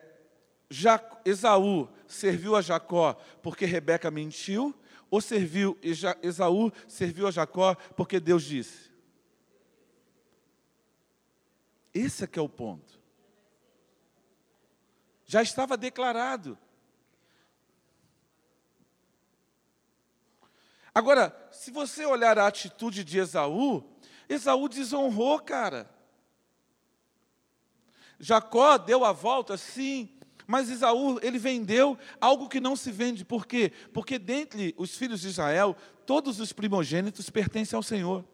Esaú 1.24 1.89
serviu 2.07 2.55
a 2.55 2.61
Jacó 2.61 3.14
porque 3.43 3.64
Rebeca 3.64 4.11
mentiu, 4.11 4.74
ou 5.11 5.22
serviu 5.22 5.79
Esaú 6.22 6.70
serviu 6.87 7.27
a 7.27 7.31
Jacó 7.31 7.74
porque 7.97 8.20
Deus 8.20 8.45
disse? 8.45 8.91
Esse 11.95 12.24
é 12.24 12.27
que 12.27 12.39
é 12.39 12.43
o 12.43 12.49
ponto. 12.49 13.01
Já 15.24 15.41
estava 15.41 15.79
declarado. 15.79 16.59
Agora, 20.97 21.36
se 21.53 21.70
você 21.70 22.07
olhar 22.07 22.38
a 22.38 22.47
atitude 22.47 23.05
de 23.05 23.18
Esaú, 23.18 23.84
Esaú 24.26 24.66
desonrou, 24.66 25.38
cara. 25.38 25.90
Jacó 28.18 28.78
deu 28.78 29.05
a 29.05 29.12
volta, 29.12 29.59
sim, 29.59 30.18
mas 30.47 30.70
Esaú, 30.70 31.20
ele 31.20 31.38
vendeu 31.38 31.99
algo 32.18 32.49
que 32.49 32.61
não 32.61 32.74
se 32.74 32.90
vende. 32.90 33.26
Por 33.26 33.47
quê? 33.47 33.74
Porque 33.92 34.18
dentre 34.18 34.74
os 34.78 34.97
filhos 34.97 35.20
de 35.20 35.28
Israel, 35.28 35.76
todos 36.07 36.40
os 36.40 36.51
primogênitos 36.51 37.28
pertencem 37.28 37.76
ao 37.76 37.82
Senhor. 37.82 38.24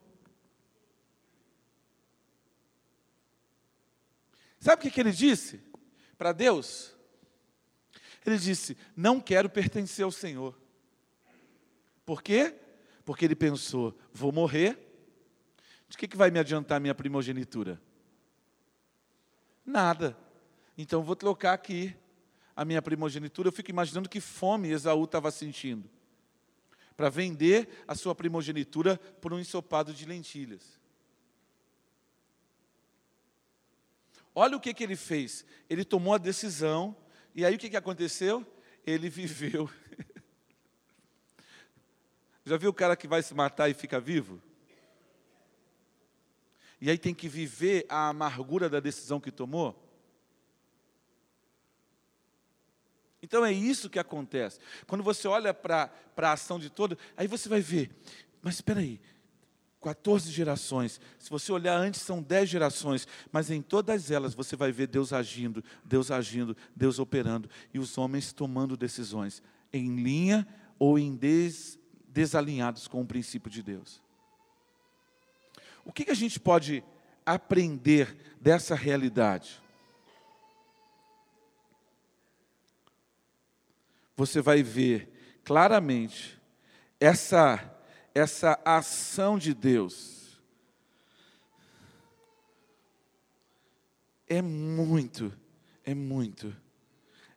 Sabe 4.61 4.87
o 4.87 4.89
que, 4.93 5.01
ele 5.01 5.11
disse 5.11 5.61
para 6.17 6.31
Deus? 6.31 6.97
Ele 8.25 8.39
disse: 8.39 8.77
Não 8.95 9.21
quero 9.21 9.51
pertencer 9.51 10.05
ao 10.05 10.13
Senhor. 10.13 10.62
Por 12.05 12.23
quê? 12.23 12.55
Porque 13.05 13.25
ele 13.25 13.35
pensou: 13.35 13.97
Vou 14.13 14.33
morrer, 14.33 14.79
de 15.89 15.99
que, 15.99 16.09
que 16.09 16.17
vai 16.17 16.31
me 16.31 16.39
adiantar 16.39 16.81
minha 16.81 16.95
primogenitura? 16.95 17.81
Nada. 19.65 20.17
Então 20.77 21.03
vou 21.03 21.15
trocar 21.15 21.53
aqui 21.53 21.95
a 22.57 22.65
minha 22.65 22.81
primogenitura. 22.81 23.49
Eu 23.49 23.53
fico 23.53 23.71
imaginando 23.71 24.09
que 24.09 24.21
fome 24.21 24.71
Esaú 24.71 25.05
estava 25.05 25.31
sentindo 25.31 25.89
para 26.97 27.09
vender 27.09 27.85
a 27.87 27.95
sua 27.95 28.15
primogenitura 28.15 28.97
por 29.21 29.33
um 29.33 29.39
ensopado 29.39 29.93
de 29.93 30.07
lentilhas. 30.07 30.81
Olha 34.35 34.57
o 34.57 34.61
que, 34.61 34.73
que 34.73 34.83
ele 34.83 34.97
fez. 34.97 35.45
Ele 35.69 35.85
tomou 35.85 36.15
a 36.15 36.19
decisão, 36.19 36.97
e 37.35 37.45
aí 37.45 37.55
o 37.55 37.59
que, 37.59 37.69
que 37.69 37.77
aconteceu? 37.77 38.47
Ele 38.87 39.09
viveu. 39.11 39.69
Já 42.45 42.57
viu 42.57 42.71
o 42.71 42.75
cara 42.75 42.97
que 42.97 43.07
vai 43.07 43.23
se 43.23 43.35
matar 43.35 43.69
e 43.69 43.75
fica 43.75 44.01
vivo? 44.01 44.43
E 46.81 46.91
aí 46.91 46.99
tem 46.99 47.15
que 47.15 47.29
viver 47.29 47.87
a 47.89 48.09
amargura 48.09 48.69
da 48.69 48.81
decisão 48.81 49.21
que 49.21 49.31
tomou? 49.31 49.81
Então 53.23 53.45
é 53.45 53.53
isso 53.53 53.89
que 53.89 54.01
acontece. 54.01 54.59
Quando 54.87 55.05
você 55.05 55.29
olha 55.29 55.55
para 55.55 55.91
a 56.17 56.33
ação 56.33 56.59
de 56.59 56.69
todo, 56.69 56.99
aí 57.17 57.29
você 57.29 57.49
vai 57.49 57.61
ver, 57.61 57.91
mas 58.43 58.57
espera 58.57 58.81
aí, 58.81 59.01
14 59.81 60.31
gerações. 60.31 61.01
Se 61.19 61.31
você 61.31 61.53
olhar 61.53 61.77
antes, 61.77 62.01
são 62.01 62.21
10 62.21 62.49
gerações, 62.49 63.07
mas 63.31 63.51
em 63.51 63.63
todas 63.63 64.11
elas 64.11 64.35
você 64.35 64.57
vai 64.57 64.73
ver 64.73 64.89
Deus 64.89 65.13
agindo, 65.13 65.63
Deus 65.85 66.11
agindo, 66.11 66.57
Deus 66.75 66.99
operando 66.99 67.49
e 67.73 67.79
os 67.79 67.97
homens 67.97 68.33
tomando 68.33 68.77
decisões 68.77 69.41
em 69.73 70.03
linha 70.03 70.47
ou 70.79 70.99
em 70.99 71.15
des, 71.15 71.79
desalinhados 72.13 72.87
com 72.87 73.01
o 73.01 73.07
princípio 73.07 73.51
de 73.51 73.63
Deus. 73.63 74.03
O 75.85 75.93
que, 75.93 76.11
a 76.11 76.15
gente 76.15 76.39
pode 76.39 76.85
aprender 77.27 78.17
dessa 78.41 78.75
realidade? 78.75 79.61
Você 84.17 84.41
vai 84.41 84.63
ver 84.63 85.41
claramente 85.45 86.41
essa 87.01 87.69
essa 88.15 88.61
ação 88.63 89.39
de 89.39 89.55
Deus 89.55 90.23
é 94.33 94.41
muito, 94.41 95.33
é 95.85 95.95
muito, 95.95 96.57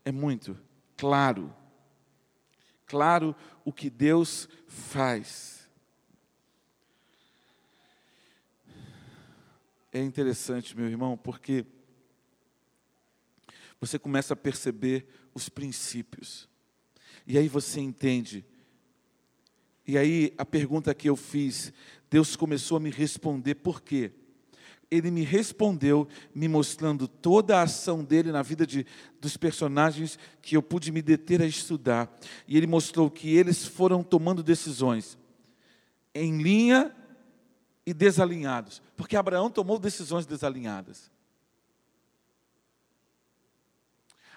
é 0.05 0.11
muito 0.11 0.57
claro. 0.95 1.53
Claro 2.86 3.36
o 3.63 3.71
que 3.71 3.89
Deus 3.89 4.47
faz. 4.67 5.69
É 9.91 10.01
interessante, 10.01 10.75
meu 10.75 10.88
irmão, 10.88 11.17
porque 11.17 11.65
você 13.79 13.97
começa 13.97 14.33
a 14.33 14.38
perceber 14.38 15.07
os 15.33 15.49
princípios. 15.49 16.49
E 17.25 17.38
aí 17.38 17.47
você 17.47 17.79
entende 17.79 18.45
e 19.88 19.97
aí 19.97 20.33
a 20.38 20.45
pergunta 20.45 20.95
que 20.95 21.07
eu 21.07 21.15
fiz, 21.15 21.71
Deus 22.09 22.36
começou 22.36 22.77
a 22.77 22.79
me 22.79 22.89
responder 22.89 23.55
por 23.55 23.81
quê? 23.81 24.11
Ele 24.89 25.09
me 25.09 25.23
respondeu, 25.23 26.07
me 26.33 26.47
mostrando 26.47 27.07
toda 27.07 27.57
a 27.57 27.63
ação 27.63 28.03
dele 28.03 28.31
na 28.31 28.41
vida 28.41 28.65
de, 28.65 28.86
dos 29.19 29.36
personagens 29.36 30.17
que 30.41 30.55
eu 30.55 30.61
pude 30.61 30.91
me 30.91 31.01
deter 31.01 31.41
a 31.41 31.45
estudar. 31.45 32.13
E 32.47 32.55
ele 32.55 32.67
mostrou 32.67 33.09
que 33.09 33.36
eles 33.36 33.65
foram 33.65 34.03
tomando 34.03 34.43
decisões 34.43 35.17
em 36.13 36.41
linha 36.41 36.95
e 37.86 37.93
desalinhados, 37.93 38.81
porque 38.95 39.17
Abraão 39.17 39.49
tomou 39.49 39.77
decisões 39.77 40.25
desalinhadas. 40.25 41.11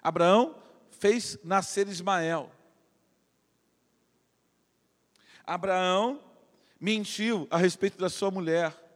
Abraão 0.03 0.57
fez 0.91 1.39
nascer 1.45 1.87
Ismael. 1.89 2.51
Abraão 5.45 6.21
mentiu 6.81 7.47
a 7.51 7.57
respeito 7.57 7.99
da 7.99 8.11
sua 8.11 8.31
mulher. 8.31 8.88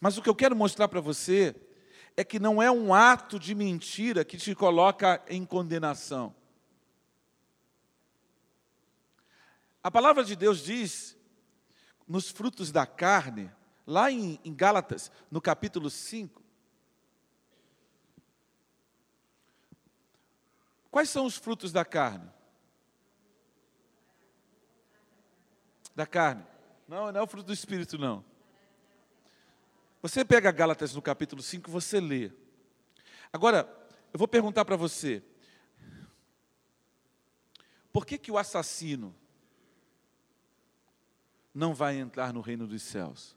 Mas 0.00 0.16
o 0.16 0.22
que 0.22 0.28
eu 0.28 0.34
quero 0.34 0.56
mostrar 0.56 0.88
para 0.88 1.00
você 1.00 1.54
é 2.16 2.24
que 2.24 2.38
não 2.38 2.62
é 2.62 2.70
um 2.70 2.94
ato 2.94 3.38
de 3.38 3.54
mentira 3.54 4.24
que 4.24 4.36
te 4.36 4.54
coloca 4.54 5.22
em 5.28 5.44
condenação. 5.44 6.34
A 9.82 9.90
palavra 9.90 10.24
de 10.24 10.34
Deus 10.34 10.64
diz, 10.64 11.16
nos 12.06 12.30
frutos 12.30 12.70
da 12.70 12.86
carne, 12.86 13.50
lá 13.86 14.10
em, 14.10 14.40
em 14.44 14.54
Gálatas, 14.54 15.10
no 15.30 15.40
capítulo 15.40 15.90
5, 15.90 16.42
quais 20.90 21.10
são 21.10 21.26
os 21.26 21.36
frutos 21.36 21.72
da 21.72 21.84
carne? 21.84 22.34
da 25.94 26.06
carne. 26.06 26.44
Não, 26.88 27.12
não 27.12 27.20
é 27.20 27.22
o 27.22 27.26
fruto 27.26 27.46
do 27.46 27.52
Espírito, 27.52 27.96
não. 27.96 28.24
Você 30.04 30.22
pega 30.22 30.52
Gálatas 30.52 30.94
no 30.94 31.00
capítulo 31.00 31.42
5, 31.42 31.70
você 31.70 31.98
lê. 31.98 32.30
Agora, 33.32 33.66
eu 34.12 34.18
vou 34.18 34.28
perguntar 34.28 34.62
para 34.62 34.76
você. 34.76 35.22
Por 37.90 38.04
que, 38.04 38.18
que 38.18 38.30
o 38.30 38.36
assassino 38.36 39.16
não 41.54 41.72
vai 41.72 41.96
entrar 41.96 42.34
no 42.34 42.42
reino 42.42 42.66
dos 42.66 42.82
céus? 42.82 43.34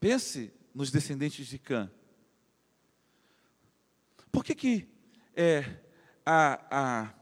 Pense 0.00 0.52
nos 0.74 0.90
descendentes 0.90 1.46
de 1.46 1.60
Cã. 1.60 1.88
Por 4.32 4.42
que, 4.44 4.52
que 4.52 4.88
é, 5.36 5.80
a, 6.26 7.04
a, 7.04 7.14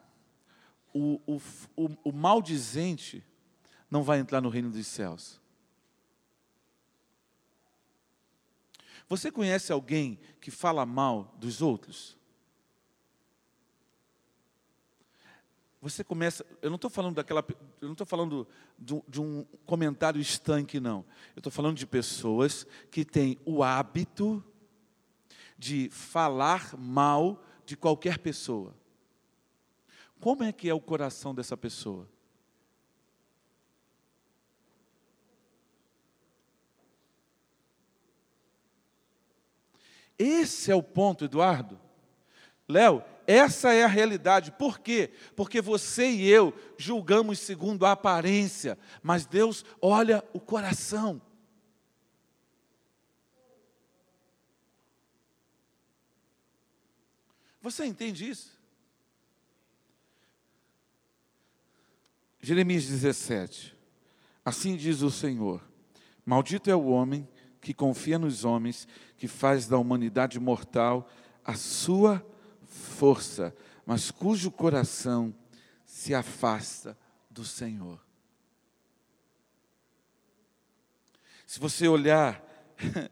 o, 0.95 1.21
o, 1.27 1.43
o, 1.77 1.89
o 2.05 2.11
maldizente 2.11 3.23
não 3.95 4.03
vai 4.03 4.19
entrar 4.19 4.41
no 4.41 4.49
reino 4.49 4.73
dos 4.73 4.89
céus. 4.89 5.41
Você 9.09 9.31
conhece 9.31 9.71
alguém 9.71 10.19
que 10.41 10.51
fala 10.51 10.85
mal 10.85 11.33
dos 11.39 11.63
outros? 11.63 12.19
Você 15.81 16.03
começa, 16.03 16.45
eu 16.61 16.71
não 16.71 16.75
estou 16.75 16.91
falando 16.91 17.15
daquela, 17.15 17.45
eu 17.81 17.87
não 17.87 17.93
estou 17.93 18.07
falando 18.07 18.49
de, 18.77 19.01
de 19.07 19.21
um 19.21 19.45
comentário 19.65 20.21
estanque, 20.21 20.81
não. 20.81 21.05
Eu 21.37 21.39
estou 21.39 21.53
falando 21.53 21.77
de 21.77 21.87
pessoas 21.87 22.67
que 22.91 23.05
têm 23.05 23.39
o 23.45 23.63
hábito 23.63 24.43
de 25.57 25.89
falar 25.91 26.77
mal 26.77 27.45
de 27.65 27.77
qualquer 27.77 28.19
pessoa. 28.19 28.75
Como 30.19 30.43
é 30.43 30.51
que 30.51 30.69
é 30.69 30.75
o 30.75 30.81
coração 30.81 31.33
dessa 31.33 31.57
pessoa? 31.57 32.13
Esse 40.25 40.71
é 40.71 40.75
o 40.75 40.83
ponto, 40.83 41.27
Eduardo. 41.27 41.79
Léo, 42.67 43.05
essa 43.27 43.75
é 43.75 43.85
a 43.85 43.89
realidade. 43.89 44.51
Por 44.53 44.79
quê? 44.79 45.13
Porque 45.37 45.61
você 45.61 46.09
e 46.09 46.27
eu 46.27 46.55
julgamos 46.79 47.39
segundo 47.39 47.85
a 47.85 47.93
aparência, 47.93 48.79
mas 49.03 49.27
Deus 49.27 49.67
olha 49.83 50.25
o 50.33 50.41
coração. 50.41 51.21
Você 57.61 57.85
entende 57.85 58.29
isso? 58.29 58.59
Jeremias 62.41 62.87
17. 62.87 63.77
Assim 64.43 64.75
diz 64.75 65.03
o 65.03 65.11
Senhor: 65.11 65.63
Maldito 66.25 66.71
é 66.71 66.75
o 66.75 66.87
homem 66.87 67.29
que 67.65 67.73
confia 67.73 68.19
nos 68.19 68.45
homens, 68.45 68.87
que 69.17 69.27
faz 69.27 69.67
da 69.67 69.79
humanidade 69.79 70.39
mortal 70.39 71.09
a 71.43 71.55
sua 71.55 72.25
força, 72.67 73.57
mas 73.87 74.11
cujo 74.11 74.51
coração 74.51 75.35
se 75.87 76.15
afasta 76.15 76.97
do 77.31 77.43
Senhor. 77.43 77.99
Se 81.47 81.59
você 81.59 81.89
olhar 81.89 82.45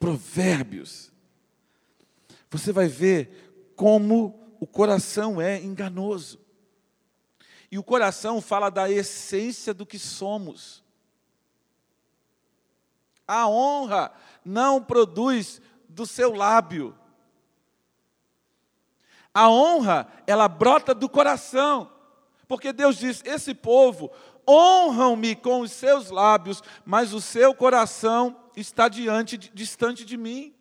Provérbios, 0.00 1.12
você 2.50 2.72
vai 2.72 2.88
ver 2.88 3.70
como 3.76 4.56
o 4.58 4.66
coração 4.66 5.40
é 5.40 5.62
enganoso. 5.62 6.40
E 7.70 7.78
o 7.78 7.84
coração 7.84 8.40
fala 8.40 8.68
da 8.68 8.90
essência 8.90 9.72
do 9.72 9.86
que 9.86 9.98
somos. 9.98 10.82
A 13.28 13.46
honra 13.46 14.10
não 14.42 14.82
produz 14.82 15.60
do 15.86 16.06
seu 16.06 16.34
lábio. 16.34 16.98
A 19.34 19.50
honra, 19.50 20.08
ela 20.26 20.48
brota 20.48 20.94
do 20.94 21.08
coração. 21.08 21.92
Porque 22.48 22.72
Deus 22.72 22.96
diz: 22.96 23.22
esse 23.26 23.54
povo 23.54 24.10
honram-me 24.48 25.36
com 25.36 25.60
os 25.60 25.72
seus 25.72 26.08
lábios, 26.08 26.62
mas 26.86 27.12
o 27.12 27.20
seu 27.20 27.54
coração 27.54 28.34
está 28.56 28.88
diante, 28.88 29.36
distante 29.36 30.06
de 30.06 30.16
mim. 30.16 30.54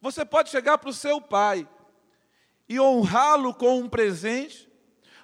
Você 0.00 0.24
pode 0.24 0.48
chegar 0.48 0.78
para 0.78 0.90
o 0.90 0.94
seu 0.94 1.20
pai 1.20 1.68
e 2.68 2.80
honrá-lo 2.80 3.54
com 3.54 3.78
um 3.78 3.88
presente, 3.88 4.71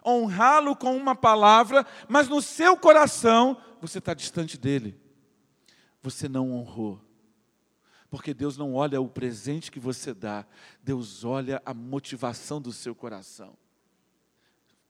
honrá-lo 0.08 0.76
com 0.76 0.96
uma 0.96 1.14
palavra, 1.14 1.86
mas 2.08 2.28
no 2.28 2.40
seu 2.40 2.76
coração 2.76 3.60
você 3.80 3.98
está 3.98 4.14
distante 4.14 4.56
dele. 4.58 4.98
Você 6.02 6.28
não 6.28 6.52
honrou. 6.52 7.00
Porque 8.10 8.32
Deus 8.32 8.56
não 8.56 8.74
olha 8.74 9.00
o 9.00 9.08
presente 9.08 9.70
que 9.70 9.78
você 9.78 10.14
dá, 10.14 10.46
Deus 10.82 11.24
olha 11.24 11.60
a 11.64 11.74
motivação 11.74 12.60
do 12.60 12.72
seu 12.72 12.94
coração. 12.94 13.56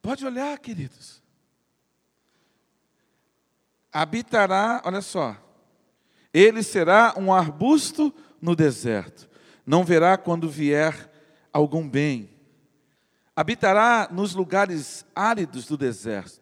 Pode 0.00 0.24
olhar, 0.24 0.56
queridos. 0.58 1.20
Habitará, 3.92 4.80
olha 4.84 5.00
só, 5.00 5.36
ele 6.32 6.62
será 6.62 7.14
um 7.16 7.32
arbusto 7.32 8.14
no 8.40 8.54
deserto, 8.54 9.28
não 9.66 9.82
verá 9.82 10.16
quando 10.16 10.48
vier 10.48 11.10
algum 11.52 11.88
bem. 11.88 12.37
Habitará 13.38 14.08
nos 14.10 14.34
lugares 14.34 15.06
áridos 15.14 15.66
do 15.66 15.76
deserto, 15.76 16.40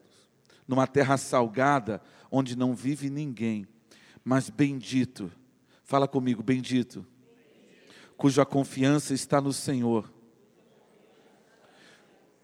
numa 0.66 0.86
terra 0.86 1.16
salgada, 1.16 2.00
onde 2.30 2.56
não 2.56 2.74
vive 2.74 3.10
ninguém, 3.10 3.66
mas 4.24 4.48
bendito 4.48 5.30
Fala 5.86 6.08
comigo, 6.08 6.42
bendito, 6.42 7.06
cuja 8.16 8.44
confiança 8.44 9.14
está 9.14 9.40
no 9.40 9.52
Senhor, 9.52 10.12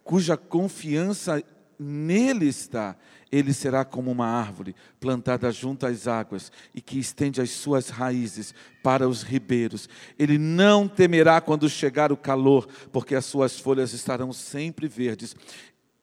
cuja 0.05 0.37
confiança 0.37 1.43
nele 1.83 2.47
está, 2.47 2.97
ele 3.30 3.53
será 3.53 3.85
como 3.85 4.11
uma 4.11 4.26
árvore 4.26 4.74
plantada 5.01 5.51
junto 5.51 5.87
às 5.87 6.07
águas 6.07 6.53
e 6.74 6.80
que 6.80 6.99
estende 6.99 7.41
as 7.41 7.51
suas 7.51 7.89
raízes 7.89 8.55
para 8.83 9.09
os 9.09 9.22
ribeiros. 9.22 9.89
Ele 10.18 10.39
não 10.39 10.87
temerá 10.87 11.41
quando 11.41 11.68
chegar 11.68 12.12
o 12.12 12.16
calor, 12.16 12.68
porque 12.93 13.14
as 13.14 13.24
suas 13.24 13.59
folhas 13.59 13.93
estarão 13.93 14.33
sempre 14.33 14.87
verdes. 14.87 15.35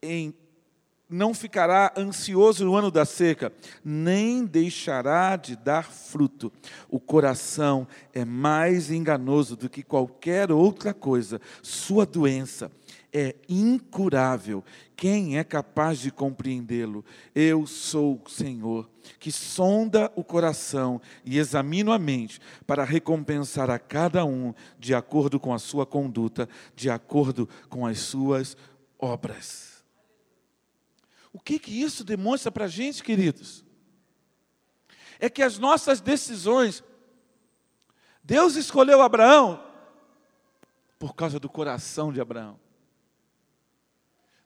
Em 0.01 0.33
não 1.09 1.33
ficará 1.33 1.91
ansioso 1.97 2.63
no 2.63 2.75
ano 2.75 2.91
da 2.91 3.03
seca, 3.03 3.51
nem 3.83 4.45
deixará 4.45 5.35
de 5.35 5.55
dar 5.55 5.91
fruto. 5.91 6.53
O 6.87 6.99
coração 6.99 7.87
é 8.13 8.23
mais 8.23 8.91
enganoso 8.91 9.55
do 9.55 9.67
que 9.67 9.81
qualquer 9.81 10.51
outra 10.51 10.93
coisa. 10.93 11.41
Sua 11.63 12.05
doença 12.05 12.71
é 13.13 13.35
incurável. 13.47 14.63
Quem 14.95 15.37
é 15.37 15.43
capaz 15.43 15.99
de 15.99 16.11
compreendê-lo? 16.11 17.03
Eu 17.33 17.65
sou 17.65 18.21
o 18.23 18.29
Senhor, 18.29 18.89
que 19.19 19.31
sonda 19.31 20.11
o 20.15 20.23
coração 20.23 21.01
e 21.25 21.37
examino 21.37 21.91
a 21.91 21.99
mente, 21.99 22.39
para 22.65 22.83
recompensar 22.83 23.69
a 23.69 23.79
cada 23.79 24.25
um 24.25 24.53
de 24.77 24.93
acordo 24.93 25.39
com 25.39 25.53
a 25.53 25.59
sua 25.59 25.85
conduta, 25.85 26.47
de 26.75 26.89
acordo 26.89 27.47
com 27.69 27.85
as 27.85 27.99
suas 27.99 28.55
obras. 28.97 29.83
O 31.31 31.39
que, 31.39 31.59
que 31.59 31.81
isso 31.81 32.03
demonstra 32.03 32.51
para 32.51 32.65
a 32.65 32.69
gente, 32.69 33.03
queridos? 33.03 33.63
É 35.19 35.29
que 35.29 35.43
as 35.43 35.57
nossas 35.57 36.01
decisões, 36.01 36.83
Deus 38.23 38.55
escolheu 38.55 39.01
Abraão 39.01 39.63
por 40.97 41.15
causa 41.15 41.39
do 41.39 41.49
coração 41.49 42.11
de 42.11 42.19
Abraão. 42.19 42.59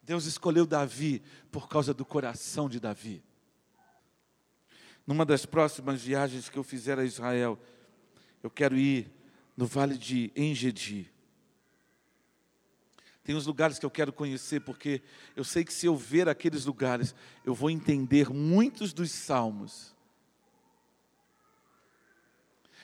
Deus 0.03 0.25
escolheu 0.25 0.65
Davi 0.65 1.21
por 1.51 1.69
causa 1.69 1.93
do 1.93 2.05
coração 2.05 2.67
de 2.67 2.79
Davi. 2.79 3.23
Numa 5.07 5.25
das 5.25 5.45
próximas 5.45 6.01
viagens 6.01 6.49
que 6.49 6.57
eu 6.57 6.63
fizer 6.63 6.99
a 6.99 7.05
Israel, 7.05 7.57
eu 8.41 8.49
quero 8.49 8.77
ir 8.77 9.11
no 9.55 9.65
vale 9.65 9.97
de 9.97 10.31
Engedi. 10.35 11.11
Tem 13.23 13.35
uns 13.35 13.45
lugares 13.45 13.79
que 13.79 13.85
eu 13.85 13.91
quero 13.91 14.11
conhecer, 14.11 14.59
porque 14.59 15.01
eu 15.35 15.45
sei 15.45 15.63
que 15.63 15.73
se 15.73 15.85
eu 15.85 15.95
ver 15.95 16.27
aqueles 16.27 16.65
lugares, 16.65 17.15
eu 17.45 17.55
vou 17.55 17.69
entender 17.69 18.29
muitos 18.29 18.91
dos 18.91 19.11
salmos. 19.11 19.95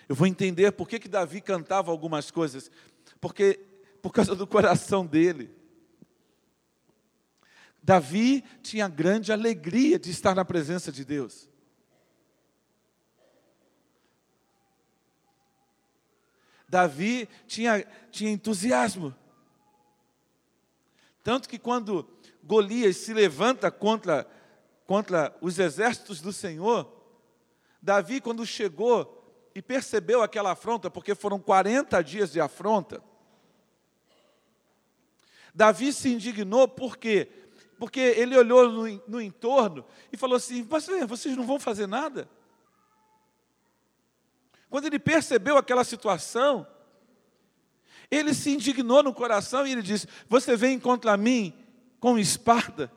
Eu 0.08 0.16
vou 0.16 0.26
entender 0.26 0.72
por 0.72 0.88
que, 0.88 1.00
que 1.00 1.10
Davi 1.10 1.42
cantava 1.42 1.92
algumas 1.92 2.32
coisas, 2.32 2.72
porque 3.20 3.60
por 4.02 4.14
causa 4.14 4.34
do 4.34 4.48
coração 4.48 5.06
dele. 5.06 5.59
Davi 7.90 8.44
tinha 8.62 8.88
grande 8.88 9.32
alegria 9.32 9.98
de 9.98 10.12
estar 10.12 10.36
na 10.36 10.46
presença 10.46 10.92
de 10.92 11.04
Deus. 11.04 11.50
Davi 16.68 17.28
tinha, 17.48 17.84
tinha 18.12 18.30
entusiasmo. 18.30 19.16
Tanto 21.24 21.50
que 21.50 21.58
quando 21.58 22.08
Golias 22.44 22.96
se 22.96 23.12
levanta 23.12 23.72
contra, 23.72 24.30
contra 24.86 25.36
os 25.42 25.58
exércitos 25.58 26.22
do 26.22 26.32
Senhor, 26.32 26.96
Davi, 27.82 28.22
quando 28.22 28.46
chegou 28.46 29.50
e 29.56 29.64
percebeu 29.64 30.22
aquela 30.22 30.52
afronta, 30.52 30.92
porque 30.92 31.16
foram 31.16 31.40
40 31.40 32.04
dias 32.04 32.32
de 32.32 32.40
afronta, 32.40 33.04
Davi 35.56 35.92
se 35.92 36.14
indignou 36.14 36.68
por 36.68 36.96
quê? 36.96 37.49
Porque 37.80 38.00
ele 38.00 38.38
olhou 38.38 38.70
no, 38.70 39.02
no 39.08 39.22
entorno 39.22 39.86
e 40.12 40.18
falou 40.18 40.36
assim: 40.36 40.64
vocês 40.64 41.36
não 41.38 41.46
vão 41.46 41.58
fazer 41.58 41.88
nada? 41.88 42.30
Quando 44.70 44.86
ele 44.86 45.00
percebeu 45.00 45.58
aquela 45.58 45.84
situação, 45.84 46.68
ele 48.12 48.34
se 48.34 48.52
indignou 48.52 49.02
no 49.02 49.14
coração 49.14 49.66
e 49.66 49.72
ele 49.72 49.82
disse: 49.82 50.08
Você 50.28 50.58
vem 50.58 50.78
contra 50.78 51.16
mim 51.16 51.54
com 52.02 52.20
espada? 52.20 52.92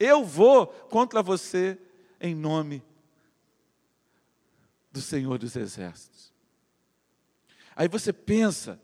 Eu 0.00 0.24
vou 0.24 0.66
contra 0.66 1.22
você 1.22 1.78
em 2.20 2.34
nome 2.34 2.82
do 4.90 5.00
Senhor 5.00 5.38
dos 5.38 5.54
Exércitos. 5.54 6.32
Aí 7.76 7.86
você 7.86 8.12
pensa, 8.12 8.80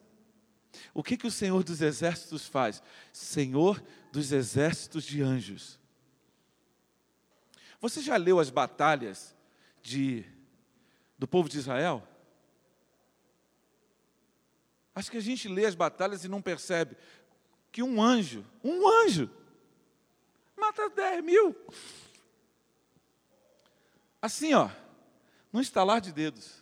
o 0.94 1.02
que, 1.02 1.16
que 1.16 1.26
o 1.26 1.30
Senhor 1.30 1.62
dos 1.62 1.80
Exércitos 1.80 2.46
faz? 2.46 2.82
Senhor 3.12 3.82
dos 4.12 4.32
Exércitos 4.32 5.04
de 5.04 5.22
Anjos. 5.22 5.78
Você 7.80 8.00
já 8.02 8.16
leu 8.16 8.38
as 8.38 8.50
batalhas 8.50 9.34
de, 9.82 10.24
do 11.18 11.26
povo 11.26 11.48
de 11.48 11.58
Israel? 11.58 12.06
Acho 14.94 15.10
que 15.10 15.16
a 15.16 15.22
gente 15.22 15.48
lê 15.48 15.64
as 15.64 15.74
batalhas 15.74 16.24
e 16.24 16.28
não 16.28 16.42
percebe 16.42 16.96
que 17.72 17.82
um 17.82 18.02
anjo, 18.02 18.44
um 18.62 18.86
anjo, 19.02 19.30
mata 20.56 20.90
10 20.90 21.24
mil. 21.24 21.56
Assim, 24.20 24.52
ó, 24.52 24.68
Num 25.52 25.60
estalar 25.60 26.00
de 26.00 26.12
dedos. 26.12 26.60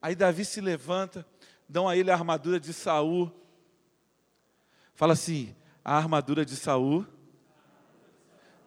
Aí 0.00 0.14
Davi 0.14 0.44
se 0.44 0.60
levanta, 0.60 1.26
dão 1.68 1.88
a 1.88 1.96
ele 1.96 2.10
a 2.10 2.14
armadura 2.14 2.58
de 2.58 2.72
Saul. 2.72 3.32
Fala 5.02 5.14
assim: 5.14 5.52
a 5.84 5.96
armadura 5.96 6.46
de 6.46 6.54
Saul 6.54 7.04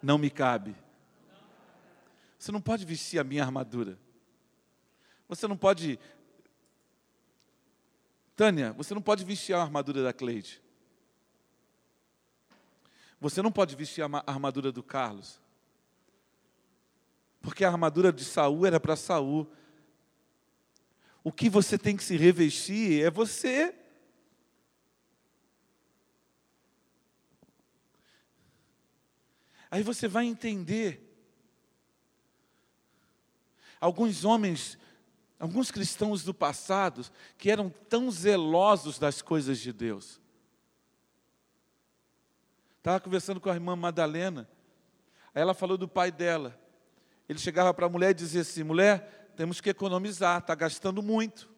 não 0.02 0.18
me 0.18 0.28
cabe. 0.28 0.76
Você 2.38 2.52
não 2.52 2.60
pode 2.60 2.84
vestir 2.84 3.18
a 3.18 3.24
minha 3.24 3.42
armadura. 3.42 3.98
Você 5.30 5.48
não 5.48 5.56
pode. 5.56 5.98
Tânia, 8.36 8.74
você 8.74 8.92
não 8.92 9.00
pode 9.00 9.24
vestir 9.24 9.54
a 9.54 9.62
armadura 9.62 10.02
da 10.02 10.12
Cleide. 10.12 10.62
Você 13.18 13.40
não 13.40 13.50
pode 13.50 13.74
vestir 13.74 14.02
a 14.04 14.22
armadura 14.26 14.70
do 14.70 14.82
Carlos. 14.82 15.40
Porque 17.40 17.64
a 17.64 17.68
armadura 17.68 18.12
de 18.12 18.26
Saul 18.26 18.66
era 18.66 18.78
para 18.78 18.94
Saul. 18.94 19.50
O 21.24 21.32
que 21.32 21.48
você 21.48 21.78
tem 21.78 21.96
que 21.96 22.04
se 22.04 22.14
revestir 22.14 23.02
é 23.02 23.10
você. 23.10 23.85
Aí 29.76 29.82
você 29.82 30.08
vai 30.08 30.24
entender. 30.24 31.02
Alguns 33.78 34.24
homens, 34.24 34.78
alguns 35.38 35.70
cristãos 35.70 36.24
do 36.24 36.32
passado, 36.32 37.04
que 37.36 37.50
eram 37.50 37.68
tão 37.68 38.10
zelosos 38.10 38.98
das 38.98 39.20
coisas 39.20 39.58
de 39.58 39.74
Deus. 39.74 40.18
Estava 42.78 42.98
conversando 43.00 43.38
com 43.38 43.50
a 43.50 43.52
irmã 43.52 43.76
Madalena. 43.76 44.48
Aí 45.34 45.42
ela 45.42 45.52
falou 45.52 45.76
do 45.76 45.86
pai 45.86 46.10
dela. 46.10 46.58
Ele 47.28 47.38
chegava 47.38 47.74
para 47.74 47.84
a 47.84 47.90
mulher 47.90 48.12
e 48.12 48.14
dizia 48.14 48.40
assim: 48.40 48.62
mulher, 48.62 49.30
temos 49.36 49.60
que 49.60 49.68
economizar, 49.68 50.38
está 50.38 50.54
gastando 50.54 51.02
muito. 51.02 51.50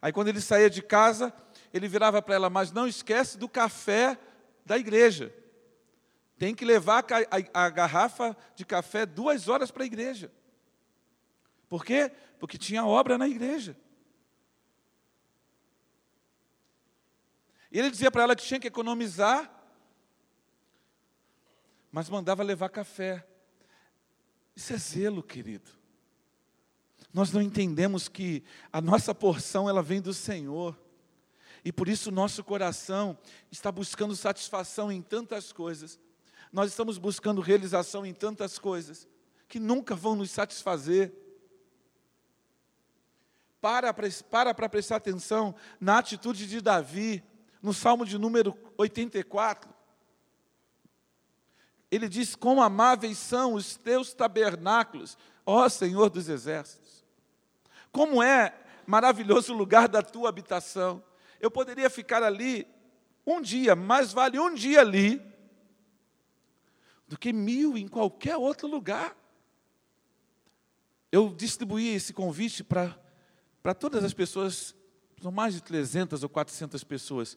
Aí 0.00 0.12
quando 0.12 0.28
ele 0.28 0.40
saía 0.40 0.70
de 0.70 0.82
casa, 0.82 1.34
ele 1.74 1.88
virava 1.88 2.22
para 2.22 2.36
ela, 2.36 2.48
mas 2.48 2.70
não 2.70 2.86
esquece 2.86 3.36
do 3.36 3.48
café 3.48 4.16
da 4.64 4.78
igreja. 4.78 5.34
Tem 6.40 6.54
que 6.54 6.64
levar 6.64 7.04
a, 7.04 7.60
a, 7.60 7.66
a 7.66 7.68
garrafa 7.68 8.34
de 8.56 8.64
café 8.64 9.04
duas 9.04 9.46
horas 9.46 9.70
para 9.70 9.82
a 9.82 9.86
igreja. 9.86 10.32
Por 11.68 11.84
quê? 11.84 12.10
Porque 12.38 12.56
tinha 12.56 12.86
obra 12.86 13.18
na 13.18 13.28
igreja. 13.28 13.76
E 17.70 17.78
ele 17.78 17.90
dizia 17.90 18.10
para 18.10 18.22
ela 18.22 18.34
que 18.34 18.42
tinha 18.42 18.58
que 18.58 18.68
economizar, 18.68 19.52
mas 21.92 22.08
mandava 22.08 22.42
levar 22.42 22.70
café. 22.70 23.22
Isso 24.56 24.72
é 24.72 24.78
zelo, 24.78 25.22
querido. 25.22 25.70
Nós 27.12 27.30
não 27.32 27.42
entendemos 27.42 28.08
que 28.08 28.42
a 28.72 28.80
nossa 28.80 29.14
porção 29.14 29.68
ela 29.68 29.82
vem 29.82 30.00
do 30.00 30.14
Senhor. 30.14 30.74
E 31.62 31.70
por 31.70 31.86
isso 31.86 32.08
o 32.08 32.14
nosso 32.14 32.42
coração 32.42 33.18
está 33.50 33.70
buscando 33.70 34.16
satisfação 34.16 34.90
em 34.90 35.02
tantas 35.02 35.52
coisas 35.52 36.00
nós 36.52 36.70
estamos 36.70 36.98
buscando 36.98 37.40
realização 37.40 38.04
em 38.04 38.12
tantas 38.12 38.58
coisas 38.58 39.08
que 39.48 39.60
nunca 39.60 39.94
vão 39.94 40.16
nos 40.16 40.30
satisfazer. 40.30 41.12
Para 43.60 43.92
para 43.92 44.54
para 44.54 44.68
prestar 44.68 44.96
atenção 44.96 45.54
na 45.78 45.98
atitude 45.98 46.46
de 46.46 46.60
Davi, 46.60 47.22
no 47.62 47.74
Salmo 47.74 48.04
de 48.04 48.18
número 48.18 48.56
84. 48.76 49.70
Ele 51.90 52.08
diz: 52.08 52.34
Quão 52.34 52.62
amáveis 52.62 53.18
são 53.18 53.54
os 53.54 53.76
teus 53.76 54.14
tabernáculos, 54.14 55.18
ó 55.44 55.68
Senhor 55.68 56.08
dos 56.08 56.28
exércitos. 56.28 57.04
Como 57.92 58.22
é 58.22 58.54
maravilhoso 58.86 59.52
o 59.52 59.56
lugar 59.56 59.88
da 59.88 60.02
tua 60.02 60.28
habitação. 60.28 61.02
Eu 61.40 61.50
poderia 61.50 61.88
ficar 61.88 62.22
ali 62.22 62.66
um 63.26 63.40
dia, 63.40 63.76
mais 63.76 64.12
vale 64.12 64.38
um 64.38 64.54
dia 64.54 64.80
ali 64.80 65.30
do 67.10 67.18
que 67.18 67.32
mil 67.32 67.76
em 67.76 67.88
qualquer 67.88 68.36
outro 68.36 68.68
lugar. 68.68 69.16
Eu 71.10 71.34
distribuí 71.34 71.88
esse 71.88 72.12
convite 72.12 72.62
para 72.62 73.74
todas 73.76 74.04
as 74.04 74.14
pessoas, 74.14 74.76
são 75.20 75.32
mais 75.32 75.54
de 75.54 75.60
300 75.60 76.22
ou 76.22 76.28
400 76.28 76.84
pessoas, 76.84 77.36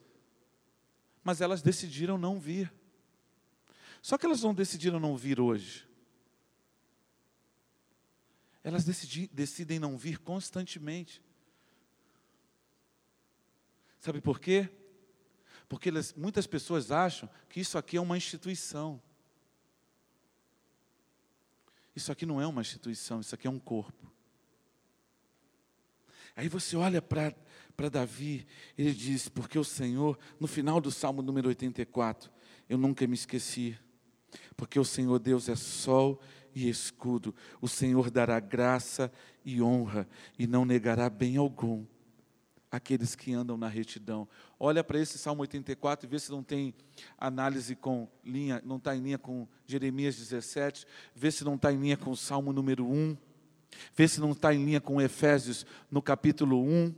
mas 1.23 1.41
elas 1.41 1.63
decidiram 1.63 2.19
não 2.19 2.39
vir. 2.39 2.71
Só 3.99 4.15
que 4.15 4.27
elas 4.27 4.43
não 4.43 4.53
decidiram 4.53 4.99
não 4.99 5.17
vir 5.17 5.39
hoje. 5.39 5.89
Elas 8.63 8.85
decidi, 8.85 9.27
decidem 9.33 9.79
não 9.79 9.97
vir 9.97 10.19
constantemente. 10.19 11.19
Sabe 13.99 14.21
por 14.21 14.39
quê? 14.39 14.69
Porque 15.67 15.89
elas, 15.89 16.13
muitas 16.13 16.45
pessoas 16.45 16.91
acham 16.91 17.27
que 17.49 17.59
isso 17.59 17.75
aqui 17.75 17.97
é 17.97 18.01
uma 18.01 18.15
instituição. 18.15 19.01
Isso 21.95 22.11
aqui 22.11 22.25
não 22.25 22.41
é 22.41 22.47
uma 22.47 22.61
instituição, 22.61 23.19
isso 23.19 23.35
aqui 23.35 23.47
é 23.47 23.49
um 23.49 23.59
corpo. 23.59 24.11
Aí 26.35 26.47
você 26.47 26.75
olha 26.75 27.01
para 27.01 27.35
Davi, 27.91 28.47
ele 28.77 28.93
diz: 28.93 29.29
Porque 29.29 29.59
o 29.59 29.63
Senhor, 29.63 30.17
no 30.39 30.47
final 30.47 30.81
do 30.81 30.91
Salmo 30.91 31.21
número 31.21 31.47
84, 31.49 32.31
eu 32.67 32.77
nunca 32.77 33.05
me 33.05 33.13
esqueci, 33.13 33.77
porque 34.57 34.79
o 34.79 34.85
Senhor 34.85 35.19
Deus 35.19 35.47
é 35.47 35.55
sol 35.55 36.19
e 36.55 36.67
escudo, 36.67 37.35
o 37.61 37.67
Senhor 37.67 38.09
dará 38.09 38.39
graça 38.39 39.11
e 39.45 39.61
honra, 39.61 40.07
e 40.37 40.47
não 40.47 40.65
negará 40.65 41.09
bem 41.09 41.37
algum 41.37 41.85
aqueles 42.73 43.15
que 43.15 43.31
andam 43.31 43.55
na 43.55 43.67
retidão. 43.67 44.27
Olha 44.59 44.83
para 44.83 44.99
esse 44.99 45.19
Salmo 45.19 45.41
84 45.41 46.07
e 46.07 46.09
vê 46.09 46.17
se 46.17 46.31
não 46.31 46.41
tem 46.41 46.73
análise 47.19 47.75
com 47.75 48.09
linha, 48.25 48.63
não 48.65 48.77
está 48.77 48.95
em 48.95 48.99
linha 48.99 49.19
com 49.19 49.47
Jeremias 49.67 50.15
17, 50.15 50.87
vê 51.13 51.29
se 51.29 51.43
não 51.43 51.53
está 51.53 51.71
em 51.71 51.79
linha 51.79 51.95
com 51.95 52.09
o 52.09 52.17
Salmo 52.17 52.51
número 52.51 52.83
1, 52.89 53.15
vê 53.95 54.07
se 54.07 54.19
não 54.19 54.31
está 54.31 54.51
em 54.55 54.65
linha 54.65 54.81
com 54.81 54.99
Efésios 54.99 55.67
no 55.91 56.01
capítulo 56.01 56.63
1. 56.63 56.95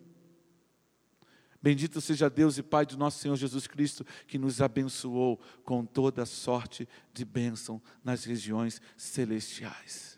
Bendito 1.62 2.00
seja 2.00 2.30
Deus 2.30 2.58
e 2.58 2.64
Pai 2.64 2.86
de 2.86 2.98
nosso 2.98 3.20
Senhor 3.20 3.36
Jesus 3.36 3.68
Cristo, 3.68 4.06
que 4.28 4.38
nos 4.38 4.62
abençoou 4.62 5.42
com 5.66 5.86
toda 5.86 6.26
sorte 6.26 6.88
de 7.14 7.26
bênção 7.26 7.82
nas 8.02 8.24
regiões 8.24 8.82
celestiais. 8.96 10.18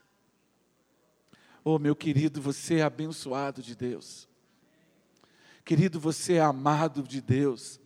Oh, 1.64 1.80
meu 1.80 1.96
querido, 1.96 2.40
você 2.40 2.76
é 2.76 2.84
abençoado 2.84 3.64
de 3.64 3.76
Deus. 3.76 4.28
Querido, 5.68 6.00
você 6.00 6.36
é 6.36 6.40
amado 6.40 7.04
de 7.04 7.20
Deus. 7.20 7.78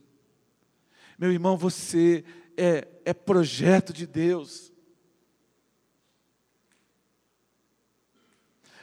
Meu 1.17 1.32
irmão, 1.32 1.57
você 1.57 2.23
é, 2.55 2.88
é 3.03 3.11
projeto 3.11 3.91
de 3.91 4.05
Deus. 4.05 4.71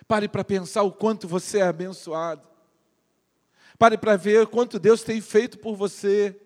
Pare 0.09 0.29
para 0.29 0.43
pensar 0.43 0.83
o 0.83 0.91
quanto 0.91 1.29
você 1.29 1.59
é 1.59 1.63
abençoado. 1.63 2.49
Pare 3.79 3.97
para 3.97 4.17
ver 4.17 4.43
o 4.43 4.49
quanto 4.49 4.81
Deus 4.81 5.05
tem 5.05 5.21
feito 5.21 5.61
por 5.61 5.77
você. 5.77 6.37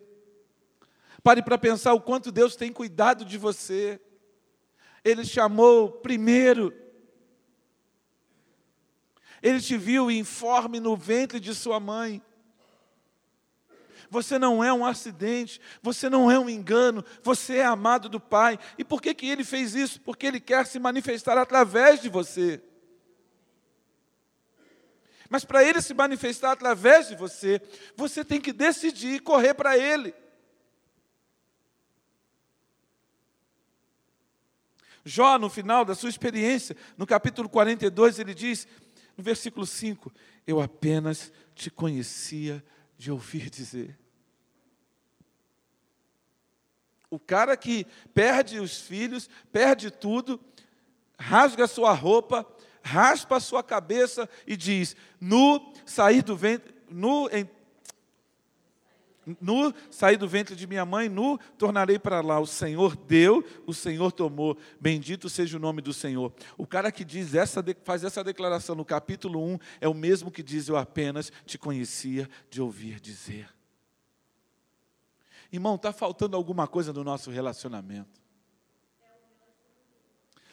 Pare 1.22 1.42
para 1.42 1.56
pensar 1.56 1.94
o 1.94 2.02
quanto 2.02 2.30
Deus 2.30 2.54
tem 2.54 2.70
cuidado 2.70 3.24
de 3.24 3.38
você. 3.38 3.98
Ele 5.02 5.24
chamou 5.24 5.90
primeiro. 5.90 6.70
Ele 9.42 9.58
te 9.58 9.78
viu 9.78 10.10
informe 10.10 10.78
no 10.78 10.94
ventre 10.94 11.40
de 11.40 11.54
sua 11.54 11.80
mãe 11.80 12.22
você 14.12 14.38
não 14.38 14.62
é 14.62 14.70
um 14.70 14.84
acidente, 14.84 15.58
você 15.80 16.10
não 16.10 16.30
é 16.30 16.38
um 16.38 16.50
engano, 16.50 17.02
você 17.22 17.56
é 17.56 17.64
amado 17.64 18.10
do 18.10 18.20
Pai. 18.20 18.58
E 18.76 18.84
por 18.84 19.00
que, 19.00 19.14
que 19.14 19.26
ele 19.26 19.42
fez 19.42 19.74
isso? 19.74 19.98
Porque 20.02 20.26
ele 20.26 20.38
quer 20.38 20.66
se 20.66 20.78
manifestar 20.78 21.38
através 21.38 22.02
de 22.02 22.10
você. 22.10 22.62
Mas 25.30 25.46
para 25.46 25.64
ele 25.64 25.80
se 25.80 25.94
manifestar 25.94 26.52
através 26.52 27.08
de 27.08 27.16
você, 27.16 27.58
você 27.96 28.22
tem 28.22 28.38
que 28.38 28.52
decidir 28.52 29.22
correr 29.22 29.54
para 29.54 29.78
ele. 29.78 30.14
Jó, 35.06 35.38
no 35.38 35.48
final 35.48 35.86
da 35.86 35.94
sua 35.94 36.10
experiência, 36.10 36.76
no 36.98 37.06
capítulo 37.06 37.48
42, 37.48 38.18
ele 38.18 38.34
diz, 38.34 38.68
no 39.16 39.24
versículo 39.24 39.64
5: 39.64 40.12
Eu 40.46 40.60
apenas 40.60 41.32
te 41.54 41.70
conhecia 41.70 42.62
de 42.98 43.10
ouvir 43.10 43.48
dizer. 43.48 44.01
O 47.12 47.18
cara 47.18 47.58
que 47.58 47.86
perde 48.14 48.58
os 48.58 48.80
filhos, 48.80 49.28
perde 49.52 49.90
tudo, 49.90 50.40
rasga 51.18 51.66
sua 51.66 51.92
roupa, 51.92 52.46
raspa 52.82 53.36
a 53.36 53.40
sua 53.40 53.62
cabeça 53.62 54.26
e 54.46 54.56
diz: 54.56 54.96
Nu, 55.20 55.74
sair 55.84 56.22
do 56.22 56.34
ventre, 56.34 56.74
nu, 56.88 57.28
em, 57.28 57.46
Nu 59.42 59.74
do 60.18 60.26
ventre 60.26 60.56
de 60.56 60.66
minha 60.66 60.86
mãe, 60.86 61.06
nu 61.06 61.38
tornarei 61.58 61.98
para 61.98 62.22
lá. 62.22 62.40
O 62.40 62.46
Senhor 62.46 62.96
deu, 62.96 63.44
o 63.66 63.74
Senhor 63.74 64.10
tomou. 64.10 64.56
Bendito 64.80 65.28
seja 65.28 65.58
o 65.58 65.60
nome 65.60 65.82
do 65.82 65.92
Senhor. 65.92 66.32
O 66.56 66.66
cara 66.66 66.90
que 66.90 67.04
diz 67.04 67.34
essa, 67.34 67.62
faz 67.84 68.04
essa 68.04 68.24
declaração 68.24 68.74
no 68.74 68.86
capítulo 68.86 69.38
1 69.44 69.58
é 69.82 69.86
o 69.86 69.92
mesmo 69.92 70.30
que 70.30 70.42
diz: 70.42 70.66
Eu 70.66 70.78
apenas 70.78 71.30
te 71.44 71.58
conhecia 71.58 72.26
de 72.48 72.62
ouvir 72.62 72.98
dizer. 72.98 73.50
Irmão, 75.52 75.74
está 75.74 75.92
faltando 75.92 76.34
alguma 76.34 76.66
coisa 76.66 76.94
no 76.94 77.04
nosso 77.04 77.30
relacionamento. 77.30 78.22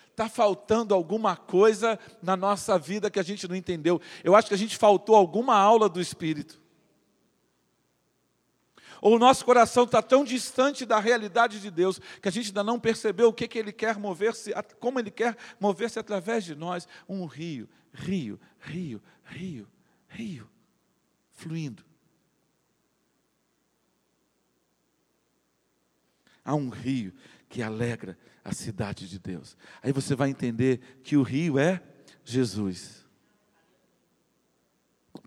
Está 0.10 0.28
faltando 0.28 0.94
alguma 0.94 1.38
coisa 1.38 1.98
na 2.22 2.36
nossa 2.36 2.78
vida 2.78 3.10
que 3.10 3.20
a 3.20 3.24
gente 3.24 3.48
não 3.48 3.56
entendeu. 3.56 4.02
Eu 4.22 4.36
acho 4.36 4.50
que 4.50 4.54
a 4.54 4.58
gente 4.58 4.76
faltou 4.76 5.16
alguma 5.16 5.56
aula 5.56 5.88
do 5.88 6.02
Espírito. 6.02 6.62
Ou 9.02 9.16
o 9.16 9.20
nosso 9.20 9.46
coração 9.46 9.86
está 9.86 10.02
tão 10.02 10.26
distante 10.26 10.86
da 10.86 11.00
realidade 11.00 11.62
de 11.62 11.72
Deus 11.72 12.02
que 12.22 12.28
a 12.28 12.32
gente 12.32 12.48
ainda 12.48 12.66
não 12.66 12.78
percebeu 12.78 13.30
o 13.30 13.34
que, 13.34 13.48
que 13.48 13.58
Ele 13.58 13.72
quer 13.72 13.98
mover-se, 13.98 14.52
como 14.82 15.00
Ele 15.00 15.10
quer 15.10 15.38
mover-se 15.58 15.98
através 15.98 16.44
de 16.44 16.54
nós. 16.54 16.86
Um 17.08 17.26
rio, 17.26 17.70
rio, 17.94 18.38
rio, 18.60 19.02
rio, 19.24 19.66
rio, 20.10 20.50
fluindo. 21.32 21.89
Há 26.44 26.56
um 26.56 26.70
rio 26.70 27.14
que 27.48 27.62
alegra 27.62 28.18
a 28.44 28.54
cidade 28.54 29.08
de 29.08 29.20
Deus. 29.20 29.58
Aí 29.82 29.92
você 29.92 30.16
vai 30.16 30.30
entender 30.30 30.80
que 31.04 31.18
o 31.18 31.24
rio 31.24 31.60
é 31.60 31.82
Jesus. 32.24 33.06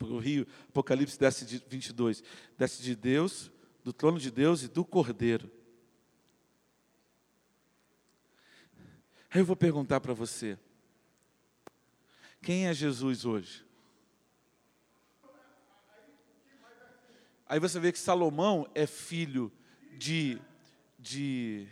O 0.00 0.18
rio, 0.18 0.46
Apocalipse 0.68 1.18
desce 1.18 1.44
de 1.44 1.62
22, 1.68 2.22
desce 2.56 2.82
de 2.82 2.96
Deus 2.96 3.50
do 3.84 3.92
trono 3.92 4.18
de 4.18 4.30
Deus 4.30 4.62
e 4.62 4.68
do 4.68 4.84
Cordeiro. 4.84 5.50
Aí 9.30 9.40
eu 9.40 9.44
vou 9.44 9.56
perguntar 9.56 10.00
para 10.00 10.14
você: 10.14 10.58
quem 12.40 12.66
é 12.66 12.74
Jesus 12.74 13.24
hoje? 13.24 13.64
Aí 17.46 17.58
você 17.58 17.78
vê 17.78 17.92
que 17.92 17.98
Salomão 17.98 18.66
é 18.74 18.86
filho 18.86 19.52
de, 19.98 20.40
de 21.02 21.66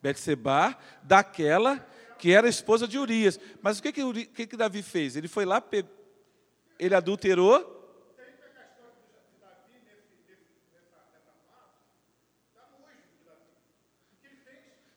Betseba, 0.00 0.78
daquela 1.02 1.84
que 2.18 2.32
era 2.32 2.48
esposa 2.48 2.86
de 2.88 2.98
Urias. 2.98 3.38
Mas 3.60 3.78
o 3.78 3.82
que, 3.82 3.92
que, 3.92 4.26
que, 4.26 4.46
que 4.46 4.56
Davi 4.56 4.82
fez? 4.82 5.16
Ele 5.16 5.28
foi 5.28 5.44
lá, 5.44 5.62
ele 6.78 6.94
adulterou 6.94 7.74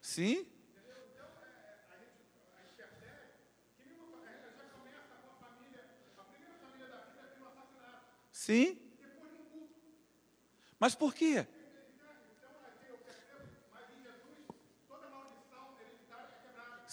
Sim? 0.10 0.44
Sim? 8.32 8.80
Mas 10.80 10.96
por 10.96 11.14
quê? 11.14 11.46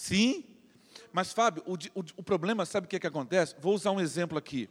Sim? 0.07 0.45
Mas, 1.13 1.33
Fábio, 1.33 1.65
o, 1.67 1.73
o, 1.73 2.05
o 2.19 2.23
problema, 2.23 2.65
sabe 2.65 2.87
o 2.87 2.89
que, 2.89 2.95
é 2.95 3.01
que 3.01 3.09
acontece? 3.09 3.57
Vou 3.59 3.75
usar 3.75 3.91
um 3.91 4.01
exemplo 4.01 4.39
aqui. 4.39 4.71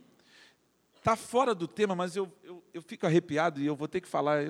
Está 0.95 1.17
fora 1.17 1.53
do 1.53 1.67
tema, 1.67 1.93
mas 1.93 2.15
eu, 2.15 2.31
eu, 2.41 2.63
eu 2.73 2.81
fico 2.81 3.05
arrepiado 3.05 3.59
e 3.59 3.65
eu 3.65 3.75
vou 3.75 3.85
ter 3.85 3.99
que 3.99 4.07
falar. 4.07 4.45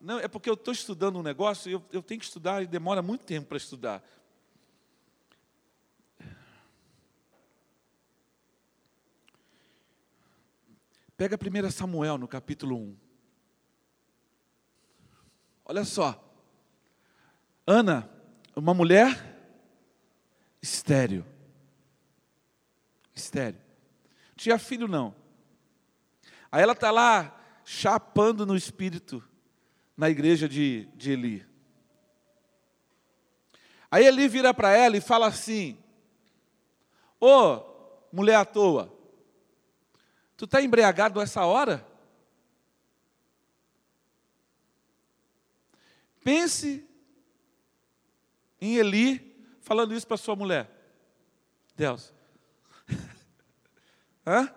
Não, 0.00 0.18
é 0.18 0.26
porque 0.26 0.48
eu 0.48 0.54
estou 0.54 0.72
estudando 0.72 1.18
um 1.18 1.22
negócio 1.22 1.68
e 1.68 1.74
eu, 1.74 1.84
eu 1.92 2.02
tenho 2.02 2.18
que 2.18 2.24
estudar 2.24 2.62
e 2.62 2.66
demora 2.66 3.02
muito 3.02 3.26
tempo 3.26 3.48
para 3.48 3.58
estudar. 3.58 4.02
Pega 11.18 11.36
1 11.36 11.70
Samuel 11.70 12.16
no 12.16 12.26
capítulo 12.26 12.78
1. 12.78 12.96
Olha 15.66 15.84
só. 15.84 16.18
Ana, 17.66 18.10
uma 18.56 18.72
mulher 18.72 19.34
estéreo. 20.62 21.24
Estéreo. 23.14 23.60
Tinha 24.36 24.58
filho 24.58 24.88
não. 24.88 25.14
Aí 26.50 26.62
ela 26.62 26.72
está 26.72 26.90
lá 26.90 27.40
chapando 27.64 28.46
no 28.46 28.56
espírito 28.56 29.22
na 29.96 30.08
igreja 30.10 30.48
de, 30.48 30.86
de 30.94 31.12
Eli. 31.12 31.46
Aí 33.90 34.06
Eli 34.06 34.28
vira 34.28 34.52
para 34.52 34.72
ela 34.72 34.96
e 34.96 35.00
fala 35.00 35.26
assim: 35.26 35.78
Ô, 37.20 37.26
oh, 37.26 38.06
mulher 38.12 38.36
à 38.36 38.44
toa, 38.44 38.92
tu 40.36 40.44
está 40.44 40.60
embriagado 40.62 41.20
essa 41.20 41.44
hora? 41.44 41.86
Pense 46.22 46.88
em 48.64 48.76
Eli 48.76 49.34
falando 49.60 49.94
isso 49.94 50.06
para 50.06 50.16
sua 50.16 50.36
mulher. 50.36 50.70
Deus. 51.76 52.12
Hã? 54.26 54.54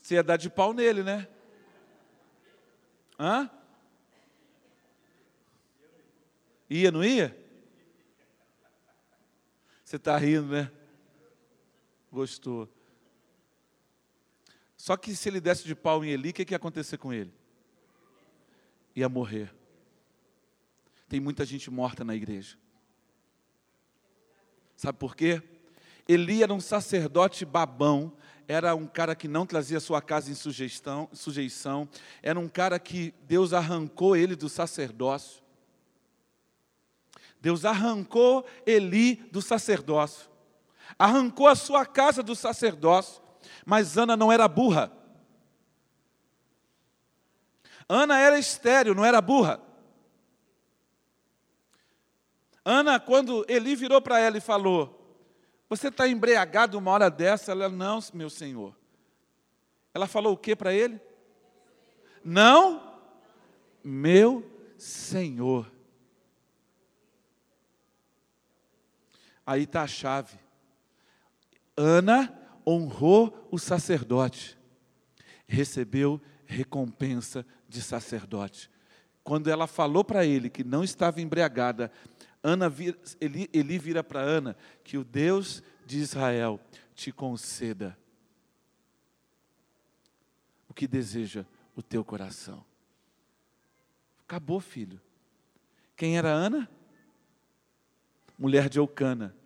Você 0.00 0.14
ia 0.14 0.22
dar 0.22 0.36
de 0.36 0.50
pau 0.50 0.72
nele, 0.72 1.02
né? 1.02 1.28
Hã? 3.18 3.50
Ia, 6.68 6.90
não 6.90 7.04
ia? 7.04 7.38
Você 9.84 9.96
está 9.96 10.16
rindo, 10.16 10.46
né? 10.48 10.72
Gostou. 12.10 12.68
Só 14.76 14.96
que 14.96 15.14
se 15.14 15.28
ele 15.28 15.40
desse 15.40 15.64
de 15.64 15.74
pau 15.74 16.04
em 16.04 16.08
Eli, 16.08 16.30
o 16.30 16.32
que, 16.32 16.44
que 16.44 16.54
ia 16.54 16.56
acontecer 16.56 16.98
com 16.98 17.12
ele? 17.12 17.32
Ia 18.96 19.08
morrer. 19.08 19.54
Tem 21.12 21.20
muita 21.20 21.44
gente 21.44 21.70
morta 21.70 22.02
na 22.06 22.14
igreja. 22.14 22.56
Sabe 24.74 24.96
por 24.96 25.14
quê? 25.14 25.42
Eli 26.08 26.42
era 26.42 26.54
um 26.54 26.58
sacerdote 26.58 27.44
babão 27.44 28.16
era 28.48 28.74
um 28.74 28.86
cara 28.86 29.14
que 29.14 29.28
não 29.28 29.44
trazia 29.44 29.78
sua 29.78 30.00
casa 30.00 30.30
em 30.30 30.34
sujeição, 30.34 31.10
sujeição, 31.12 31.86
era 32.22 32.40
um 32.40 32.48
cara 32.48 32.78
que 32.78 33.12
Deus 33.24 33.52
arrancou 33.52 34.16
ele 34.16 34.34
do 34.34 34.48
sacerdócio. 34.48 35.42
Deus 37.42 37.66
arrancou 37.66 38.46
Eli 38.66 39.16
do 39.30 39.42
sacerdócio, 39.42 40.30
arrancou 40.98 41.46
a 41.46 41.54
sua 41.54 41.84
casa 41.84 42.22
do 42.22 42.34
sacerdócio, 42.34 43.22
mas 43.66 43.98
Ana 43.98 44.16
não 44.16 44.32
era 44.32 44.48
burra. 44.48 44.90
Ana 47.86 48.18
era 48.18 48.38
estéreo, 48.38 48.94
não 48.94 49.04
era 49.04 49.20
burra. 49.20 49.71
Ana, 52.64 53.00
quando 53.00 53.44
Eli 53.48 53.74
virou 53.74 54.00
para 54.00 54.18
ela 54.18 54.38
e 54.38 54.40
falou: 54.40 55.02
você 55.72 55.88
está 55.88 56.06
embriagado 56.06 56.76
uma 56.76 56.90
hora 56.90 57.10
dessa? 57.10 57.52
Ela, 57.52 57.66
não, 57.70 57.98
meu 58.12 58.28
senhor. 58.28 58.76
Ela 59.94 60.06
falou 60.06 60.34
o 60.34 60.36
que 60.36 60.54
para 60.54 60.70
ele? 60.70 61.00
Não, 62.22 62.98
meu 63.82 64.46
senhor. 64.76 65.72
Aí 69.46 69.62
está 69.62 69.80
a 69.80 69.86
chave. 69.86 70.38
Ana 71.74 72.38
honrou 72.66 73.48
o 73.50 73.58
sacerdote, 73.58 74.58
recebeu 75.46 76.20
recompensa 76.44 77.46
de 77.66 77.80
sacerdote. 77.80 78.70
Quando 79.24 79.48
ela 79.48 79.66
falou 79.66 80.04
para 80.04 80.26
ele 80.26 80.50
que 80.50 80.62
não 80.62 80.84
estava 80.84 81.20
embriagada, 81.20 81.90
Ana 82.42 82.68
vira, 82.68 82.98
Eli, 83.20 83.48
Eli 83.52 83.78
vira 83.78 84.02
para 84.02 84.20
Ana 84.20 84.56
que 84.82 84.98
o 84.98 85.04
Deus 85.04 85.62
de 85.86 85.98
Israel 85.98 86.60
te 86.94 87.12
conceda 87.12 87.96
o 90.68 90.74
que 90.74 90.88
deseja 90.88 91.44
o 91.76 91.82
teu 91.82 92.04
coração. 92.04 92.64
Acabou, 94.20 94.58
filho. 94.58 95.00
Quem 95.94 96.16
era 96.16 96.30
Ana? 96.30 96.68
Mulher 98.38 98.68
de 98.68 98.78
Eucana. 98.78 99.36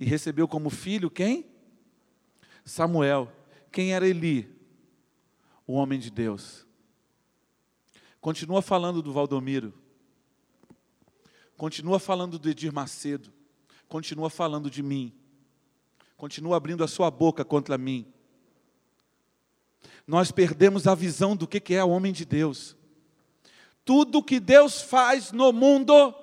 E 0.00 0.04
recebeu 0.04 0.48
como 0.48 0.70
filho 0.70 1.10
quem? 1.10 1.46
Samuel. 2.64 3.30
Quem 3.70 3.92
era 3.92 4.08
Eli? 4.08 4.50
O 5.66 5.74
homem 5.74 5.98
de 5.98 6.10
Deus. 6.10 6.66
Continua 8.20 8.62
falando 8.62 9.02
do 9.02 9.12
Valdomiro. 9.12 9.83
Continua 11.56 11.98
falando 11.98 12.38
do 12.38 12.48
Edir 12.48 12.72
Macedo. 12.72 13.32
Continua 13.88 14.28
falando 14.28 14.70
de 14.70 14.82
mim. 14.82 15.12
Continua 16.16 16.56
abrindo 16.56 16.82
a 16.82 16.88
sua 16.88 17.10
boca 17.10 17.44
contra 17.44 17.76
mim. 17.76 18.06
nós 20.06 20.30
perdemos 20.30 20.86
a 20.86 20.94
visão 20.94 21.34
do 21.34 21.46
que 21.46 21.74
é 21.74 21.82
o 21.82 21.88
homem 21.88 22.12
de 22.12 22.24
Deus. 22.24 22.76
Tudo 23.84 24.22
que 24.22 24.38
Deus 24.38 24.82
faz 24.82 25.32
no 25.32 25.52
mundo, 25.52 26.14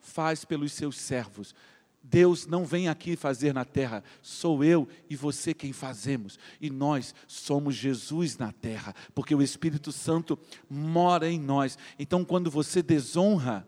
faz 0.00 0.44
pelos 0.44 0.72
seus 0.72 0.96
servos. 0.98 1.54
Deus 2.02 2.46
não 2.46 2.64
vem 2.64 2.88
aqui 2.88 3.14
fazer 3.14 3.52
na 3.52 3.64
terra, 3.64 4.02
sou 4.22 4.64
eu 4.64 4.88
e 5.08 5.14
você 5.14 5.52
quem 5.52 5.72
fazemos. 5.72 6.38
E 6.60 6.70
nós 6.70 7.14
somos 7.26 7.74
Jesus 7.74 8.38
na 8.38 8.52
terra, 8.52 8.94
porque 9.14 9.34
o 9.34 9.42
Espírito 9.42 9.92
Santo 9.92 10.38
mora 10.68 11.30
em 11.30 11.38
nós. 11.38 11.78
Então, 11.98 12.24
quando 12.24 12.50
você 12.50 12.82
desonra, 12.82 13.66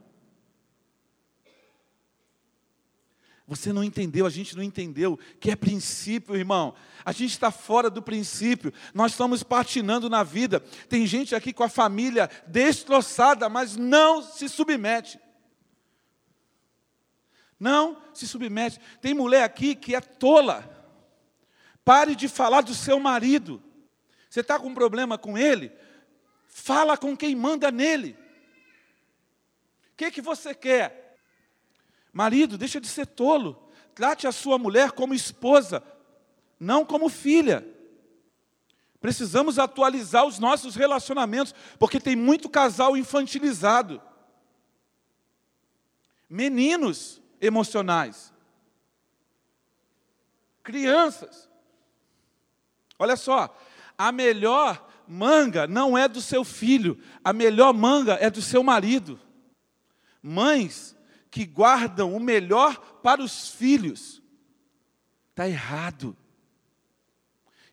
Você 3.47 3.72
não 3.72 3.82
entendeu, 3.82 4.24
a 4.24 4.30
gente 4.30 4.57
não 4.57 4.62
entendeu 4.62 5.18
que 5.40 5.51
é 5.51 5.57
princípio, 5.57 6.36
irmão. 6.36 6.74
A 7.05 7.11
gente 7.11 7.32
está 7.32 7.51
fora 7.51 7.90
do 7.90 8.01
princípio, 8.01 8.72
nós 8.95 9.12
estamos 9.12 9.43
patinando 9.43 10.09
na 10.09 10.22
vida. 10.22 10.61
Tem 10.88 11.07
gente 11.07 11.34
aqui 11.34 11.53
com 11.53 11.64
a 11.64 11.68
família 11.68 12.30
destroçada, 12.47 13.49
mas 13.49 13.76
não 13.76 14.22
se 14.22 14.49
submete. 14.49 15.18
Não 17.59 18.01
se 18.14 18.26
submete. 18.26 18.80
Tem 19.01 19.12
mulher 19.12 19.43
aqui 19.43 19.74
que 19.74 19.95
é 19.95 20.01
tola. 20.01 20.68
Pare 21.84 22.14
de 22.14 22.28
falar 22.28 22.61
do 22.61 22.74
seu 22.74 23.01
marido. 23.01 23.62
Você 24.30 24.40
está 24.40 24.59
com 24.59 24.68
um 24.68 24.74
problema 24.74 25.18
com 25.18 25.36
ele? 25.36 25.72
Fala 26.47 26.97
com 26.97 27.16
quem 27.16 27.34
manda 27.34 27.70
nele. 27.70 28.16
O 29.93 29.97
que, 29.97 30.11
que 30.11 30.22
você 30.22 30.55
quer? 30.55 31.01
Marido, 32.12 32.58
deixa 32.58 32.80
de 32.80 32.86
ser 32.86 33.06
tolo. 33.06 33.70
Trate 33.94 34.26
a 34.26 34.32
sua 34.32 34.58
mulher 34.58 34.92
como 34.92 35.14
esposa, 35.14 35.82
não 36.58 36.84
como 36.84 37.08
filha. 37.08 37.66
Precisamos 39.00 39.58
atualizar 39.58 40.24
os 40.24 40.38
nossos 40.38 40.76
relacionamentos, 40.76 41.54
porque 41.78 41.98
tem 41.98 42.14
muito 42.14 42.48
casal 42.48 42.96
infantilizado. 42.96 44.00
Meninos 46.28 47.20
emocionais. 47.40 48.32
Crianças. 50.62 51.50
Olha 52.98 53.16
só, 53.16 53.54
a 53.98 54.12
melhor 54.12 54.88
manga 55.08 55.66
não 55.66 55.98
é 55.98 56.06
do 56.06 56.20
seu 56.20 56.44
filho, 56.44 57.02
a 57.24 57.32
melhor 57.32 57.74
manga 57.74 58.14
é 58.14 58.30
do 58.30 58.40
seu 58.40 58.62
marido. 58.62 59.20
Mães 60.22 60.96
que 61.33 61.47
guardam 61.47 62.14
o 62.14 62.20
melhor 62.20 63.01
para 63.01 63.22
os 63.22 63.49
filhos. 63.49 64.22
Está 65.30 65.49
errado. 65.49 66.14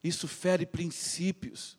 Isso 0.02 0.30
fere 0.30 0.66
princípios. 0.66 1.78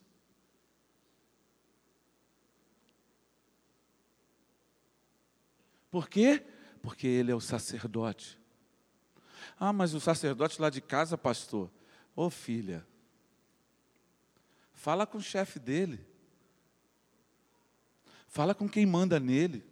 Por 5.90 6.06
quê? 6.06 6.44
Porque 6.82 7.06
ele 7.06 7.32
é 7.32 7.34
o 7.34 7.40
sacerdote. 7.40 8.38
Ah, 9.58 9.72
mas 9.72 9.94
o 9.94 10.00
sacerdote 10.00 10.60
lá 10.60 10.68
de 10.68 10.82
casa, 10.82 11.16
pastor. 11.16 11.70
Ô 12.14 12.26
oh, 12.26 12.30
filha, 12.30 12.86
fala 14.74 15.06
com 15.06 15.16
o 15.16 15.22
chefe 15.22 15.58
dele. 15.58 16.06
Fala 18.28 18.54
com 18.54 18.68
quem 18.68 18.84
manda 18.84 19.18
nele. 19.18 19.69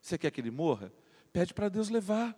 Você 0.00 0.16
quer 0.16 0.30
que 0.30 0.40
ele 0.40 0.50
morra? 0.50 0.92
Pede 1.32 1.52
para 1.52 1.68
Deus 1.68 1.88
levar. 1.88 2.36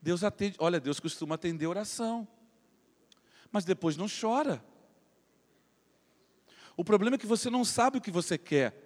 Deus 0.00 0.24
atende, 0.24 0.56
olha, 0.58 0.80
Deus 0.80 0.98
costuma 0.98 1.34
atender 1.34 1.66
oração. 1.66 2.26
Mas 3.50 3.64
depois 3.64 3.96
não 3.96 4.06
chora. 4.08 4.64
O 6.76 6.84
problema 6.84 7.16
é 7.16 7.18
que 7.18 7.26
você 7.26 7.48
não 7.48 7.64
sabe 7.64 7.98
o 7.98 8.00
que 8.00 8.10
você 8.10 8.36
quer. 8.36 8.82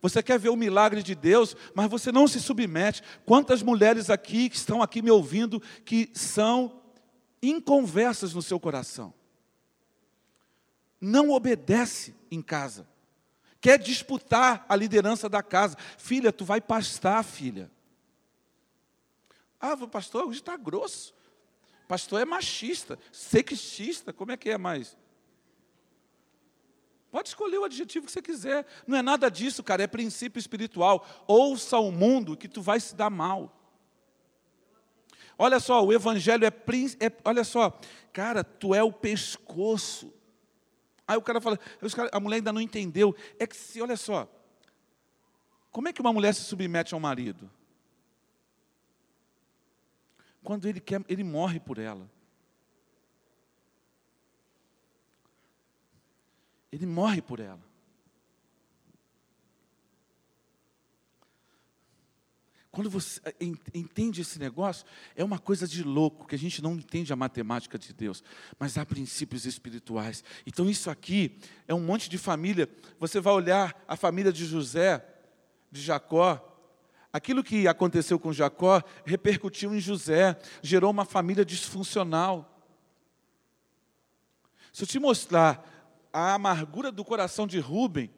Você 0.00 0.22
quer 0.22 0.38
ver 0.38 0.48
o 0.48 0.56
milagre 0.56 1.02
de 1.02 1.14
Deus, 1.14 1.56
mas 1.74 1.88
você 1.88 2.10
não 2.10 2.26
se 2.26 2.40
submete. 2.40 3.02
Quantas 3.24 3.62
mulheres 3.62 4.10
aqui 4.10 4.48
que 4.48 4.56
estão 4.56 4.82
aqui 4.82 5.00
me 5.00 5.10
ouvindo 5.10 5.60
que 5.84 6.10
são 6.12 6.82
inconversas 7.40 8.34
no 8.34 8.42
seu 8.42 8.58
coração? 8.58 9.14
Não 11.00 11.30
obedece 11.30 12.14
em 12.30 12.42
casa 12.42 12.91
quer 13.62 13.78
disputar 13.78 14.66
a 14.68 14.74
liderança 14.74 15.28
da 15.28 15.42
casa. 15.42 15.76
Filha, 15.96 16.32
tu 16.32 16.44
vai 16.44 16.60
pastar, 16.60 17.22
filha. 17.22 17.70
Ah, 19.58 19.76
pastor, 19.86 20.26
hoje 20.26 20.40
está 20.40 20.56
grosso. 20.56 21.14
Pastor 21.86 22.20
é 22.20 22.24
machista, 22.24 22.98
sexista, 23.12 24.12
como 24.12 24.32
é 24.32 24.36
que 24.36 24.50
é 24.50 24.58
mais? 24.58 24.96
Pode 27.10 27.28
escolher 27.28 27.58
o 27.58 27.64
adjetivo 27.64 28.06
que 28.06 28.12
você 28.12 28.22
quiser. 28.22 28.66
Não 28.86 28.98
é 28.98 29.02
nada 29.02 29.30
disso, 29.30 29.62
cara, 29.62 29.82
é 29.82 29.86
princípio 29.86 30.40
espiritual. 30.40 31.06
Ouça 31.26 31.78
o 31.78 31.92
mundo 31.92 32.36
que 32.36 32.48
tu 32.48 32.60
vai 32.60 32.80
se 32.80 32.96
dar 32.96 33.10
mal. 33.10 33.56
Olha 35.38 35.60
só, 35.60 35.84
o 35.84 35.92
evangelho 35.92 36.44
é, 36.44 36.48
é 36.48 37.12
olha 37.24 37.44
só, 37.44 37.78
cara, 38.12 38.42
tu 38.42 38.74
é 38.74 38.82
o 38.82 38.92
pescoço. 38.92 40.12
Aí 41.06 41.16
o 41.16 41.22
cara 41.22 41.40
fala, 41.40 41.58
a 42.12 42.20
mulher 42.20 42.36
ainda 42.36 42.52
não 42.52 42.60
entendeu. 42.60 43.14
É 43.38 43.46
que 43.46 43.56
se, 43.56 43.80
olha 43.82 43.96
só, 43.96 44.28
como 45.70 45.88
é 45.88 45.92
que 45.92 46.00
uma 46.00 46.12
mulher 46.12 46.34
se 46.34 46.42
submete 46.42 46.94
ao 46.94 47.00
marido? 47.00 47.50
Quando 50.44 50.68
ele 50.68 50.80
quer, 50.80 51.02
ele 51.08 51.24
morre 51.24 51.60
por 51.60 51.78
ela. 51.78 52.10
Ele 56.70 56.86
morre 56.86 57.22
por 57.22 57.38
ela. 57.38 57.71
Quando 62.72 62.88
você 62.88 63.20
eh, 63.26 63.34
entende 63.74 64.22
esse 64.22 64.38
negócio, 64.38 64.86
é 65.14 65.22
uma 65.22 65.38
coisa 65.38 65.68
de 65.68 65.82
louco, 65.82 66.26
que 66.26 66.34
a 66.34 66.38
gente 66.38 66.62
não 66.62 66.72
entende 66.72 67.12
a 67.12 67.16
matemática 67.16 67.78
de 67.78 67.92
Deus, 67.92 68.24
mas 68.58 68.78
há 68.78 68.86
princípios 68.86 69.44
espirituais. 69.44 70.24
Então, 70.46 70.70
isso 70.70 70.88
aqui 70.88 71.38
é 71.68 71.74
um 71.74 71.84
monte 71.84 72.08
de 72.08 72.16
família. 72.16 72.66
Você 72.98 73.20
vai 73.20 73.34
olhar 73.34 73.84
a 73.86 73.94
família 73.94 74.32
de 74.32 74.46
José, 74.46 75.06
de 75.70 75.82
Jacó. 75.82 76.48
Aquilo 77.12 77.44
que 77.44 77.68
aconteceu 77.68 78.18
com 78.18 78.32
Jacó 78.32 78.82
repercutiu 79.04 79.74
em 79.74 79.78
José, 79.78 80.38
gerou 80.62 80.90
uma 80.90 81.04
família 81.04 81.44
disfuncional. 81.44 82.58
Se 84.72 84.84
eu 84.84 84.86
te 84.86 84.98
mostrar 84.98 85.62
a 86.10 86.32
amargura 86.32 86.90
do 86.90 87.04
coração 87.04 87.46
de 87.46 87.58
Rubem, 87.58 88.10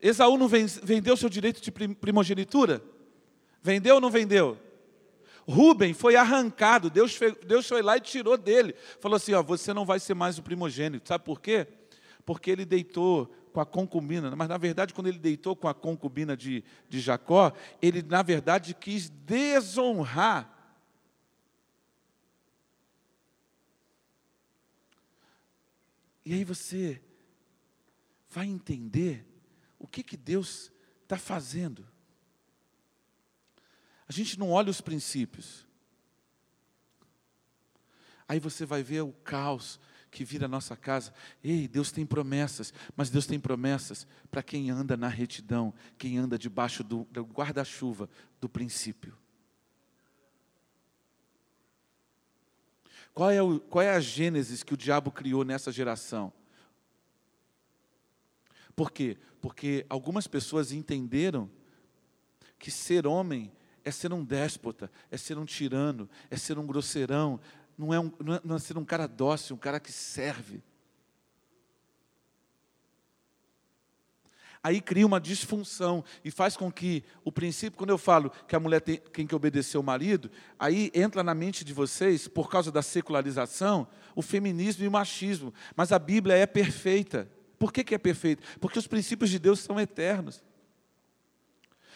Esaú 0.00 0.36
não 0.36 0.48
vendeu 0.48 1.16
seu 1.16 1.28
direito 1.28 1.60
de 1.60 1.70
primogenitura? 1.70 2.82
Vendeu 3.62 3.96
ou 3.96 4.00
não 4.00 4.10
vendeu? 4.10 4.58
Rubem 5.48 5.94
foi 5.94 6.14
arrancado, 6.14 6.90
Deus 6.90 7.16
foi, 7.16 7.34
Deus 7.34 7.66
foi 7.66 7.80
lá 7.80 7.96
e 7.96 8.00
tirou 8.00 8.36
dele. 8.36 8.74
Falou 9.00 9.16
assim: 9.16 9.32
ó, 9.32 9.42
você 9.42 9.72
não 9.72 9.84
vai 9.84 9.98
ser 9.98 10.14
mais 10.14 10.38
o 10.38 10.42
primogênito. 10.42 11.08
Sabe 11.08 11.24
por 11.24 11.40
quê? 11.40 11.66
Porque 12.24 12.50
ele 12.50 12.64
deitou 12.64 13.26
com 13.52 13.60
a 13.60 13.66
concubina. 13.66 14.34
Mas 14.36 14.48
na 14.48 14.58
verdade, 14.58 14.92
quando 14.92 15.08
ele 15.08 15.18
deitou 15.18 15.56
com 15.56 15.66
a 15.66 15.74
concubina 15.74 16.36
de, 16.36 16.62
de 16.88 17.00
Jacó, 17.00 17.52
ele 17.80 18.02
na 18.02 18.22
verdade 18.22 18.74
quis 18.74 19.08
desonrar. 19.08 20.54
E 26.24 26.34
aí 26.34 26.44
você 26.44 27.00
vai 28.28 28.46
entender 28.46 29.27
o 29.78 29.86
que, 29.86 30.02
que 30.02 30.16
Deus 30.16 30.72
está 31.02 31.16
fazendo. 31.16 31.86
A 34.08 34.12
gente 34.12 34.38
não 34.38 34.50
olha 34.50 34.70
os 34.70 34.80
princípios. 34.80 35.66
Aí 38.26 38.40
você 38.40 38.66
vai 38.66 38.82
ver 38.82 39.02
o 39.02 39.12
caos 39.12 39.78
que 40.10 40.24
vira 40.24 40.46
a 40.46 40.48
nossa 40.48 40.76
casa. 40.76 41.12
Ei, 41.42 41.68
Deus 41.68 41.92
tem 41.92 42.04
promessas, 42.04 42.72
mas 42.96 43.10
Deus 43.10 43.26
tem 43.26 43.38
promessas 43.38 44.06
para 44.30 44.42
quem 44.42 44.70
anda 44.70 44.96
na 44.96 45.08
retidão, 45.08 45.72
quem 45.96 46.18
anda 46.18 46.38
debaixo 46.38 46.82
do, 46.82 47.06
do 47.10 47.22
guarda-chuva 47.22 48.08
do 48.40 48.48
princípio. 48.48 49.16
Qual 53.14 53.30
é, 53.30 53.42
o, 53.42 53.58
qual 53.60 53.82
é 53.82 53.90
a 53.90 54.00
gênesis 54.00 54.62
que 54.62 54.74
o 54.74 54.76
diabo 54.76 55.10
criou 55.10 55.44
nessa 55.44 55.72
geração? 55.72 56.32
Por 58.76 58.92
quê? 58.92 59.18
Porque 59.40 59.86
algumas 59.88 60.26
pessoas 60.26 60.72
entenderam 60.72 61.50
que 62.58 62.70
ser 62.70 63.06
homem 63.06 63.52
é 63.84 63.90
ser 63.90 64.12
um 64.12 64.24
déspota, 64.24 64.90
é 65.10 65.16
ser 65.16 65.38
um 65.38 65.44
tirano, 65.44 66.08
é 66.30 66.36
ser 66.36 66.58
um 66.58 66.66
grosseirão, 66.66 67.40
não 67.76 67.94
é, 67.94 68.00
um, 68.00 68.12
não 68.18 68.34
é, 68.34 68.40
não 68.44 68.56
é 68.56 68.58
ser 68.58 68.76
um 68.76 68.84
cara 68.84 69.06
dócil, 69.06 69.54
um 69.56 69.58
cara 69.58 69.78
que 69.78 69.92
serve. 69.92 70.62
Aí 74.62 74.80
cria 74.80 75.06
uma 75.06 75.20
disfunção 75.20 76.04
e 76.24 76.30
faz 76.30 76.56
com 76.56 76.70
que 76.70 77.04
o 77.24 77.30
princípio, 77.30 77.78
quando 77.78 77.90
eu 77.90 77.98
falo 77.98 78.30
que 78.48 78.56
a 78.56 78.60
mulher 78.60 78.80
tem, 78.80 78.96
tem 78.96 79.26
que 79.26 79.34
obedecer 79.34 79.76
ao 79.76 79.82
marido, 79.82 80.30
aí 80.58 80.90
entra 80.92 81.22
na 81.22 81.34
mente 81.34 81.64
de 81.64 81.72
vocês, 81.72 82.26
por 82.26 82.50
causa 82.50 82.72
da 82.72 82.82
secularização, 82.82 83.86
o 84.16 84.22
feminismo 84.22 84.84
e 84.84 84.88
o 84.88 84.90
machismo. 84.90 85.54
Mas 85.76 85.92
a 85.92 85.98
Bíblia 85.98 86.34
é 86.34 86.46
perfeita. 86.46 87.30
Por 87.58 87.72
que, 87.72 87.82
que 87.82 87.94
é 87.94 87.98
perfeita? 87.98 88.42
Porque 88.60 88.78
os 88.78 88.86
princípios 88.86 89.30
de 89.30 89.38
Deus 89.38 89.60
são 89.60 89.80
eternos. 89.80 90.42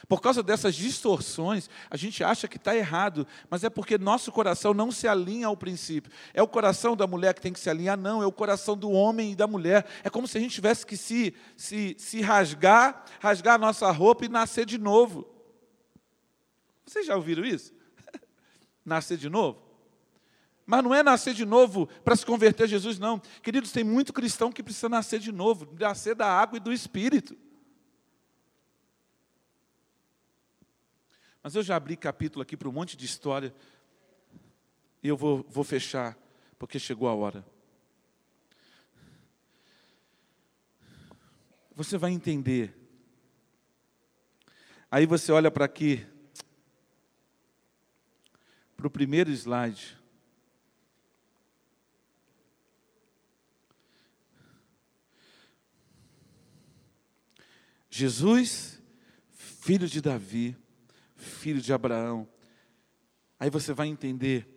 Por 0.09 0.21
causa 0.21 0.43
dessas 0.43 0.75
distorções, 0.75 1.71
a 1.89 1.97
gente 1.97 2.25
acha 2.25 2.49
que 2.49 2.57
está 2.57 2.75
errado, 2.75 3.27
mas 3.49 3.63
é 3.63 3.71
porque 3.71 3.97
nosso 3.97 4.33
coração 4.33 4.75
não 4.75 4.91
se 4.91 5.07
alinha 5.07 5.47
ao 5.47 5.57
princípio. 5.57 6.11
É 6.35 6.43
o 6.43 6.49
coração 6.49 6.97
da 6.97 7.07
mulher 7.07 7.35
que 7.35 7.41
tem 7.41 7.53
que 7.53 7.61
se 7.61 7.71
alinhar? 7.71 7.97
Não, 7.97 8.23
é 8.23 8.27
o 8.27 8.33
coração 8.33 8.77
do 8.77 8.91
homem 8.91 9.33
e 9.33 9.37
da 9.37 9.47
mulher. 9.47 9.87
É 10.03 10.11
como 10.11 10.27
se 10.27 10.37
a 10.37 10.41
gente 10.41 10.55
tivesse 10.55 10.85
que 10.85 10.97
se, 10.97 11.35
se, 11.57 11.95
se 11.99 12.21
rasgar, 12.21 13.05
rasgar 13.21 13.55
a 13.55 13.59
nossa 13.59 13.91
roupa 13.91 14.25
e 14.25 14.29
nascer 14.29 14.67
de 14.67 14.77
novo. 14.77 15.29
Vocês 16.85 17.07
já 17.07 17.15
ouviram 17.15 17.45
isso? 17.45 17.73
nascer 18.85 19.17
de 19.17 19.29
novo? 19.31 19.72
Mas 20.65 20.83
não 20.83 20.95
é 20.95 21.03
nascer 21.03 21.35
de 21.35 21.45
novo 21.45 21.87
para 22.05 22.15
se 22.15 22.25
converter 22.25 22.65
a 22.65 22.67
Jesus, 22.67 22.99
não. 22.99 23.19
Queridos, 23.43 23.73
tem 23.73 23.83
muito 23.83 24.13
cristão 24.13 24.53
que 24.53 24.63
precisa 24.63 24.89
nascer 24.89 25.19
de 25.19 25.33
novo, 25.33 25.69
nascer 25.79 26.15
da 26.15 26.27
água 26.27 26.57
e 26.57 26.61
do 26.61 26.73
Espírito. 26.73 27.37
Mas 31.43 31.57
eu 31.57 31.63
já 31.63 31.75
abri 31.75 31.97
capítulo 31.97 32.43
aqui 32.43 32.57
para 32.57 32.69
um 32.69 32.73
monte 32.73 32.97
de 32.97 33.05
história. 33.05 33.53
E 35.03 35.09
eu 35.09 35.17
vou, 35.17 35.45
vou 35.49 35.65
fechar, 35.65 36.17
porque 36.59 36.79
chegou 36.79 37.09
a 37.09 37.15
hora. 37.15 37.45
Você 41.75 41.99
vai 41.99 42.13
entender. 42.13 42.79
Aí 44.89 45.07
você 45.07 45.33
olha 45.33 45.51
para 45.51 45.65
aqui, 45.65 46.07
para 48.77 48.87
o 48.87 48.91
primeiro 48.91 49.31
slide. 49.31 50.02
Jesus, 57.95 58.81
filho 59.31 59.87
de 59.87 60.01
Davi, 60.01 60.57
filho 61.15 61.61
de 61.61 61.75
Abraão. 61.75 62.27
Aí 63.39 63.51
você 63.51 63.75
vai 63.75 63.87
entender 63.87 64.49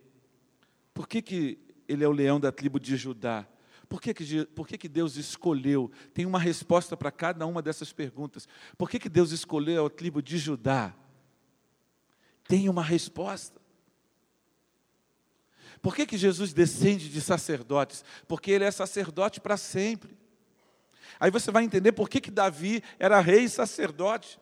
por 0.94 1.06
que, 1.06 1.20
que 1.20 1.58
ele 1.86 2.02
é 2.02 2.08
o 2.08 2.12
leão 2.12 2.40
da 2.40 2.50
tribo 2.50 2.80
de 2.80 2.96
Judá. 2.96 3.46
Por 3.90 4.00
que, 4.00 4.14
que, 4.14 4.46
por 4.46 4.66
que, 4.66 4.78
que 4.78 4.88
Deus 4.88 5.16
escolheu? 5.16 5.90
Tem 6.14 6.24
uma 6.24 6.38
resposta 6.38 6.96
para 6.96 7.10
cada 7.10 7.44
uma 7.44 7.60
dessas 7.60 7.92
perguntas. 7.92 8.48
Por 8.78 8.88
que, 8.88 8.98
que 8.98 9.08
Deus 9.10 9.32
escolheu 9.32 9.84
a 9.84 9.90
tribo 9.90 10.22
de 10.22 10.38
Judá? 10.38 10.96
Tem 12.48 12.70
uma 12.70 12.82
resposta. 12.82 13.60
Por 15.82 15.94
que, 15.94 16.06
que 16.06 16.16
Jesus 16.16 16.54
descende 16.54 17.10
de 17.10 17.20
sacerdotes? 17.20 18.02
Porque 18.26 18.50
ele 18.50 18.64
é 18.64 18.70
sacerdote 18.70 19.42
para 19.42 19.58
sempre. 19.58 20.16
Aí 21.18 21.30
você 21.30 21.50
vai 21.50 21.64
entender 21.64 21.92
por 21.92 22.08
que, 22.08 22.20
que 22.20 22.30
Davi 22.30 22.82
era 22.98 23.20
rei 23.20 23.44
e 23.44 23.48
sacerdote. 23.48 24.38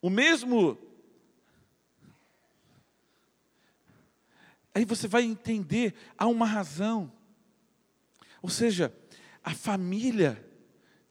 O 0.00 0.08
mesmo. 0.08 0.78
Aí 4.74 4.84
você 4.84 5.08
vai 5.08 5.24
entender, 5.24 5.94
há 6.16 6.26
uma 6.26 6.46
razão. 6.46 7.12
Ou 8.40 8.48
seja, 8.48 8.94
a 9.42 9.54
família 9.54 10.46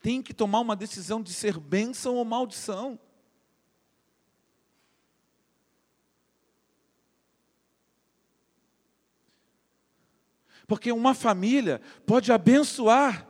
tem 0.00 0.22
que 0.22 0.32
tomar 0.32 0.60
uma 0.60 0.74
decisão 0.74 1.22
de 1.22 1.32
ser 1.32 1.58
bênção 1.58 2.16
ou 2.16 2.24
maldição. 2.24 2.98
Porque 10.70 10.92
uma 10.92 11.14
família 11.14 11.80
pode 12.06 12.30
abençoar 12.30 13.26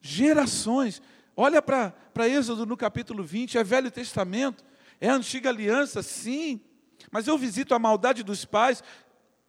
gerações. 0.00 1.02
Olha 1.36 1.60
para 1.60 1.92
Êxodo 2.26 2.64
no 2.64 2.78
capítulo 2.78 3.22
20, 3.22 3.58
é 3.58 3.62
Velho 3.62 3.90
Testamento. 3.90 4.64
É 4.98 5.10
antiga 5.10 5.50
aliança, 5.50 6.02
sim. 6.02 6.62
Mas 7.10 7.26
eu 7.26 7.36
visito 7.36 7.74
a 7.74 7.78
maldade 7.78 8.22
dos 8.22 8.46
pais 8.46 8.82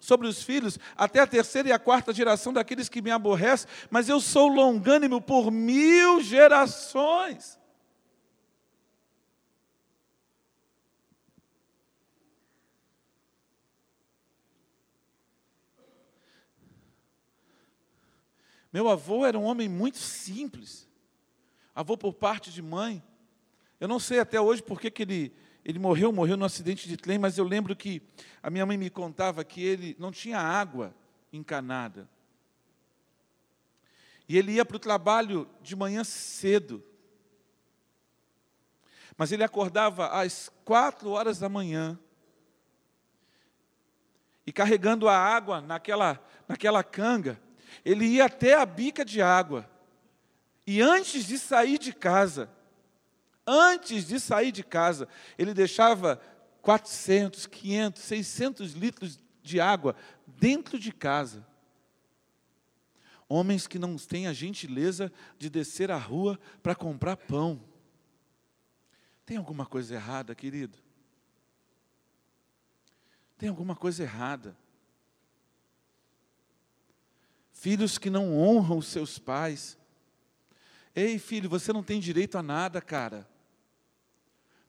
sobre 0.01 0.27
os 0.27 0.43
filhos, 0.43 0.77
até 0.97 1.21
a 1.21 1.25
terceira 1.25 1.69
e 1.69 1.71
a 1.71 1.79
quarta 1.79 2.11
geração 2.11 2.51
daqueles 2.51 2.89
que 2.89 3.01
me 3.01 3.09
aborrecem, 3.09 3.69
mas 3.89 4.09
eu 4.09 4.19
sou 4.19 4.49
longânimo 4.49 5.21
por 5.21 5.49
mil 5.49 6.21
gerações. 6.21 7.57
Meu 18.73 18.89
avô 18.89 19.23
era 19.23 19.37
um 19.37 19.43
homem 19.43 19.69
muito 19.69 19.99
simples, 19.99 20.89
avô 21.75 21.95
por 21.95 22.13
parte 22.13 22.51
de 22.51 22.59
mãe. 22.59 23.03
Eu 23.79 23.87
não 23.87 23.99
sei 23.99 24.19
até 24.19 24.41
hoje 24.41 24.63
por 24.63 24.81
que, 24.81 24.91
ele 25.03 25.31
ele 25.63 25.79
morreu, 25.79 26.11
morreu 26.11 26.35
no 26.35 26.43
acidente 26.43 26.89
de 26.89 26.97
trem, 26.97 27.17
mas 27.17 27.37
eu 27.37 27.45
lembro 27.45 27.75
que 27.75 28.01
a 28.41 28.49
minha 28.49 28.65
mãe 28.65 28.77
me 28.77 28.89
contava 28.89 29.45
que 29.45 29.63
ele 29.63 29.95
não 29.97 30.11
tinha 30.11 30.37
água 30.37 30.93
encanada. 31.31 32.09
E 34.27 34.37
ele 34.37 34.53
ia 34.53 34.65
para 34.65 34.75
o 34.75 34.79
trabalho 34.79 35.49
de 35.61 35.75
manhã 35.75 36.03
cedo. 36.03 36.83
Mas 39.15 39.31
ele 39.31 39.43
acordava 39.43 40.07
às 40.07 40.49
quatro 40.65 41.11
horas 41.11 41.39
da 41.39 41.47
manhã. 41.47 41.97
E 44.45 44.51
carregando 44.51 45.07
a 45.07 45.15
água 45.15 45.61
naquela, 45.61 46.21
naquela 46.45 46.83
canga, 46.83 47.39
ele 47.83 48.05
ia 48.05 48.25
até 48.25 48.53
a 48.53 48.65
bica 48.65 49.03
de 49.05 49.21
água. 49.21 49.69
E 50.65 50.81
antes 50.81 51.25
de 51.25 51.37
sair 51.37 51.77
de 51.77 51.93
casa, 51.93 52.49
Antes 53.45 54.07
de 54.07 54.19
sair 54.19 54.51
de 54.51 54.63
casa, 54.63 55.07
ele 55.37 55.53
deixava 55.53 56.21
400, 56.61 57.45
500, 57.45 58.01
600 58.01 58.71
litros 58.73 59.19
de 59.41 59.59
água 59.59 59.95
dentro 60.25 60.79
de 60.79 60.91
casa. 60.93 61.45
Homens 63.27 63.67
que 63.67 63.77
não 63.77 63.97
têm 63.97 64.27
a 64.27 64.33
gentileza 64.33 65.11
de 65.37 65.49
descer 65.49 65.91
à 65.91 65.97
rua 65.97 66.39
para 66.61 66.75
comprar 66.75 67.17
pão. 67.17 67.61
Tem 69.25 69.37
alguma 69.37 69.65
coisa 69.65 69.95
errada, 69.95 70.33
querido? 70.33 70.77
Tem 73.37 73.49
alguma 73.49 73.75
coisa 73.75 74.03
errada. 74.03 74.55
Filhos 77.63 77.97
que 77.97 78.09
não 78.09 78.37
honram 78.37 78.79
os 78.79 78.87
seus 78.87 79.17
pais. 79.17 79.77
Ei, 80.93 81.17
filho, 81.17 81.49
você 81.49 81.71
não 81.71 81.81
tem 81.81 81.97
direito 81.97 82.37
a 82.37 82.43
nada, 82.43 82.81
cara. 82.81 83.25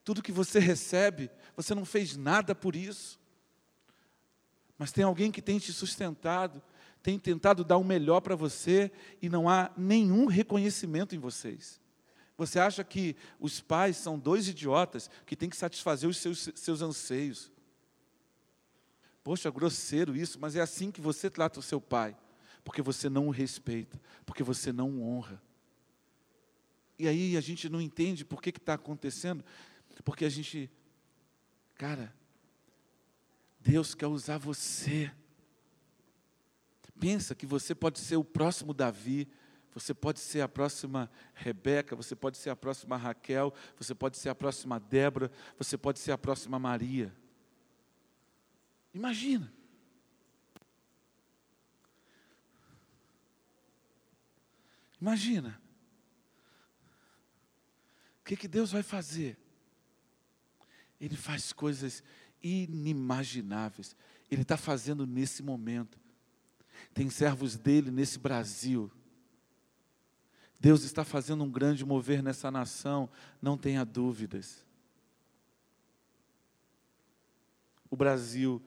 Tudo 0.05 0.23
que 0.23 0.31
você 0.31 0.61
recebe, 0.61 1.29
você 1.57 1.75
não 1.75 1.85
fez 1.85 2.16
nada 2.16 2.55
por 2.55 2.77
isso. 2.77 3.19
Mas 4.79 4.93
tem 4.93 5.03
alguém 5.03 5.33
que 5.33 5.43
tem 5.43 5.59
te 5.59 5.73
sustentado, 5.73 6.62
tem 7.03 7.19
tentado 7.19 7.65
dar 7.65 7.79
o 7.79 7.83
melhor 7.83 8.21
para 8.21 8.37
você 8.37 8.93
e 9.21 9.29
não 9.29 9.49
há 9.49 9.73
nenhum 9.77 10.27
reconhecimento 10.27 11.16
em 11.16 11.19
vocês. 11.19 11.81
Você 12.37 12.61
acha 12.61 12.85
que 12.85 13.16
os 13.41 13.61
pais 13.61 13.97
são 13.97 14.16
dois 14.16 14.47
idiotas 14.47 15.11
que 15.27 15.35
têm 15.35 15.51
que 15.51 15.57
satisfazer 15.57 16.09
os 16.09 16.19
seus, 16.19 16.49
seus 16.55 16.81
anseios. 16.81 17.51
Poxa, 19.25 19.51
grosseiro 19.51 20.16
isso, 20.16 20.39
mas 20.39 20.55
é 20.55 20.61
assim 20.61 20.93
que 20.93 21.01
você 21.01 21.29
trata 21.29 21.59
o 21.59 21.62
seu 21.62 21.81
pai, 21.81 22.16
porque 22.65 22.81
você 22.81 23.11
não 23.11 23.28
o 23.28 23.31
respeita, 23.31 24.01
porque 24.24 24.43
você 24.43 24.73
não 24.73 24.91
o 24.91 25.07
honra. 25.07 25.41
E 26.99 27.07
aí 27.07 27.36
a 27.36 27.41
gente 27.41 27.69
não 27.69 27.81
entende 27.81 28.24
por 28.24 28.41
que 28.41 28.51
está 28.51 28.74
acontecendo, 28.74 29.45
porque 30.05 30.24
a 30.24 30.28
gente, 30.28 30.70
cara, 31.74 32.15
Deus 33.61 33.95
quer 33.95 34.07
usar 34.07 34.39
você. 34.39 35.12
Pensa 36.99 37.35
que 37.35 37.45
você 37.45 37.74
pode 37.74 37.99
ser 37.99 38.16
o 38.16 38.24
próximo 38.24 38.73
Davi, 38.73 39.28
você 39.74 39.93
pode 39.93 40.20
ser 40.20 40.41
a 40.41 40.49
próxima 40.49 41.11
Rebeca, 41.35 41.97
você 41.97 42.15
pode 42.15 42.39
ser 42.39 42.51
a 42.51 42.57
próxima 42.57 42.97
Raquel, 42.97 43.53
você 43.77 43.95
pode 43.95 44.16
ser 44.16 44.28
a 44.28 44.35
próxima 44.35 44.78
Débora, 44.78 45.31
você 45.59 45.77
pode 45.77 45.99
ser 45.99 46.12
a 46.12 46.19
próxima 46.19 46.59
Maria. 46.59 47.12
Imagina. 48.95 49.53
Imagina. 55.05 55.60
O 58.20 58.24
que, 58.24 58.39
que 58.39 58.48
Deus 58.48 58.72
vai 58.72 58.82
fazer? 58.82 59.36
Ele 60.98 61.14
faz 61.14 61.52
coisas 61.52 62.02
inimagináveis. 62.43 63.94
Ele 64.31 64.40
está 64.40 64.56
fazendo 64.56 65.06
nesse 65.06 65.43
momento. 65.43 66.01
Tem 66.94 67.10
servos 67.10 67.55
dele 67.55 67.90
nesse 67.90 68.18
Brasil. 68.18 68.90
Deus 70.59 70.85
está 70.85 71.05
fazendo 71.05 71.44
um 71.44 71.51
grande 71.51 71.85
mover 71.85 72.22
nessa 72.22 72.51
nação, 72.51 73.10
não 73.43 73.59
tenha 73.59 73.85
dúvidas. 73.85 74.64
O 77.90 77.97
Brasil 77.97 78.62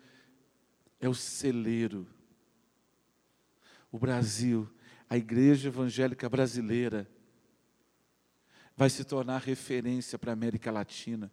é 1.00 1.10
o 1.10 1.16
celeiro. 1.16 2.08
O 3.92 3.98
Brasil, 3.98 4.70
a 5.10 5.18
igreja 5.18 5.70
evangélica 5.70 6.30
brasileira, 6.30 7.10
vai 8.76 8.90
se 8.90 9.04
tornar 9.04 9.42
referência 9.42 10.20
para 10.20 10.32
a 10.32 10.34
América 10.34 10.72
Latina. 10.72 11.32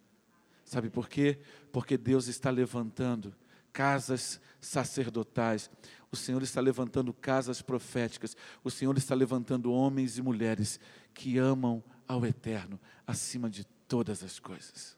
Sabe 0.63 0.89
por 0.89 1.07
quê? 1.07 1.39
Porque 1.71 1.97
Deus 1.97 2.27
está 2.27 2.49
levantando 2.49 3.35
casas 3.71 4.39
sacerdotais, 4.59 5.69
o 6.11 6.15
Senhor 6.15 6.41
está 6.41 6.61
levantando 6.61 7.13
casas 7.13 7.61
proféticas, 7.61 8.35
o 8.63 8.71
Senhor 8.71 8.97
está 8.97 9.13
levantando 9.13 9.71
homens 9.71 10.17
e 10.17 10.21
mulheres 10.21 10.79
que 11.13 11.37
amam 11.37 11.83
ao 12.07 12.25
Eterno 12.25 12.79
acima 13.05 13.49
de 13.49 13.65
todas 13.87 14.23
as 14.23 14.39
coisas. 14.39 14.97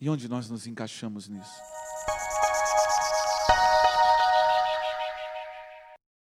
E 0.00 0.08
onde 0.08 0.28
nós 0.28 0.48
nos 0.48 0.66
encaixamos 0.66 1.28
nisso? 1.28 1.60